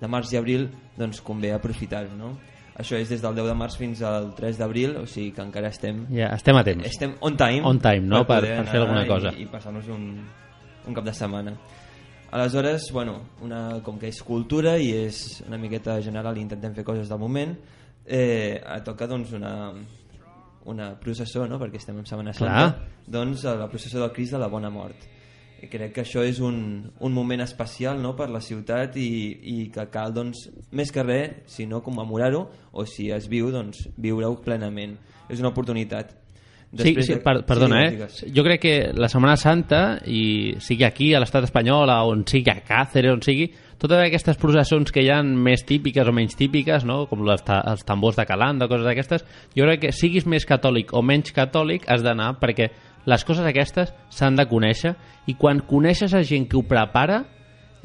de 0.00 0.08
març 0.10 0.32
i 0.34 0.40
abril 0.40 0.68
doncs 0.98 1.22
convé 1.24 1.52
aprofitar-ho. 1.56 2.12
No? 2.18 2.34
Això 2.76 2.98
és 3.00 3.08
des 3.08 3.22
del 3.24 3.34
10 3.38 3.46
de 3.48 3.54
març 3.56 3.78
fins 3.80 4.02
al 4.04 4.34
3 4.36 4.58
d'abril, 4.60 4.98
o 5.00 5.06
sigui 5.08 5.30
que 5.32 5.40
encara 5.40 5.70
estem... 5.72 6.04
Ja, 6.12 6.28
estem 6.36 6.58
a 6.60 6.64
temps. 6.64 6.84
Estem 6.84 7.14
on 7.24 7.36
time. 7.40 7.62
On 7.64 7.80
time, 7.80 8.04
no? 8.04 8.24
Per- 8.28 8.42
poder 8.42 8.58
per 8.58 8.66
fer 8.68 8.82
alguna 8.82 9.06
cosa. 9.08 9.32
I, 9.32 9.46
i 9.46 9.48
passar-nos 9.48 9.88
un, 9.94 10.10
un 10.84 10.96
cap 10.98 11.06
de 11.06 11.14
setmana. 11.16 11.54
Aleshores, 12.36 12.90
bueno, 12.92 13.14
una, 13.40 13.80
com 13.86 13.96
que 13.98 14.10
és 14.10 14.20
cultura 14.26 14.74
i 14.82 14.90
és 15.06 15.40
una 15.46 15.56
miqueta 15.62 15.96
general 16.04 16.36
i 16.36 16.42
intentem 16.44 16.74
fer 16.76 16.84
coses 16.84 17.08
del 17.08 17.22
moment, 17.22 17.54
eh, 18.04 18.60
toca 18.84 19.08
doncs 19.08 19.32
una, 19.32 19.72
una 20.66 20.90
processó, 21.00 21.46
no? 21.48 21.56
perquè 21.62 21.80
estem 21.80 21.96
en 22.02 22.06
Setmana 22.06 22.34
Santa, 22.36 22.66
doncs 23.06 23.46
a 23.46 23.54
la 23.56 23.68
processó 23.72 24.02
del 24.02 24.12
Crist 24.12 24.34
de 24.36 24.42
la 24.42 24.50
Bona 24.52 24.68
Mort. 24.74 25.06
Crec 25.70 25.94
que 25.96 26.02
això 26.04 26.22
és 26.22 26.38
un, 26.44 26.84
un 27.00 27.12
moment 27.16 27.40
especial 27.42 28.00
no? 28.02 28.12
per 28.14 28.28
la 28.30 28.42
ciutat 28.44 28.96
i, 29.00 29.08
i 29.40 29.56
que 29.72 29.86
cal, 29.90 30.12
doncs, 30.14 30.44
més 30.76 30.92
que 30.92 31.02
res, 31.02 31.40
si 31.50 31.64
no 31.66 31.80
commemorar-ho, 31.82 32.44
o 32.76 32.84
si 32.86 33.08
es 33.10 33.26
viu, 33.32 33.48
doncs, 33.54 33.86
viure-ho 33.96 34.36
plenament. 34.44 34.98
És 35.32 35.40
una 35.40 35.50
oportunitat. 35.54 36.12
Sí, 36.66 36.82
Després 36.82 37.06
sí, 37.06 37.14
de- 37.14 37.22
per, 37.24 37.38
perdona, 37.46 37.78
sí, 37.80 37.86
eh? 37.86 37.90
digues. 37.94 38.16
Jo 38.36 38.42
crec 38.44 38.60
que 38.60 38.74
la 38.94 39.08
Setmana 39.08 39.36
Santa, 39.40 39.80
i 40.04 40.54
sigui 40.60 40.84
aquí 40.84 41.14
a 41.14 41.20
l'estat 41.22 41.46
espanyol, 41.48 41.88
o 41.88 42.10
on 42.12 42.24
sigui 42.28 42.50
a 42.52 42.58
Càceres, 42.66 43.14
on 43.14 43.22
sigui, 43.24 43.46
totes 43.80 44.02
aquestes 44.02 44.36
processons 44.40 44.92
que 44.92 45.02
hi 45.04 45.08
ha 45.12 45.22
més 45.22 45.64
típiques 45.64 46.08
o 46.08 46.12
menys 46.12 46.36
típiques, 46.36 46.84
no? 46.84 47.06
com 47.06 47.24
les 47.24 47.42
ta 47.46 47.62
els 47.70 47.84
tambors 47.86 48.16
de 48.18 48.26
Calanda, 48.28 48.68
coses 48.68 48.84
d'aquestes, 48.84 49.24
jo 49.56 49.64
crec 49.64 49.86
que 49.86 49.92
siguis 49.94 50.26
més 50.26 50.44
catòlic 50.48 50.92
o 50.92 51.02
menys 51.06 51.32
catòlic 51.36 51.88
has 51.88 52.04
d'anar 52.04 52.34
perquè 52.42 52.70
les 53.06 53.24
coses 53.24 53.46
aquestes 53.46 53.92
s'han 54.10 54.38
de 54.38 54.46
conèixer 54.50 54.96
i 55.30 55.36
quan 55.38 55.62
coneixes 55.66 56.14
a 56.14 56.22
gent 56.26 56.48
que 56.50 56.58
ho 56.58 56.64
prepara 56.66 57.24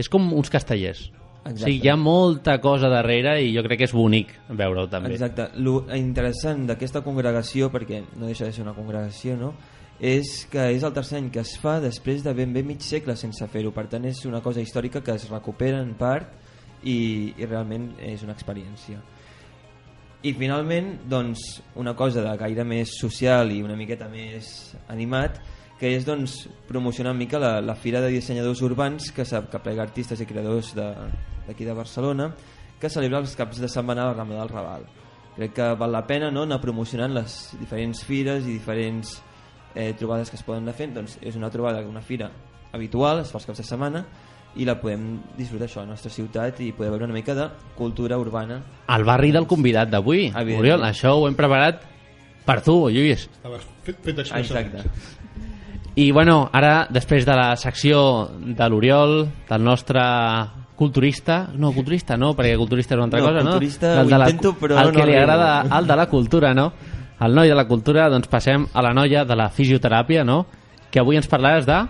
és 0.02 0.10
com 0.10 0.32
uns 0.34 0.50
castellers. 0.50 1.10
Exacte. 1.42 1.64
O 1.64 1.66
sigui, 1.66 1.82
hi 1.86 1.90
ha 1.90 1.98
molta 1.98 2.60
cosa 2.62 2.90
darrere 2.90 3.40
i 3.42 3.54
jo 3.56 3.64
crec 3.66 3.82
que 3.82 3.90
és 3.90 3.94
bonic 3.98 4.34
veure-ho 4.50 4.88
també. 4.90 5.14
Exacte. 5.14 5.50
Lo 5.58 5.82
interessant 5.98 6.68
d'aquesta 6.70 7.02
congregació, 7.06 7.72
perquè 7.74 8.04
no 8.16 8.30
deixa 8.30 8.46
de 8.46 8.54
ser 8.54 8.66
una 8.66 8.78
congregació, 8.78 9.38
no? 9.40 9.56
és 10.02 10.48
que 10.50 10.64
és 10.74 10.82
el 10.82 10.94
tercer 10.96 11.20
any 11.20 11.28
que 11.30 11.44
es 11.44 11.54
fa 11.62 11.76
després 11.80 12.24
de 12.26 12.34
ben 12.34 12.54
bé 12.54 12.64
mig 12.66 12.82
segle 12.82 13.14
sense 13.16 13.46
fer-ho. 13.54 13.70
Per 13.72 13.86
tant, 13.88 14.08
és 14.10 14.24
una 14.26 14.42
cosa 14.42 14.62
històrica 14.62 15.04
que 15.06 15.14
es 15.14 15.28
recupera 15.30 15.78
en 15.86 15.94
part 15.94 16.34
i, 16.82 17.36
i 17.38 17.46
realment 17.46 17.92
és 18.02 18.24
una 18.26 18.34
experiència. 18.34 18.98
I 20.22 20.36
finalment, 20.38 21.00
doncs, 21.10 21.64
una 21.82 21.96
cosa 21.98 22.22
de 22.22 22.32
gaire 22.38 22.62
més 22.62 22.92
social 23.00 23.50
i 23.50 23.64
una 23.66 23.74
miqueta 23.74 24.06
més 24.06 24.52
animat, 24.94 25.40
que 25.80 25.90
és 25.96 26.06
doncs, 26.06 26.44
promocionar 26.68 27.16
una 27.16 27.18
mica 27.24 27.40
la, 27.42 27.56
la 27.66 27.74
Fira 27.74 28.04
de 28.04 28.12
Dissenyadors 28.14 28.62
Urbans 28.62 29.10
que 29.16 29.26
sap 29.26 29.48
que 29.50 29.62
plega 29.66 29.82
artistes 29.82 30.22
i 30.22 30.28
creadors 30.30 30.76
d'aquí 30.78 31.66
de, 31.66 31.72
de 31.72 31.78
Barcelona 31.80 32.30
que 32.78 32.90
celebra 32.94 33.24
els 33.24 33.34
caps 33.38 33.64
de 33.64 33.70
setmana 33.70 34.04
a 34.04 34.12
la 34.12 34.20
Rambla 34.20 34.44
del 34.44 34.54
Raval. 34.54 34.86
Crec 35.40 35.56
que 35.58 35.74
val 35.80 35.94
la 35.96 36.04
pena 36.06 36.30
no, 36.30 36.46
anar 36.46 36.62
promocionant 36.62 37.18
les 37.18 37.40
diferents 37.58 38.04
fires 38.06 38.46
i 38.46 38.60
diferents 38.60 39.16
eh, 39.74 39.96
trobades 39.98 40.30
que 40.30 40.38
es 40.38 40.46
poden 40.46 40.68
anar 40.68 40.78
fent. 40.78 40.94
Doncs 41.00 41.18
és 41.18 41.38
una 41.40 41.50
trobada, 41.50 41.82
una 41.82 42.06
fira 42.06 42.30
habitual, 42.78 43.24
es 43.26 43.34
fa 43.34 43.42
els 43.42 43.50
caps 43.50 43.64
de 43.64 43.66
setmana 43.66 44.06
i 44.56 44.66
la 44.68 44.76
podem 44.82 45.20
disfrutar 45.38 45.68
això 45.70 45.80
a 45.80 45.86
la 45.86 45.92
nostra 45.94 46.12
ciutat 46.12 46.60
i 46.60 46.72
poder 46.76 46.90
veure 46.92 47.06
una 47.06 47.14
mica 47.14 47.34
de 47.34 47.46
cultura 47.78 48.18
urbana 48.20 48.62
El 48.92 49.04
barri 49.08 49.32
del 49.32 49.48
convidat 49.48 49.90
d'avui. 49.90 50.32
Oriol, 50.36 50.84
això 50.84 51.14
ho 51.16 51.28
hem 51.28 51.36
preparat 51.36 51.82
per 52.46 52.62
tu, 52.62 52.90
Lluís. 52.90 53.30
Estava 53.32 53.60
fet, 53.84 53.98
fet. 54.04 54.20
Exacte. 54.20 54.84
I 55.96 56.12
bueno, 56.12 56.50
ara, 56.54 56.88
després 56.90 57.26
de 57.26 57.36
la 57.36 57.56
secció 57.56 58.30
de 58.40 58.68
l'Oriol, 58.70 59.28
del 59.50 59.64
nostre 59.64 60.02
culturista, 60.76 61.50
no, 61.54 61.72
culturista 61.76 62.18
no, 62.18 62.32
perquè 62.36 62.56
culturista 62.58 62.96
és 62.96 62.98
una 62.98 63.06
altra 63.06 63.20
No, 63.20 63.28
cosa, 63.28 63.44
no? 63.44 63.56
ho 63.58 64.06
de 64.10 64.18
la- 64.18 64.30
intento, 64.30 64.54
però 64.58 64.80
el 64.82 64.88
no 64.88 65.00
que 65.00 65.06
li 65.06 65.16
arribo. 65.16 65.32
agrada 65.32 65.62
al 65.70 65.88
de 65.88 65.96
la 65.96 66.08
cultura, 66.08 66.54
no? 66.54 66.72
El 67.20 67.36
noi 67.36 67.48
de 67.50 67.56
la 67.56 67.68
cultura, 67.68 68.10
doncs 68.10 68.28
passem 68.28 68.66
a 68.74 68.82
la 68.82 68.94
noia 68.94 69.24
de 69.26 69.36
la 69.36 69.50
fisioteràpia, 69.50 70.24
no? 70.26 70.46
Que 70.90 71.00
avui 71.00 71.16
ens 71.18 71.30
parlaràs 71.30 71.66
de... 71.68 71.88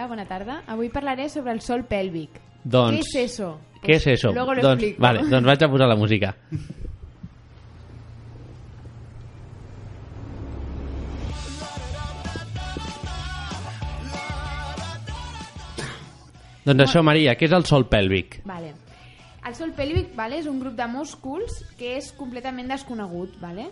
Hola, 0.00 0.08
bona 0.08 0.24
tarda. 0.24 0.62
Avui 0.66 0.88
parlaré 0.88 1.26
sobre 1.28 1.52
el 1.52 1.58
sol 1.60 1.82
pèlvic. 1.84 2.38
Doncs, 2.64 3.10
¿Qué 3.12 3.24
es 3.24 3.32
eso? 3.32 3.60
Què 3.82 3.96
és 3.98 4.06
eso? 4.06 4.32
Luego 4.32 4.54
lo 4.54 4.62
doncs, 4.62 4.82
explico. 4.82 5.02
Vale, 5.02 5.26
doncs 5.28 5.44
vaig 5.44 5.62
a 5.62 5.68
posar 5.68 5.88
la 5.88 5.96
música. 5.96 6.30
doncs 16.64 16.86
això, 16.86 17.04
Maria, 17.04 17.36
què 17.36 17.44
és 17.44 17.52
el 17.52 17.68
sol 17.68 17.84
pèlvic? 17.92 18.40
Vale. 18.48 18.72
El 19.44 19.54
sol 19.54 19.76
pèlvic 19.76 20.16
vale, 20.16 20.40
és 20.40 20.48
un 20.48 20.64
grup 20.64 20.80
de 20.80 20.88
músculs 20.88 21.60
que 21.76 21.98
és 21.98 22.08
completament 22.16 22.72
desconegut, 22.72 23.36
vale? 23.44 23.68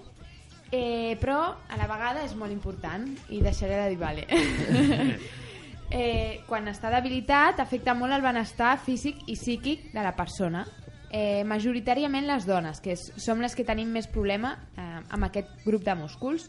eh, 0.71 1.17
però 1.21 1.57
a 1.69 1.77
la 1.81 1.89
vegada 1.89 2.25
és 2.25 2.35
molt 2.37 2.53
important 2.53 3.09
i 3.33 3.41
deixaré 3.41 3.81
de 3.81 3.89
dir 3.95 4.01
vale. 4.05 4.27
eh, 5.91 6.45
quan 6.49 6.69
està 6.69 6.91
debilitat 6.93 7.61
afecta 7.61 7.95
molt 7.97 8.15
el 8.17 8.25
benestar 8.25 8.77
físic 8.83 9.25
i 9.27 9.37
psíquic 9.37 9.91
de 9.95 10.05
la 10.05 10.15
persona. 10.17 10.67
Eh, 11.09 11.45
majoritàriament 11.49 12.27
les 12.29 12.45
dones, 12.45 12.83
que 12.85 12.97
som 12.97 13.41
les 13.41 13.55
que 13.57 13.65
tenim 13.65 13.89
més 13.93 14.09
problema 14.13 14.59
eh, 14.77 15.01
amb 15.09 15.29
aquest 15.31 15.65
grup 15.65 15.87
de 15.87 15.95
músculs. 15.97 16.49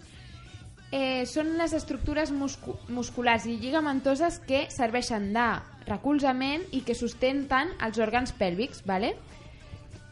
Eh, 0.91 1.23
són 1.29 1.53
les 1.59 1.73
estructures 1.77 2.31
muscu 2.33 2.73
musculars 2.89 3.45
i 3.45 3.59
lligamentoses 3.61 4.39
que 4.41 4.65
serveixen 4.73 5.29
de 5.35 5.47
recolzament 5.85 6.65
i 6.73 6.81
que 6.81 6.97
sustenten 6.97 7.75
els 7.85 7.99
òrgans 8.01 8.33
pèlvics, 8.35 8.81
¿vale? 8.89 9.13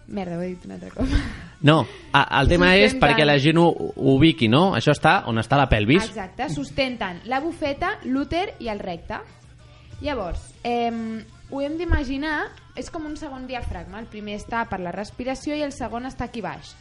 Merda, 0.07 0.37
ho 0.37 0.41
he 0.41 0.53
dit 0.53 0.65
un 0.65 0.71
altre 0.77 0.89
cop. 0.93 1.07
No, 1.67 1.81
a, 2.13 2.21
el 2.39 2.47
tema 2.47 2.75
és 2.75 2.91
Sustenten. 2.91 3.01
perquè 3.01 3.25
la 3.25 3.39
gent 3.41 3.57
ho, 3.57 3.65
ho 3.67 4.11
ubiqui, 4.13 4.47
no? 4.47 4.75
Això 4.77 4.93
està 4.93 5.23
on 5.27 5.41
està 5.41 5.57
la 5.57 5.67
pelvis. 5.67 6.05
Exacte, 6.05 6.47
sustenten 6.53 7.23
la 7.25 7.39
bufeta, 7.43 7.97
l'úter 8.05 8.53
i 8.63 8.69
el 8.69 8.79
recte. 8.79 9.17
Llavors, 10.01 10.53
eh, 10.63 10.91
ho 11.49 11.61
hem 11.61 11.77
d'imaginar, 11.79 12.51
és 12.77 12.91
com 12.93 13.05
un 13.09 13.17
segon 13.17 13.47
diafragma. 13.47 13.99
El 13.99 14.05
primer 14.11 14.37
està 14.37 14.67
per 14.69 14.79
la 14.79 14.93
respiració 14.93 15.55
i 15.57 15.63
el 15.65 15.73
segon 15.73 16.05
està 16.05 16.27
aquí 16.29 16.43
baix. 16.45 16.75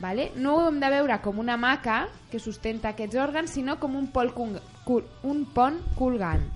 Vale? 0.00 0.30
No 0.36 0.56
ho 0.56 0.68
hem 0.70 0.80
de 0.80 0.88
veure 0.88 1.18
com 1.20 1.38
una 1.38 1.58
maca 1.60 2.06
que 2.30 2.40
sustenta 2.40 2.94
aquests 2.94 3.18
òrgans, 3.20 3.52
sinó 3.52 3.76
com 3.78 3.94
un, 3.96 4.08
pol 4.08 4.32
cul 4.32 5.04
un 5.28 5.44
pont 5.52 5.78
colgant. 5.98 6.46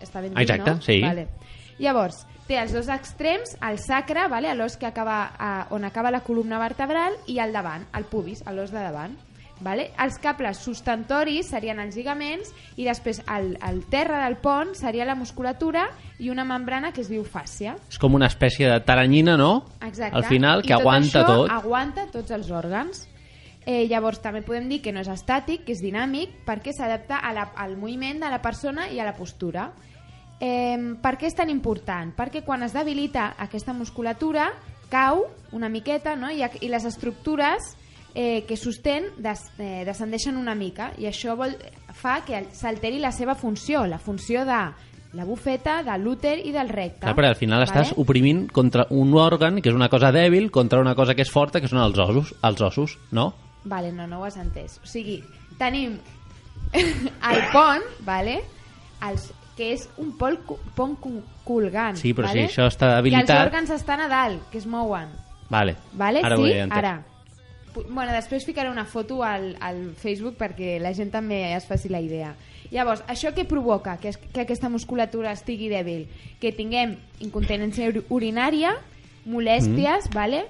Està 0.00 0.20
ben 0.20 0.32
dit, 0.34 0.42
Exacte, 0.42 0.74
no? 0.74 0.82
sí. 0.82 0.98
Vale. 1.00 1.28
Llavors, 1.78 2.26
té 2.48 2.58
els 2.60 2.72
dos 2.74 2.88
extrems, 2.92 3.56
el 3.62 3.78
sacre, 3.78 4.28
vale? 4.28 4.52
l'os 4.54 4.76
que 4.76 4.86
acaba, 4.86 5.32
a, 5.38 5.50
on 5.70 5.84
acaba 5.84 6.10
la 6.10 6.22
columna 6.26 6.58
vertebral, 6.58 7.18
i 7.26 7.38
el 7.38 7.52
davant, 7.52 7.86
el 7.96 8.08
pubis, 8.10 8.42
l'os 8.50 8.72
de 8.72 8.80
davant. 8.80 9.18
Vale? 9.62 9.92
Els 10.02 10.16
cables 10.18 10.58
sustentoris 10.58 11.52
serien 11.52 11.78
els 11.78 11.94
lligaments 11.94 12.48
i 12.74 12.86
després 12.88 13.20
el, 13.30 13.52
el 13.62 13.84
terra 13.86 14.24
del 14.24 14.34
pont 14.42 14.72
seria 14.74 15.06
la 15.06 15.14
musculatura 15.14 15.84
i 16.18 16.32
una 16.32 16.42
membrana 16.42 16.90
que 16.90 17.04
es 17.04 17.10
diu 17.12 17.22
fàscia. 17.22 17.76
És 17.86 18.00
com 18.02 18.18
una 18.18 18.26
espècie 18.26 18.66
de 18.66 18.80
taranyina, 18.82 19.36
no? 19.38 19.68
Exacte. 19.78 20.16
Al 20.18 20.26
final, 20.26 20.64
que 20.66 20.72
I 20.72 20.74
tot 20.74 20.82
aguanta 20.82 21.22
això 21.22 21.24
tot. 21.30 21.54
aguanta 21.54 22.08
tots 22.10 22.34
els 22.34 22.50
òrgans. 22.50 23.06
Eh, 23.62 23.86
llavors 23.86 24.18
també 24.18 24.42
podem 24.42 24.66
dir 24.66 24.80
que 24.82 24.90
no 24.90 25.04
és 25.04 25.10
estàtic, 25.12 25.62
que 25.62 25.76
és 25.76 25.82
dinàmic, 25.84 26.40
perquè 26.46 26.74
s'adapta 26.74 27.20
a 27.22 27.30
al 27.62 27.76
moviment 27.78 28.18
de 28.18 28.30
la 28.30 28.42
persona 28.42 28.88
i 28.90 28.98
a 28.98 29.06
la 29.06 29.14
postura. 29.14 29.70
Eh, 30.42 30.98
per 30.98 31.14
què 31.20 31.28
és 31.30 31.36
tan 31.38 31.52
important? 31.52 32.10
Perquè 32.18 32.42
quan 32.42 32.64
es 32.66 32.74
debilita 32.74 33.32
aquesta 33.38 33.74
musculatura 33.76 34.50
cau 34.90 35.28
una 35.54 35.70
miqueta 35.70 36.16
no? 36.18 36.32
I, 36.34 36.42
i 36.60 36.68
les 36.68 36.84
estructures 36.88 37.76
eh, 38.14 38.42
que 38.48 38.56
sostén 38.58 39.06
des, 39.22 39.44
eh, 39.62 39.84
descendeixen 39.86 40.36
una 40.36 40.56
mica 40.58 40.90
i 40.98 41.06
això 41.06 41.36
vol, 41.38 41.54
fa 41.94 42.20
que 42.26 42.42
s'alteri 42.52 42.98
la 43.00 43.12
seva 43.14 43.36
funció, 43.38 43.86
la 43.86 44.00
funció 44.02 44.42
de 44.48 44.62
la 45.12 45.26
bufeta, 45.28 45.82
de 45.84 45.94
l'úter 46.00 46.38
i 46.40 46.52
del 46.54 46.70
recte. 46.72 47.04
Clar, 47.04 47.14
perquè 47.14 47.32
al 47.34 47.38
final 47.38 47.62
estàs 47.62 47.92
oprimint 48.00 48.46
contra 48.48 48.86
un 48.96 49.12
òrgan 49.14 49.60
que 49.60 49.68
és 49.68 49.76
una 49.76 49.90
cosa 49.92 50.10
dèbil 50.12 50.50
contra 50.50 50.80
una 50.80 50.94
cosa 50.96 51.14
que 51.14 51.22
és 51.22 51.30
forta, 51.30 51.60
que 51.60 51.68
són 51.68 51.82
els 51.84 52.00
ossos, 52.00 52.32
els 52.42 52.64
ossos 52.64 52.96
no? 53.12 53.28
Vale, 53.68 53.92
no, 53.92 54.08
no 54.08 54.18
ho 54.20 54.24
has 54.26 54.40
entès. 54.40 54.80
O 54.82 54.88
sigui, 54.88 55.20
tenim 55.60 56.00
el 57.30 57.44
pont, 57.52 57.84
vale? 58.08 58.40
Els, 59.04 59.28
que 59.56 59.72
és 59.74 59.88
un 59.98 60.12
pol, 60.18 60.38
pont 60.74 60.96
colgant. 61.44 61.96
Sí, 61.96 62.12
però 62.14 62.28
vale? 62.30 62.46
si 62.46 62.52
això 62.54 62.66
està 62.70 62.96
habilitat... 62.98 63.28
els 63.30 63.46
òrgans 63.46 63.70
estan 63.70 64.00
a 64.00 64.08
dalt, 64.08 64.46
que 64.50 64.58
es 64.58 64.66
mouen. 64.66 65.08
Vale, 65.50 65.76
Vale? 65.92 66.22
ara 66.24 66.36
sí? 66.36 66.52
Ara. 66.70 66.94
Bueno, 67.88 68.12
després 68.12 68.44
ficaré 68.44 68.68
una 68.70 68.84
foto 68.84 69.22
al, 69.24 69.56
al 69.60 69.94
Facebook 69.96 70.36
perquè 70.36 70.78
la 70.80 70.92
gent 70.92 71.10
també 71.12 71.54
es 71.56 71.64
faci 71.66 71.88
la 71.88 72.00
idea. 72.04 72.34
Llavors, 72.72 73.02
això 73.08 73.32
què 73.36 73.44
provoca 73.48 73.96
que, 74.00 74.08
es, 74.12 74.16
que 74.18 74.42
aquesta 74.44 74.68
musculatura 74.72 75.32
estigui 75.32 75.68
dèbil? 75.72 76.06
Que 76.40 76.52
tinguem 76.56 76.96
incontinència 77.20 77.88
uri- 77.88 78.04
urinària, 78.08 78.74
molèsties, 79.24 80.08
Mm. 80.08 80.14
vale? 80.14 80.42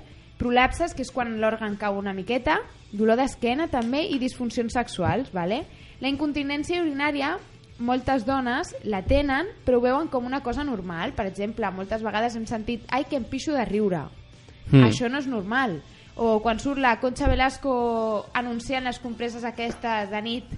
prolapses, 0.42 0.94
que 0.94 1.02
és 1.02 1.10
quan 1.14 1.36
l'òrgan 1.38 1.76
cau 1.78 1.94
una 1.98 2.12
miqueta, 2.12 2.56
dolor 2.90 3.14
d'esquena 3.20 3.68
també 3.70 4.00
i 4.10 4.18
disfuncions 4.18 4.72
sexuals. 4.74 5.30
Vale? 5.32 5.60
La 6.00 6.08
incontinència 6.10 6.80
urinària 6.82 7.36
moltes 7.82 8.24
dones 8.24 8.72
la 8.86 9.02
tenen 9.02 9.50
però 9.66 9.78
ho 9.80 9.84
veuen 9.84 10.08
com 10.08 10.24
una 10.28 10.40
cosa 10.42 10.64
normal. 10.64 11.12
Per 11.18 11.26
exemple, 11.26 11.68
moltes 11.74 12.02
vegades 12.02 12.36
hem 12.38 12.46
sentit 12.46 12.86
ai, 12.88 13.04
que 13.10 13.18
em 13.18 13.24
pixo 13.28 13.52
de 13.56 13.64
riure. 13.68 14.04
Mm. 14.70 14.86
Això 14.86 15.10
no 15.10 15.18
és 15.18 15.26
normal. 15.26 15.80
O 16.16 16.38
quan 16.44 16.58
surt 16.60 16.78
la 16.78 16.98
Concha 17.00 17.28
Velasco 17.28 17.72
anunciant 18.36 18.84
les 18.84 18.98
compreses 19.00 19.44
aquestes 19.48 20.10
de 20.12 20.20
nit 20.22 20.50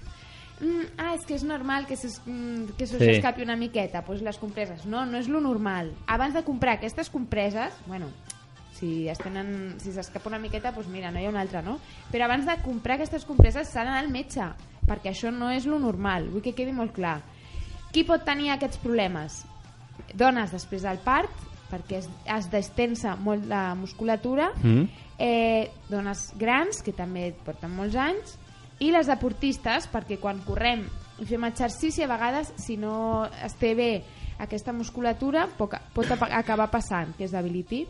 mm, 0.61 0.99
ah, 0.99 1.13
és 1.15 1.23
que 1.27 1.37
és 1.39 1.45
normal 1.47 1.87
que 1.87 1.95
mm, 1.95 2.75
que 2.79 2.87
se 2.87 2.99
Sí. 2.99 3.05
s'escapi 3.05 3.43
una 3.43 3.57
miqueta 3.57 4.03
pues 4.05 4.23
les 4.23 4.39
compreses. 4.39 4.85
No, 4.87 5.05
no 5.07 5.19
és 5.19 5.29
lo 5.29 5.41
normal. 5.41 5.93
Abans 6.07 6.35
de 6.35 6.43
comprar 6.43 6.77
aquestes 6.77 7.11
compreses, 7.11 7.73
bueno, 7.87 8.11
si 8.75 9.09
es 9.09 9.19
tenen, 9.19 9.77
si 9.79 9.93
s'escapa 9.93 10.29
una 10.29 10.39
miqueta, 10.43 10.73
doncs 10.73 10.89
mira, 10.91 11.11
no 11.11 11.21
hi 11.21 11.27
ha 11.27 11.31
una 11.31 11.41
altra, 11.41 11.63
no? 11.63 11.79
Però 12.11 12.27
abans 12.27 12.47
de 12.47 12.57
comprar 12.65 12.97
aquestes 12.97 13.25
compreses 13.25 13.69
s'ha 13.71 13.85
d'anar 13.85 14.01
al 14.03 14.11
metge, 14.11 14.43
perquè 14.87 15.11
això 15.13 15.31
no 15.33 15.51
és 15.51 15.67
lo 15.67 15.79
normal, 15.79 16.29
vull 16.31 16.43
que 16.43 16.55
quedi 16.55 16.73
molt 16.73 16.93
clar. 16.97 17.21
Qui 17.93 18.05
pot 18.05 18.25
tenir 18.27 18.51
aquests 18.51 18.79
problemes? 18.83 19.45
Dones 20.15 20.51
després 20.53 20.83
del 20.83 20.99
part, 21.05 21.31
perquè 21.71 21.99
es, 22.03 22.09
es 22.27 22.51
destensa 22.51 23.17
molt 23.17 23.47
la 23.47 23.75
musculatura, 23.75 24.51
Mm. 24.63 24.89
eh, 25.19 25.71
dones 25.89 26.33
grans, 26.37 26.83
que 26.83 26.93
també 26.93 27.33
porten 27.45 27.71
molts 27.71 27.97
anys, 27.97 28.37
i 28.81 28.91
les 28.91 29.07
deportistes, 29.07 29.87
perquè 29.91 30.19
quan 30.19 30.41
correm 30.45 30.85
i 31.23 31.25
fem 31.27 31.45
exercici, 31.47 32.03
a 32.03 32.09
vegades, 32.11 32.53
si 32.59 32.77
no 32.77 33.25
es 33.45 33.55
té 33.55 33.75
bé 33.75 34.03
aquesta 34.43 34.73
musculatura, 34.73 35.47
pot, 35.57 35.77
pot 35.95 36.11
acabar 36.11 36.71
passant, 36.71 37.15
que 37.17 37.25
es 37.25 37.31
debiliti. 37.31 37.87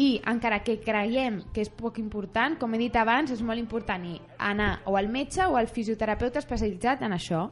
I 0.00 0.20
encara 0.28 0.62
que 0.64 0.78
creiem 0.80 1.42
que 1.52 1.60
és 1.64 1.70
poc 1.72 1.98
important, 2.00 2.56
com 2.60 2.72
he 2.72 2.80
dit 2.80 2.96
abans, 2.96 3.30
és 3.34 3.42
molt 3.44 3.60
important 3.60 4.04
i 4.08 4.16
anar 4.38 4.78
o 4.88 4.96
al 4.96 5.10
metge 5.12 5.44
o 5.44 5.58
al 5.58 5.68
fisioterapeuta 5.68 6.40
especialitzat 6.40 7.04
en 7.04 7.12
això. 7.16 7.48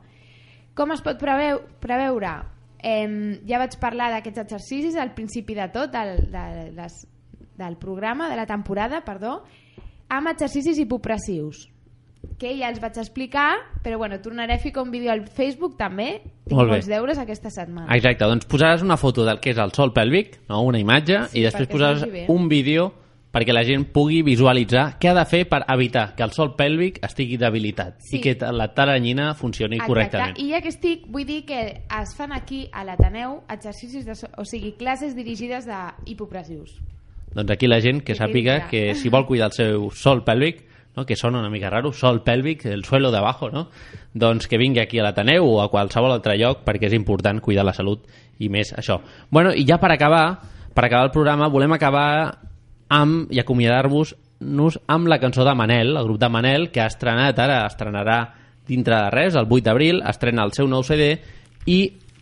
Com 0.74 0.94
es 0.94 1.02
pot 1.04 1.20
preveu, 1.20 1.60
preveure? 1.82 2.32
Eh, 2.80 3.40
ja 3.48 3.60
vaig 3.60 3.76
parlar 3.80 4.08
d'aquests 4.14 4.44
exercicis 4.46 4.96
al 4.96 5.12
principi 5.12 5.56
de 5.58 5.68
tot, 5.74 5.92
del, 5.92 6.24
de, 6.32 6.70
les, 6.78 7.02
del 7.60 7.76
programa, 7.76 8.30
de 8.30 8.38
la 8.40 8.48
temporada, 8.48 9.02
perdó, 9.04 9.42
amb 10.08 10.32
exercicis 10.32 10.80
hipopressius 10.80 11.68
que 12.40 12.52
ja 12.56 12.68
els 12.68 12.80
vaig 12.80 12.96
explicar, 13.00 13.80
però 13.84 13.98
bueno, 14.00 14.20
tornaré 14.20 14.56
a 14.56 14.62
ficar 14.62 14.82
un 14.82 14.90
vídeo 14.90 15.12
al 15.12 15.26
Facebook 15.28 15.76
també, 15.78 16.22
tinc 16.50 16.58
Molt 16.58 16.68
bé. 16.70 16.76
molts 16.80 16.88
deures 16.90 17.18
aquesta 17.22 17.50
setmana. 17.54 17.88
Exacte, 17.96 18.26
doncs 18.28 18.46
posaràs 18.50 18.82
una 18.84 18.98
foto 19.00 19.24
del 19.24 19.38
que 19.40 19.54
és 19.54 19.58
el 19.62 19.72
sol 19.72 19.94
pèlvic, 19.96 20.40
no? 20.50 20.60
una 20.66 20.78
imatge, 20.82 21.28
Sí, 21.30 21.40
i 21.40 21.46
després 21.46 21.68
posaràs 21.70 22.04
un 22.28 22.48
vídeo 22.50 22.90
perquè 23.30 23.52
la 23.54 23.62
gent 23.62 23.84
pugui 23.94 24.24
visualitzar 24.26 24.96
què 24.98 25.06
ha 25.06 25.14
de 25.14 25.22
fer 25.24 25.44
per 25.48 25.60
evitar 25.70 26.16
que 26.18 26.24
el 26.26 26.32
sol 26.34 26.56
pèlvic 26.58 26.96
estigui 27.06 27.36
debilitat 27.38 28.00
Sí. 28.02 28.16
i 28.16 28.20
que 28.24 28.34
la 28.50 28.72
taranyina 28.74 29.34
funcioni 29.38 29.78
correctament. 29.78 30.34
I 30.42 30.48
ja 30.50 30.60
que 30.60 30.68
estic, 30.72 31.04
vull 31.06 31.24
dir 31.24 31.44
que 31.46 31.60
es 31.86 32.14
fan 32.18 32.32
aquí 32.34 32.64
a 32.72 32.82
l'Ateneu 32.82 33.42
exercicis, 33.48 34.04
de, 34.04 34.16
so- 34.16 34.26
o 34.36 34.44
sigui, 34.44 34.72
classes 34.76 35.14
dirigides 35.14 35.68
a 35.68 35.94
hipopressius. 36.06 36.80
Doncs 37.32 37.52
aquí 37.52 37.68
la 37.70 37.78
gent 37.80 38.02
que 38.02 38.16
sàpiga 38.18 38.66
que 38.68 38.96
si 38.96 39.08
vol 39.08 39.24
cuidar 39.26 39.46
el 39.46 39.52
seu 39.54 39.90
sol 39.94 40.24
pèlvic, 40.26 40.64
no? 41.00 41.06
que 41.06 41.16
sona 41.16 41.40
una 41.40 41.50
mica 41.50 41.70
raro, 41.72 41.92
sol 41.96 42.22
pèlvic, 42.22 42.66
el 42.68 42.84
suelo 42.84 43.10
de 43.10 43.18
abajo, 43.18 43.50
no? 43.50 43.68
doncs 44.12 44.46
que 44.48 44.58
vingui 44.60 44.82
aquí 44.82 45.00
a 45.00 45.06
l'Ateneu 45.08 45.46
o 45.48 45.60
a 45.62 45.70
qualsevol 45.72 46.12
altre 46.12 46.36
lloc 46.38 46.64
perquè 46.66 46.90
és 46.90 46.96
important 46.96 47.40
cuidar 47.40 47.64
la 47.64 47.74
salut 47.76 48.04
i 48.38 48.48
més 48.52 48.74
això. 48.76 49.00
Bueno, 49.30 49.54
i 49.54 49.64
ja 49.68 49.80
per 49.80 49.92
acabar, 49.94 50.24
per 50.74 50.86
acabar 50.86 51.08
el 51.08 51.14
programa, 51.14 51.48
volem 51.48 51.72
acabar 51.76 52.10
amb 52.90 53.32
i 53.32 53.40
acomiadar-vos 53.40 54.14
nos 54.40 54.78
amb 54.88 55.08
la 55.08 55.20
cançó 55.20 55.44
de 55.44 55.54
Manel, 55.54 55.96
el 55.96 56.04
grup 56.04 56.20
de 56.20 56.28
Manel, 56.28 56.70
que 56.72 56.80
ha 56.80 56.88
estrenat 56.88 57.38
ara, 57.38 57.64
estrenarà 57.68 58.20
dintre 58.66 58.96
de 58.96 59.10
res, 59.12 59.36
el 59.36 59.48
8 59.48 59.66
d'abril, 59.66 60.00
estrena 60.06 60.46
el 60.46 60.54
seu 60.56 60.68
nou 60.70 60.84
CD 60.86 61.12
i 61.66 61.80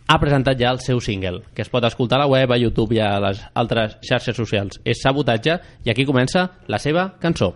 ha 0.09 0.17
presentat 0.19 0.57
ja 0.59 0.73
el 0.73 0.81
seu 0.81 0.99
single, 1.05 1.43
que 1.53 1.61
es 1.61 1.69
pot 1.69 1.85
escoltar 1.85 2.17
a 2.17 2.25
la 2.25 2.29
web, 2.31 2.51
a 2.51 2.57
YouTube 2.57 2.97
i 2.97 3.01
a 3.05 3.13
les 3.21 3.43
altres 3.53 3.99
xarxes 4.01 4.35
socials. 4.35 4.81
És 4.83 5.03
Sabotatge 5.05 5.59
i 5.85 5.93
aquí 5.93 6.05
comença 6.05 6.49
la 6.67 6.81
seva 6.81 7.11
cançó. 7.21 7.53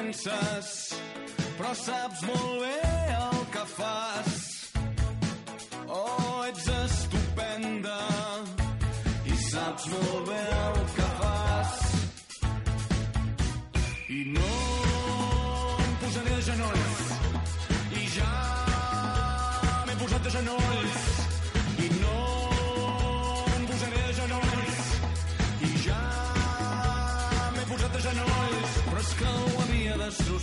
Penses, 0.00 0.68
però 1.58 1.72
saps 1.76 2.22
molt 2.24 2.62
bé 2.62 2.76
el 3.16 3.40
que 3.52 3.64
fas. 3.74 4.38
Oh, 5.88 6.44
ets 6.48 6.68
estupenda 6.76 7.98
i 9.28 9.36
saps 9.50 9.90
molt 9.92 10.30
bé 10.30 10.40
el 10.60 10.80
que 10.96 11.10
fas. 11.20 11.76
I 14.16 14.20
no 14.38 14.56
em 15.84 15.94
posaré 16.04 16.34
de 16.38 16.42
genolls 16.48 17.14
i 18.00 18.08
ja 18.16 18.34
m'he 19.84 20.00
posat 20.02 20.28
de 20.28 20.36
genolls 20.38 20.69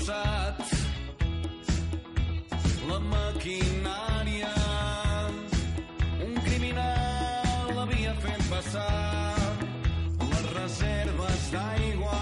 destrossat 0.08 0.56
la 2.88 3.00
maquinària 3.12 4.52
un 6.24 6.36
criminal 6.46 7.74
l'havia 7.76 8.14
fet 8.24 8.44
passar 8.48 9.36
les 10.22 10.46
reserves 10.56 11.50
d'aigua 11.52 12.20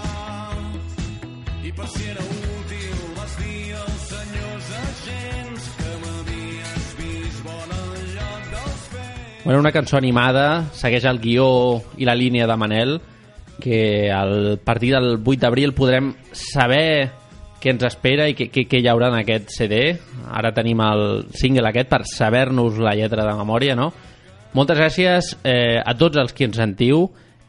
i 1.62 1.72
per 1.72 1.86
si 1.94 2.08
era 2.10 2.24
útil 2.26 2.96
vas 3.18 3.36
dir 3.42 3.60
als 3.82 4.08
senyors 4.10 4.70
agents 4.80 5.68
que 5.76 5.92
m'havies 6.02 6.88
vist 7.00 7.44
bona 7.44 7.78
al 7.84 8.00
lloc 8.16 8.48
dels 8.54 8.88
fets. 8.94 9.44
Bueno, 9.44 9.60
una 9.60 9.74
cançó 9.74 9.98
animada, 9.98 10.64
segueix 10.74 11.06
el 11.06 11.22
guió 11.22 11.46
i 11.98 12.08
la 12.08 12.18
línia 12.18 12.50
de 12.50 12.56
Manel, 12.58 12.98
que 13.62 14.10
al 14.12 14.58
partir 14.58 14.92
del 14.94 15.20
8 15.22 15.38
d'abril 15.46 15.74
podrem 15.74 16.14
saber 16.32 17.25
què 17.60 17.72
ens 17.72 17.84
espera 17.88 18.28
i 18.28 18.34
què, 18.36 18.48
què, 18.52 18.80
hi 18.80 18.88
haurà 18.90 19.10
en 19.12 19.20
aquest 19.20 19.52
CD. 19.54 19.80
Ara 20.32 20.52
tenim 20.56 20.80
el 20.84 21.06
single 21.36 21.70
aquest 21.70 21.90
per 21.92 22.02
saber-nos 22.08 22.80
la 22.82 22.96
lletra 22.98 23.24
de 23.26 23.36
memòria, 23.38 23.76
no? 23.78 23.92
Moltes 24.56 24.78
gràcies 24.78 25.34
eh, 25.44 25.78
a 25.80 25.94
tots 25.98 26.16
els 26.20 26.32
que 26.32 26.46
ens 26.48 26.56
sentiu. 26.56 27.06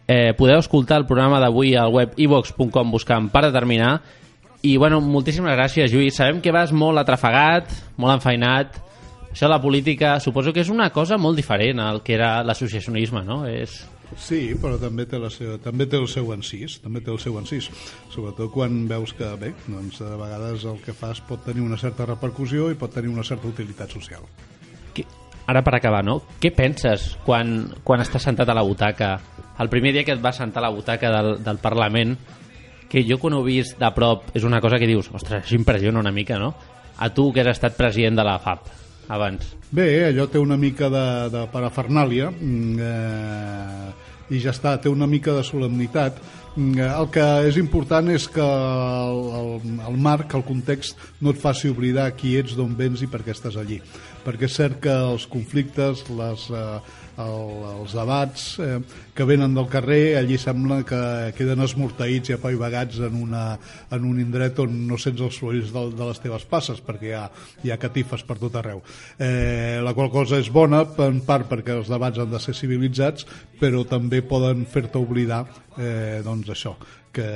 Eh, 0.07 0.31
podeu 0.39 0.59
escoltar 0.59 1.01
el 1.01 1.07
programa 1.07 1.39
d'avui 1.43 1.75
al 1.75 1.91
web 1.91 2.15
ivox.com 2.15 2.91
buscant 2.95 3.27
per 3.31 3.43
determinar 3.49 3.97
i 4.63 4.77
bueno, 4.77 5.01
moltíssimes 5.03 5.55
gràcies 5.55 5.91
Lluís, 5.91 6.15
sabem 6.15 6.39
que 6.41 6.53
vas 6.55 6.71
molt 6.71 6.99
atrafegat 7.01 7.69
molt 7.99 8.15
enfeinat 8.17 8.79
això 9.29 9.45
de 9.45 9.51
la 9.51 9.61
política 9.61 10.15
suposo 10.23 10.53
que 10.55 10.63
és 10.63 10.71
una 10.73 10.89
cosa 10.95 11.19
molt 11.21 11.37
diferent 11.37 11.83
al 11.83 12.01
que 12.03 12.15
era 12.15 12.39
l'associacionisme 12.47 13.23
no? 13.27 13.43
és... 13.47 13.83
Sí, 14.15 14.55
però 14.55 14.77
també 14.79 15.03
té, 15.09 15.19
la 15.19 15.29
seva, 15.33 15.57
també 15.59 15.85
té 15.89 15.99
el 15.99 16.07
seu 16.07 16.31
encís, 16.31 16.77
també 16.83 17.01
té 17.03 17.11
el 17.11 17.19
seu 17.19 17.35
encís, 17.39 17.67
sobretot 18.13 18.53
quan 18.53 18.85
veus 18.87 19.11
que, 19.17 19.27
bé, 19.39 19.51
doncs 19.67 19.99
a 20.05 20.13
vegades 20.15 20.63
el 20.69 20.79
que 20.85 20.95
fas 20.95 21.19
pot 21.27 21.43
tenir 21.45 21.65
una 21.65 21.79
certa 21.81 22.07
repercussió 22.07 22.71
i 22.71 22.79
pot 22.79 22.93
tenir 22.95 23.11
una 23.11 23.25
certa 23.27 23.49
utilitat 23.51 23.91
social. 23.91 24.23
que, 24.93 25.03
ara 25.45 25.63
per 25.63 25.75
acabar, 25.75 26.03
no? 26.05 26.21
Què 26.39 26.53
penses 26.55 27.17
quan, 27.25 27.73
quan 27.83 28.01
estàs 28.01 28.23
sentat 28.23 28.49
a 28.49 28.55
la 28.55 28.63
butaca? 28.63 29.19
El 29.59 29.69
primer 29.69 29.91
dia 29.93 30.05
que 30.07 30.15
et 30.15 30.23
vas 30.23 30.39
sentar 30.39 30.63
a 30.63 30.69
la 30.69 30.73
butaca 30.73 31.11
del, 31.11 31.43
del 31.43 31.59
Parlament, 31.59 32.17
que 32.87 33.03
jo 33.03 33.19
quan 33.19 33.35
ho 33.35 33.43
he 33.43 33.51
vist 33.51 33.77
de 33.79 33.91
prop 33.91 34.31
és 34.33 34.47
una 34.47 34.61
cosa 34.63 34.79
que 34.79 34.87
dius, 34.87 35.11
ostres, 35.11 35.43
això 35.43 35.59
impressiona 35.59 35.99
una 35.99 36.15
mica, 36.15 36.39
no? 36.39 36.53
A 36.97 37.11
tu 37.13 37.33
que 37.33 37.43
has 37.43 37.57
estat 37.57 37.75
president 37.75 38.15
de 38.15 38.23
la 38.23 38.39
FAP 38.39 38.86
abans. 39.07 39.55
Bé, 39.71 39.87
allò 40.07 40.27
té 40.31 40.39
una 40.39 40.57
mica 40.59 40.89
de, 40.91 41.05
de 41.33 41.45
parafernàlia 41.51 42.29
mm, 42.31 42.79
eh, 42.79 44.35
i 44.35 44.41
ja 44.43 44.51
està, 44.55 44.75
té 44.79 44.91
una 44.91 45.07
mica 45.07 45.35
de 45.35 45.43
solemnitat. 45.47 46.19
Mm, 46.55 46.79
eh, 46.79 46.91
El 46.91 47.09
que 47.11 47.25
és 47.49 47.59
important 47.59 48.11
és 48.13 48.27
que 48.31 48.43
el, 48.43 49.23
el, 49.39 49.51
el 49.89 49.97
marc, 50.03 50.35
el 50.39 50.45
context, 50.47 50.99
no 51.21 51.35
et 51.35 51.41
faci 51.41 51.71
oblidar 51.71 52.09
qui 52.19 52.37
ets, 52.39 52.55
d'on 52.55 52.75
vens 52.79 53.03
i 53.03 53.11
per 53.11 53.23
què 53.25 53.35
estàs 53.35 53.59
allí. 53.59 53.81
Perquè 54.27 54.47
és 54.47 54.55
cert 54.59 54.79
que 54.83 54.93
els 55.11 55.27
conflictes, 55.31 56.07
les, 56.11 56.47
eh, 56.51 56.96
el, 57.23 57.63
els 57.81 57.93
debats 57.97 58.45
eh, 58.61 58.77
que 59.15 59.25
venen 59.27 59.55
del 59.57 59.67
carrer, 59.71 60.17
allí 60.19 60.37
sembla 60.41 60.81
que 60.87 60.99
queden 61.37 61.63
esmorteïts 61.65 62.31
i 62.31 62.35
apaivagats 62.37 63.01
en, 63.07 63.17
una, 63.21 63.43
en 63.93 64.05
un 64.07 64.19
indret 64.21 64.59
on 64.63 64.75
no 64.89 64.99
sents 65.01 65.23
els 65.25 65.39
sorolls 65.39 65.73
de, 65.73 65.85
de 65.97 66.09
les 66.09 66.21
teves 66.23 66.47
passes, 66.49 66.81
perquè 66.85 67.09
hi 67.09 67.15
ha, 67.17 67.25
hi 67.65 67.73
ha 67.73 67.79
catifes 67.81 68.25
per 68.27 68.37
tot 68.41 68.59
arreu. 68.59 68.83
Eh, 69.17 69.79
la 69.83 69.95
qual 69.97 70.11
cosa 70.13 70.41
és 70.41 70.51
bona, 70.53 70.83
en 71.07 71.21
part 71.25 71.49
perquè 71.49 71.75
els 71.77 71.91
debats 71.91 72.21
han 72.21 72.31
de 72.33 72.41
ser 72.43 72.55
civilitzats, 72.57 73.27
però 73.59 73.83
també 73.89 74.21
poden 74.21 74.65
fer-te 74.69 75.01
oblidar 75.01 75.45
eh, 75.77 76.21
doncs 76.25 76.51
això, 76.53 76.75
que 77.13 77.27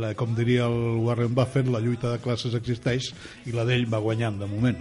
la, 0.00 0.14
com 0.16 0.32
diria 0.36 0.68
el 0.70 1.02
Warren 1.04 1.34
Buffett, 1.36 1.68
la 1.68 1.82
lluita 1.84 2.14
de 2.14 2.22
classes 2.24 2.56
existeix 2.56 3.12
i 3.46 3.52
la 3.56 3.68
d'ell 3.68 3.84
va 3.90 4.00
guanyant 4.00 4.40
de 4.40 4.48
moment. 4.48 4.80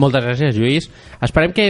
Moltes 0.00 0.24
gràcies, 0.24 0.56
Lluís. 0.56 0.88
Esperem 1.20 1.52
que, 1.52 1.66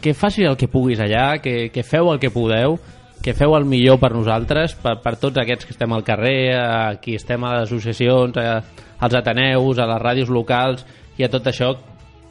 que 0.00 0.14
facis 0.14 0.46
el 0.46 0.56
que 0.56 0.70
puguis 0.70 1.00
allà, 1.02 1.40
que, 1.42 1.70
que 1.74 1.82
feu 1.82 2.12
el 2.12 2.20
que 2.22 2.30
podeu 2.34 2.78
que 3.22 3.34
feu 3.34 3.56
el 3.56 3.64
millor 3.66 3.98
per 3.98 4.12
nosaltres, 4.14 4.76
per, 4.78 4.98
per 5.02 5.16
tots 5.18 5.40
aquests 5.42 5.66
que 5.66 5.74
estem 5.74 5.92
al 5.92 6.04
carrer, 6.06 6.54
a 6.54 6.98
qui 7.02 7.16
estem 7.18 7.42
a 7.44 7.56
les 7.56 7.66
associacions, 7.66 8.36
a, 8.38 8.60
als 9.02 9.16
ateneus, 9.18 9.78
a 9.78 9.88
les 9.90 10.02
ràdios 10.02 10.30
locals 10.30 10.84
i 11.18 11.26
a 11.26 11.30
tot 11.32 11.48
això 11.50 11.72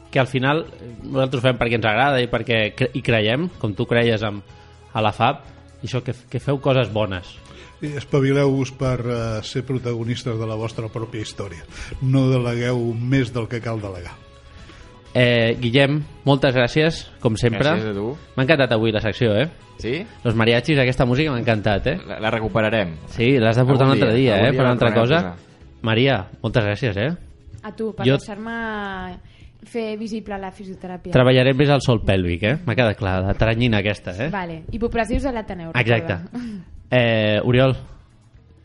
que 0.08 0.20
al 0.20 0.30
final 0.30 0.64
nosaltres 1.02 1.42
ho 1.42 1.44
fem 1.44 1.58
perquè 1.60 1.76
ens 1.76 1.88
agrada 1.88 2.22
i 2.24 2.30
perquè 2.32 2.62
cre 2.76 2.88
hi 2.96 3.02
creiem, 3.04 3.50
com 3.60 3.74
tu 3.76 3.84
creies 3.88 4.24
amb, 4.24 4.56
a 4.92 5.04
la 5.04 5.12
FAB, 5.12 5.44
i 5.82 5.86
això 5.86 6.00
que, 6.04 6.14
que 6.30 6.40
feu 6.40 6.60
coses 6.64 6.88
bones. 6.92 7.36
I 7.84 7.92
espavileu-vos 8.00 8.72
per 8.74 8.96
uh, 9.04 9.18
ser 9.46 9.62
protagonistes 9.68 10.40
de 10.40 10.48
la 10.48 10.56
vostra 10.58 10.88
pròpia 10.90 11.22
història. 11.22 11.68
No 12.02 12.26
delegueu 12.32 12.80
més 12.96 13.30
del 13.34 13.46
que 13.52 13.60
cal 13.62 13.78
delegar. 13.84 14.16
Eh, 15.14 15.56
Guillem, 15.60 16.02
moltes 16.24 16.54
gràcies, 16.54 17.06
com 17.20 17.36
sempre. 17.40 17.64
Gràcies 17.64 17.90
a 17.90 17.94
tu. 17.96 18.10
M'ha 18.36 18.44
encantat 18.44 18.72
avui 18.76 18.92
la 18.92 19.00
secció, 19.00 19.32
eh? 19.36 19.48
Sí? 19.78 20.04
Los 20.24 20.34
mariachis, 20.36 20.78
aquesta 20.78 21.06
música 21.06 21.30
m'ha 21.32 21.40
encantat, 21.40 21.86
eh? 21.86 21.96
La, 22.06 22.18
la 22.20 22.30
recuperarem. 22.34 22.96
Sí, 23.14 23.36
l'has 23.38 23.56
de 23.56 23.64
portar 23.64 23.86
un 23.86 23.92
Algun 23.92 24.04
altre 24.08 24.18
dia, 24.18 24.34
dia, 24.34 24.48
eh? 24.48 24.50
dia 24.50 24.58
Per 24.58 24.66
la 24.66 24.72
una 24.72 24.76
altra 24.76 24.92
cosa. 24.94 25.20
Maria, 25.82 26.20
moltes 26.42 26.64
gràcies, 26.64 26.96
eh? 26.98 27.10
A 27.62 27.72
tu, 27.74 27.92
per 27.94 28.06
Jo- 28.06 28.18
deixar-me 28.18 29.18
fer 29.68 29.96
visible 29.98 30.38
la 30.38 30.50
fisioteràpia. 30.54 31.12
Treballaré 31.12 31.52
més 31.54 31.70
al 31.70 31.80
sol 31.82 32.02
pèlvic, 32.06 32.42
eh? 32.46 32.56
M'ha 32.66 32.74
quedat 32.78 32.96
clar, 32.98 33.20
la 33.24 33.34
taranyina 33.34 33.78
aquesta, 33.82 34.14
eh? 34.18 34.28
Vale. 34.30 34.62
Hipopressius 34.70 35.24
a 35.26 35.32
l'Ateneu. 35.32 35.72
Exacte. 35.74 36.18
Eh, 36.90 37.40
Oriol, 37.44 37.74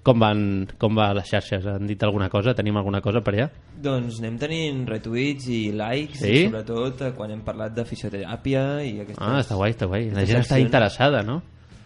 com 0.04 0.20
van, 0.20 0.42
com 0.80 0.98
va 1.00 1.10
les 1.16 1.30
xarxes? 1.32 1.66
Han 1.70 1.88
dit 1.88 2.02
alguna 2.04 2.28
cosa? 2.30 2.54
Tenim 2.58 2.76
alguna 2.78 3.00
cosa 3.02 3.22
per 3.24 3.34
allà? 3.34 3.48
Doncs 3.84 4.20
anem 4.20 4.36
tenint 4.42 4.84
retuits 4.90 5.48
i 5.48 5.62
likes, 5.72 6.20
Sí? 6.20 6.34
i 6.34 6.44
sobretot 6.50 7.02
eh, 7.08 7.12
quan 7.16 7.32
hem 7.32 7.42
parlat 7.46 7.74
de 7.76 7.86
fisioteràpia 7.88 8.84
i 8.84 8.98
aquestes... 9.06 9.22
Ah, 9.24 9.40
està 9.40 9.56
guai, 9.60 9.72
està 9.72 9.88
guai. 9.88 10.10
La 10.12 10.26
gent 10.28 10.44
està 10.44 10.60
interessada, 10.60 11.24
no? 11.24 11.42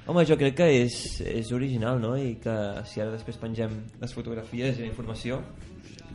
Home, 0.08 0.24
jo 0.26 0.38
crec 0.40 0.56
que 0.56 0.68
és, 0.86 0.98
és 1.28 1.50
original, 1.52 2.00
no? 2.00 2.16
I 2.18 2.38
que 2.42 2.56
si 2.88 3.02
ara 3.04 3.12
després 3.12 3.38
pengem 3.42 3.74
les 4.02 4.14
fotografies 4.16 4.78
i 4.80 4.86
la 4.86 4.88
informació, 4.88 5.42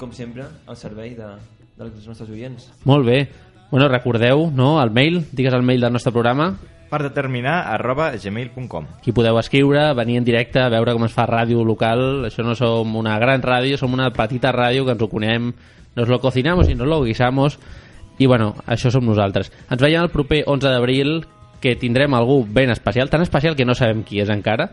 com 0.01 0.15
sempre, 0.17 0.47
al 0.67 0.79
servei 0.81 1.13
de, 1.15 1.29
dels 1.79 2.07
nostres 2.09 2.31
oients. 2.33 2.71
Molt 2.89 3.05
bé. 3.07 3.19
Bueno, 3.71 3.89
recordeu, 3.89 4.51
no?, 4.53 4.75
el 4.83 4.91
mail, 4.91 5.23
digues 5.33 5.55
el 5.55 5.63
mail 5.63 5.81
del 5.81 5.93
nostre 5.93 6.13
programa, 6.13 6.55
Per 6.93 7.01
determinar 7.01 7.73
arroba 7.73 8.11
gmail.com 8.21 8.87
Aquí 8.99 9.15
podeu 9.17 9.39
escriure, 9.41 9.95
venir 9.97 10.19
en 10.21 10.27
directe, 10.29 10.61
veure 10.69 10.93
com 10.93 11.07
es 11.07 11.15
fa 11.17 11.25
ràdio 11.25 11.65
local. 11.65 12.27
Això 12.29 12.45
no 12.45 12.53
som 12.53 12.99
una 13.01 13.15
gran 13.17 13.41
ràdio, 13.41 13.79
som 13.81 13.97
una 13.97 14.11
petita 14.13 14.53
ràdio 14.53 14.85
que 14.85 14.93
ens 14.93 15.01
ho 15.01 15.09
conem, 15.09 15.55
nos 15.97 16.13
lo 16.13 16.21
cocinamos 16.21 16.69
y 16.69 16.75
nos 16.75 16.87
lo 16.87 17.01
guisamos. 17.03 17.59
I 18.21 18.29
bueno, 18.29 18.53
això 18.67 18.93
som 18.93 19.09
nosaltres. 19.09 19.49
Ens 19.73 19.81
veiem 19.81 20.05
el 20.05 20.13
proper 20.13 20.45
11 20.45 20.69
d'abril, 20.69 21.23
que 21.65 21.79
tindrem 21.81 22.13
algú 22.13 22.43
ben 22.45 22.69
especial, 22.69 23.09
tan 23.09 23.25
especial 23.25 23.57
que 23.57 23.65
no 23.65 23.73
sabem 23.75 24.05
qui 24.05 24.21
és 24.21 24.29
encara. 24.29 24.69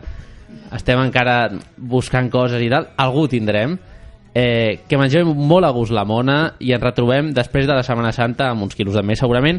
Estem 0.76 1.00
encara 1.00 1.46
buscant 1.78 2.28
coses 2.28 2.60
i 2.60 2.68
tal. 2.68 2.90
Algú 3.00 3.30
tindrem. 3.32 3.78
Eh, 4.34 4.84
que 4.86 4.98
mengem 5.00 5.32
molt 5.32 5.64
a 5.64 5.72
gust 5.72 5.96
la 5.96 6.04
mona 6.04 6.52
i 6.60 6.76
ens 6.76 6.84
retrobem 6.84 7.32
després 7.32 7.64
de 7.64 7.74
la 7.74 7.82
Setmana 7.82 8.12
Santa 8.12 8.52
amb 8.52 8.68
uns 8.68 8.76
quilos 8.76 8.94
de 8.94 9.02
més 9.02 9.18
segurament 9.18 9.58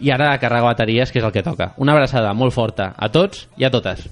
i 0.00 0.10
ara 0.10 0.32
a 0.32 0.40
carregar 0.40 0.72
bateries 0.72 1.12
que 1.12 1.20
és 1.20 1.28
el 1.28 1.32
que 1.32 1.44
toca. 1.46 1.72
Una 1.76 1.92
abraçada 1.92 2.32
molt 2.34 2.56
forta 2.56 2.94
a 2.96 3.10
tots 3.12 3.46
i 3.56 3.68
a 3.68 3.70
totes 3.70 4.08